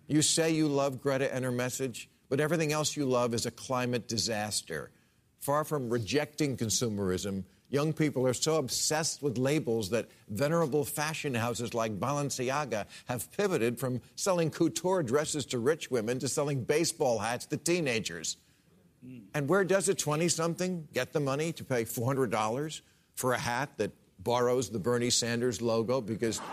You 0.08 0.22
say 0.22 0.52
you 0.52 0.68
love 0.68 1.02
Greta 1.02 1.34
and 1.34 1.46
her 1.46 1.52
message, 1.52 2.10
but 2.30 2.40
everything 2.40 2.72
else 2.72 2.98
you 2.98 3.06
love 3.06 3.34
is 3.34 3.46
a 3.46 3.52
climate 3.52 4.08
disaster. 4.08 4.92
Far 5.40 5.64
from 5.66 5.90
rejecting 5.90 6.58
consumerism, 6.58 7.44
young 7.74 7.92
people 7.92 8.26
are 8.28 8.34
so 8.36 8.58
obsessed 8.58 9.24
with 9.24 9.40
labels 9.40 9.90
that 9.90 10.08
venerable 10.30 10.86
fashion 10.86 11.34
houses 11.34 11.74
like 11.74 12.00
Balenciaga 12.00 12.86
have 13.06 13.32
pivoted 13.36 13.80
from 13.80 14.00
selling 14.16 14.52
couture 14.52 15.02
dresses 15.02 15.44
to 15.48 15.58
rich 15.58 15.90
women 15.90 16.20
to 16.20 16.28
selling 16.28 16.64
baseball 16.64 17.18
hats 17.18 17.48
to 17.48 17.58
teenagers. 17.58 18.38
And 19.34 19.50
where 19.50 19.66
does 19.66 19.90
a 19.90 19.96
20 19.96 20.30
something 20.30 20.88
get 20.94 21.14
the 21.14 21.20
money 21.20 21.52
to 21.54 21.64
pay 21.64 21.84
$400 21.84 22.82
for 23.16 23.34
a 23.34 23.40
hat 23.40 23.72
that 23.78 23.92
borrows 24.20 24.70
the 24.70 24.78
Bernie 24.80 25.10
Sanders 25.10 25.60
logo 25.62 26.00
because 26.00 26.40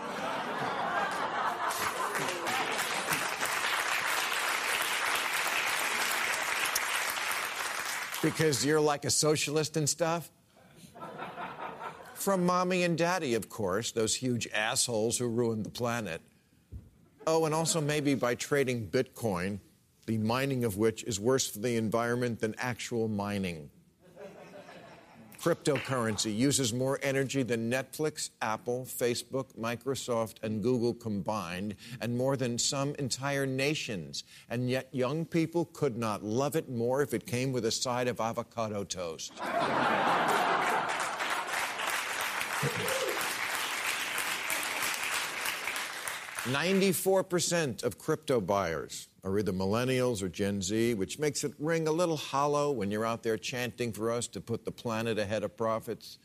because 8.23 8.65
you're 8.65 8.81
like 8.81 9.05
a 9.05 9.11
socialist 9.11 9.77
and 9.77 9.87
stuff? 9.87 10.29
From 12.21 12.45
mommy 12.45 12.83
and 12.83 12.95
daddy, 12.95 13.33
of 13.33 13.49
course, 13.49 13.91
those 13.91 14.13
huge 14.13 14.47
assholes 14.53 15.17
who 15.17 15.27
ruined 15.27 15.65
the 15.65 15.71
planet. 15.71 16.21
Oh, 17.25 17.45
and 17.45 17.55
also 17.55 17.81
maybe 17.81 18.13
by 18.13 18.35
trading 18.35 18.85
Bitcoin, 18.89 19.57
the 20.05 20.19
mining 20.19 20.63
of 20.63 20.77
which 20.77 21.03
is 21.05 21.19
worse 21.19 21.47
for 21.47 21.57
the 21.57 21.77
environment 21.77 22.39
than 22.39 22.53
actual 22.59 23.07
mining. 23.07 23.71
Cryptocurrency 25.41 26.37
uses 26.37 26.71
more 26.71 26.99
energy 27.01 27.41
than 27.41 27.71
Netflix, 27.71 28.29
Apple, 28.39 28.85
Facebook, 28.85 29.55
Microsoft, 29.59 30.35
and 30.43 30.61
Google 30.61 30.93
combined, 30.93 31.73
and 32.01 32.15
more 32.15 32.37
than 32.37 32.59
some 32.59 32.93
entire 32.99 33.47
nations. 33.47 34.25
And 34.47 34.69
yet, 34.69 34.89
young 34.91 35.25
people 35.25 35.65
could 35.73 35.97
not 35.97 36.23
love 36.23 36.55
it 36.55 36.69
more 36.69 37.01
if 37.01 37.15
it 37.15 37.25
came 37.25 37.51
with 37.51 37.65
a 37.65 37.71
side 37.71 38.07
of 38.07 38.21
avocado 38.21 38.83
toast. 38.83 39.33
94% 46.43 47.83
of 47.83 47.97
crypto 47.97 48.39
buyers 48.39 49.07
are 49.23 49.37
either 49.39 49.51
millennials 49.51 50.21
or 50.21 50.29
Gen 50.29 50.61
Z, 50.61 50.93
which 50.95 51.17
makes 51.17 51.43
it 51.43 51.53
ring 51.57 51.87
a 51.87 51.91
little 51.91 52.17
hollow 52.17 52.71
when 52.71 52.91
you're 52.91 53.05
out 53.05 53.23
there 53.23 53.37
chanting 53.37 53.91
for 53.91 54.11
us 54.11 54.27
to 54.27 54.41
put 54.41 54.65
the 54.65 54.71
planet 54.71 55.17
ahead 55.17 55.43
of 55.43 55.57
profits. 55.57 56.19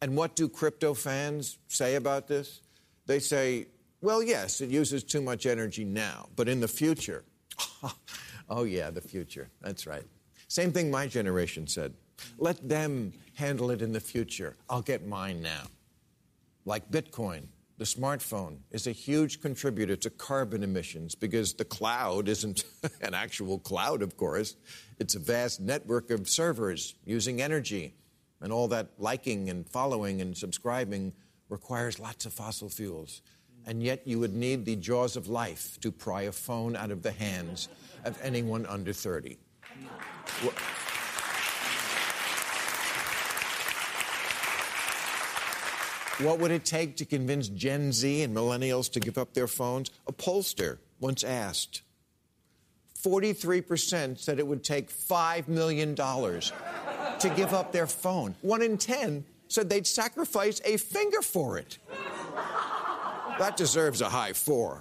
And 0.00 0.16
what 0.16 0.36
do 0.36 0.48
crypto 0.48 0.94
fans 0.94 1.58
say 1.68 1.96
about 1.96 2.28
this? 2.28 2.60
They 3.06 3.18
say, 3.18 3.66
well, 4.00 4.22
yes, 4.22 4.60
it 4.60 4.70
uses 4.70 5.02
too 5.02 5.20
much 5.20 5.46
energy 5.46 5.84
now, 5.84 6.28
but 6.36 6.48
in 6.48 6.60
the 6.60 6.68
future, 6.68 7.24
oh, 8.48 8.64
yeah, 8.64 8.90
the 8.90 9.00
future. 9.00 9.48
That's 9.62 9.86
right. 9.86 10.04
Same 10.48 10.70
thing 10.72 10.90
my 10.90 11.06
generation 11.06 11.66
said. 11.66 11.94
Let 12.38 12.68
them 12.68 13.12
handle 13.34 13.70
it 13.70 13.82
in 13.82 13.92
the 13.92 14.00
future. 14.00 14.56
I'll 14.68 14.82
get 14.82 15.06
mine 15.06 15.42
now. 15.42 15.64
Like 16.64 16.90
Bitcoin 16.90 17.48
the 17.78 17.84
smartphone 17.84 18.60
is 18.70 18.86
a 18.86 18.92
huge 18.92 19.42
contributor 19.42 19.96
to 19.96 20.08
carbon 20.08 20.62
emissions 20.62 21.14
because 21.14 21.52
the 21.52 21.64
cloud 21.64 22.26
isn't 22.26 22.64
an 23.02 23.12
actual 23.12 23.58
cloud, 23.58 24.00
of 24.00 24.16
course. 24.16 24.56
It's 24.98 25.14
a 25.14 25.18
vast 25.18 25.60
network 25.60 26.10
of 26.10 26.26
servers 26.28 26.94
using 27.04 27.42
energy. 27.42 27.94
And 28.40 28.52
all 28.52 28.68
that 28.68 28.92
liking 28.98 29.50
and 29.50 29.68
following 29.68 30.22
and 30.22 30.36
subscribing 30.36 31.12
requires 31.50 31.98
lots 31.98 32.24
of 32.24 32.32
fossil 32.32 32.70
fuels. 32.70 33.20
And 33.66 33.82
yet, 33.82 34.06
you 34.06 34.20
would 34.20 34.34
need 34.34 34.64
the 34.64 34.76
jaws 34.76 35.16
of 35.16 35.28
life 35.28 35.78
to 35.80 35.90
pry 35.90 36.22
a 36.22 36.32
phone 36.32 36.76
out 36.76 36.90
of 36.90 37.02
the 37.02 37.10
hands 37.10 37.68
of 38.04 38.18
anyone 38.22 38.64
under 38.66 38.92
30. 38.92 39.38
What 46.18 46.38
would 46.38 46.50
it 46.50 46.64
take 46.64 46.96
to 46.96 47.04
convince 47.04 47.48
Gen 47.48 47.92
Z 47.92 48.22
and 48.22 48.34
millennials 48.34 48.90
to 48.92 49.00
give 49.00 49.18
up 49.18 49.34
their 49.34 49.46
phones? 49.46 49.90
A 50.06 50.12
pollster 50.12 50.78
once 50.98 51.22
asked. 51.22 51.82
43% 53.02 54.18
said 54.18 54.38
it 54.38 54.46
would 54.46 54.64
take 54.64 54.90
$5 54.90 55.46
million 55.46 55.94
to 55.94 57.34
give 57.36 57.52
up 57.52 57.70
their 57.72 57.86
phone. 57.86 58.34
One 58.40 58.62
in 58.62 58.78
10 58.78 59.24
said 59.48 59.68
they'd 59.68 59.86
sacrifice 59.86 60.60
a 60.64 60.78
finger 60.78 61.20
for 61.20 61.58
it. 61.58 61.78
That 63.38 63.58
deserves 63.58 64.00
a 64.00 64.08
high 64.08 64.32
four. 64.32 64.80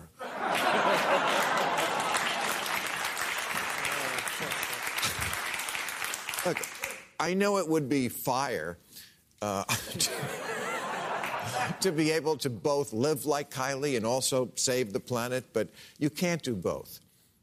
Look, 6.46 6.66
I 7.20 7.34
know 7.34 7.58
it 7.58 7.68
would 7.68 7.90
be 7.90 8.08
fire. 8.08 8.78
Uh, 9.42 9.66
to 11.82 11.92
be 11.92 12.12
able 12.12 12.38
to 12.38 12.50
both 12.50 12.94
live 12.94 13.26
like 13.26 13.50
Kylie 13.50 13.98
and 13.98 14.06
also 14.06 14.50
save 14.56 14.94
the 14.94 15.00
planet, 15.00 15.46
but 15.54 15.70
you 15.98 16.10
can't 16.10 16.42
do 16.42 16.56
both. 16.56 17.00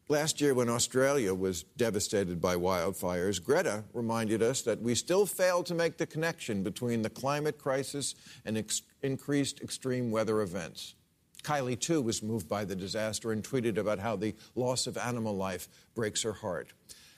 Last 0.09 0.41
year, 0.41 0.53
when 0.53 0.69
Australia 0.69 1.33
was 1.33 1.63
devastated 1.63 2.41
by 2.41 2.57
wildfires, 2.57 3.43
Greta 3.43 3.85
reminded 3.95 4.43
us 4.43 4.63
that 4.63 4.83
we 4.83 4.95
still 4.95 5.25
fail 5.25 5.63
to 5.63 5.75
make 5.75 5.97
the 5.97 6.07
connection 6.07 6.63
between 6.63 7.03
the 7.03 7.09
climate 7.09 7.57
crisis 7.57 8.15
and 8.45 8.59
ex- 8.59 8.83
increased 9.03 9.61
extreme 9.63 10.11
weather 10.11 10.43
events. 10.43 10.95
Kylie, 11.43 11.81
too, 11.81 12.03
was 12.03 12.23
moved 12.23 12.49
by 12.49 12.65
the 12.65 12.77
disaster 12.77 13.33
and 13.33 13.43
tweeted 13.43 13.79
about 13.79 13.99
how 13.99 14.17
the 14.17 14.35
loss 14.55 14.87
of 14.87 14.99
animal 14.99 15.35
life 15.35 15.69
breaks 15.95 16.23
her 16.23 16.33
heart. 16.33 16.73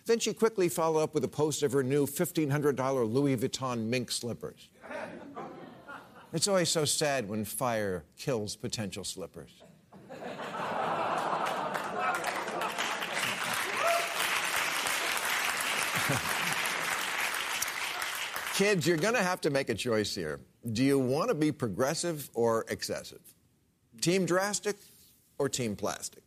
Then 0.07 0.19
she 0.19 0.33
quickly 0.33 0.69
followed 0.69 1.03
up 1.03 1.15
with 1.15 1.25
a 1.25 1.29
post 1.29 1.63
of 1.63 1.73
her 1.73 1.83
new 1.83 2.07
$1,500 2.07 3.13
Louis 3.13 3.37
Vuitton 3.37 3.87
mink 3.87 4.11
slippers. 4.11 4.69
It's 6.35 6.49
always 6.49 6.69
so 6.69 6.85
sad 6.85 7.29
when 7.29 7.45
fire 7.45 8.03
kills 8.19 8.57
potential 8.57 9.05
slippers. 9.05 9.53
Kids, 18.55 18.85
you're 18.85 18.97
going 18.97 19.15
to 19.15 19.23
have 19.23 19.41
to 19.43 19.51
make 19.51 19.69
a 19.69 19.75
choice 19.75 20.13
here. 20.13 20.41
Do 20.73 20.83
you 20.83 20.99
want 20.99 21.29
to 21.29 21.37
be 21.37 21.53
progressive 21.53 22.29
or 22.35 22.65
excessive? 22.69 23.23
Team 24.01 24.27
drastic 24.27 24.75
or 25.39 25.49
team 25.49 25.77
plastic? 25.77 26.25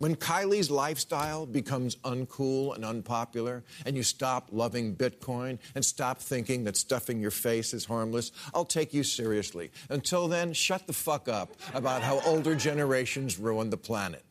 When 0.00 0.16
Kylie's 0.16 0.70
lifestyle 0.70 1.44
becomes 1.44 1.96
uncool 1.96 2.74
and 2.74 2.86
unpopular, 2.86 3.62
and 3.84 3.94
you 3.94 4.02
stop 4.02 4.48
loving 4.50 4.96
Bitcoin 4.96 5.58
and 5.74 5.84
stop 5.84 6.22
thinking 6.22 6.64
that 6.64 6.78
stuffing 6.78 7.20
your 7.20 7.30
face 7.30 7.74
is 7.74 7.84
harmless, 7.84 8.32
I'll 8.54 8.64
take 8.64 8.94
you 8.94 9.04
seriously. 9.04 9.70
Until 9.90 10.26
then, 10.26 10.54
shut 10.54 10.86
the 10.86 10.94
fuck 10.94 11.28
up 11.28 11.54
about 11.74 12.00
how 12.00 12.20
older 12.24 12.54
generations 12.54 13.38
ruin 13.38 13.68
the 13.68 13.76
planet. 13.76 14.24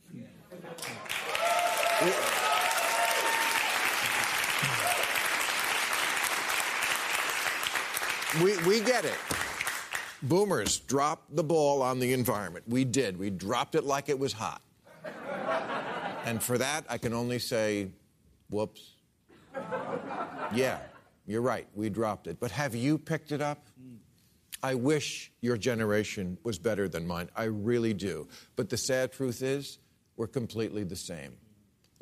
We, 8.41 8.57
we 8.65 8.79
get 8.79 9.05
it. 9.05 9.17
Boomers 10.23 10.79
dropped 10.79 11.35
the 11.35 11.43
ball 11.43 11.83
on 11.83 11.99
the 11.99 12.13
environment. 12.13 12.65
We 12.67 12.85
did. 12.85 13.19
We 13.19 13.29
dropped 13.29 13.75
it 13.75 13.83
like 13.83 14.09
it 14.09 14.17
was 14.17 14.33
hot. 14.33 14.63
And 16.29 16.43
for 16.43 16.59
that, 16.59 16.85
I 16.87 16.99
can 16.99 17.11
only 17.11 17.39
say, 17.39 17.87
whoops. 18.51 18.91
Yeah, 20.53 20.77
you're 21.25 21.41
right. 21.41 21.67
We 21.73 21.89
dropped 21.89 22.27
it. 22.27 22.39
But 22.39 22.51
have 22.51 22.75
you 22.75 22.99
picked 22.99 23.31
it 23.31 23.41
up? 23.41 23.65
I 24.61 24.75
wish 24.75 25.31
your 25.41 25.57
generation 25.57 26.37
was 26.43 26.59
better 26.59 26.87
than 26.87 27.07
mine. 27.07 27.29
I 27.35 27.45
really 27.45 27.95
do. 27.95 28.27
But 28.55 28.69
the 28.69 28.77
sad 28.77 29.11
truth 29.11 29.41
is, 29.41 29.79
we're 30.17 30.27
completely 30.27 30.83
the 30.83 30.95
same. 30.95 31.35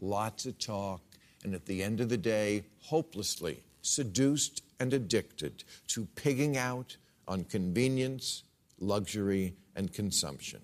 Lots 0.01 0.45
of 0.45 0.59
talk, 0.59 1.01
and 1.45 1.55
at 1.55 1.65
the 1.65 1.81
end 1.81 2.01
of 2.01 2.09
the 2.09 2.17
day, 2.17 2.65
hopelessly 2.81 3.63
seduced 3.81 4.61
and 4.81 4.91
addicted 4.91 5.63
to 5.87 6.05
pigging 6.15 6.57
out 6.57 6.97
on 7.29 7.45
convenience, 7.45 8.43
luxury, 8.77 9.55
and 9.77 9.93
consumption. 9.93 10.59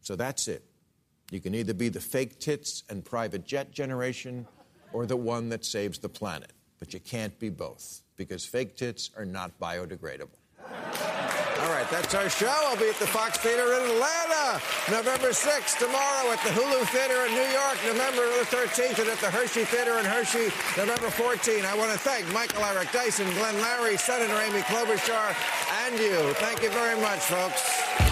So 0.00 0.16
that's 0.16 0.48
it. 0.48 0.64
You 1.32 1.40
can 1.40 1.54
either 1.54 1.72
be 1.72 1.88
the 1.88 1.98
fake 1.98 2.38
tits 2.40 2.84
and 2.90 3.02
private 3.02 3.46
jet 3.46 3.72
generation 3.72 4.46
or 4.92 5.06
the 5.06 5.16
one 5.16 5.48
that 5.48 5.64
saves 5.64 5.98
the 5.98 6.08
planet. 6.10 6.52
But 6.78 6.92
you 6.92 7.00
can't 7.00 7.36
be 7.38 7.48
both 7.48 8.02
because 8.18 8.44
fake 8.44 8.76
tits 8.76 9.10
are 9.16 9.24
not 9.24 9.58
biodegradable. 9.58 10.36
All 10.68 11.70
right, 11.70 11.88
that's 11.90 12.14
our 12.14 12.28
show. 12.28 12.52
I'll 12.68 12.76
be 12.76 12.90
at 12.90 12.96
the 12.96 13.06
Fox 13.06 13.38
Theater 13.38 13.72
in 13.72 13.80
Atlanta 13.80 14.60
November 14.90 15.30
6th, 15.30 15.78
tomorrow 15.78 16.32
at 16.32 16.40
the 16.44 16.50
Hulu 16.50 16.84
Theater 16.88 17.24
in 17.24 17.32
New 17.32 17.48
York, 17.48 17.78
November 17.86 18.28
the 18.36 18.44
13th, 18.44 18.98
and 18.98 19.08
at 19.08 19.18
the 19.18 19.30
Hershey 19.30 19.64
Theater 19.64 19.98
in 20.00 20.04
Hershey, 20.04 20.52
November 20.76 21.08
14th. 21.08 21.64
I 21.64 21.74
want 21.78 21.92
to 21.92 21.98
thank 21.98 22.30
Michael 22.34 22.62
Eric 22.64 22.92
Dyson, 22.92 23.24
Glenn 23.34 23.54
Loury, 23.54 23.98
Senator 23.98 24.38
Amy 24.42 24.60
Klobuchar, 24.62 25.34
and 25.86 25.98
you. 25.98 26.34
Thank 26.34 26.62
you 26.62 26.68
very 26.70 27.00
much, 27.00 27.20
folks. 27.20 28.11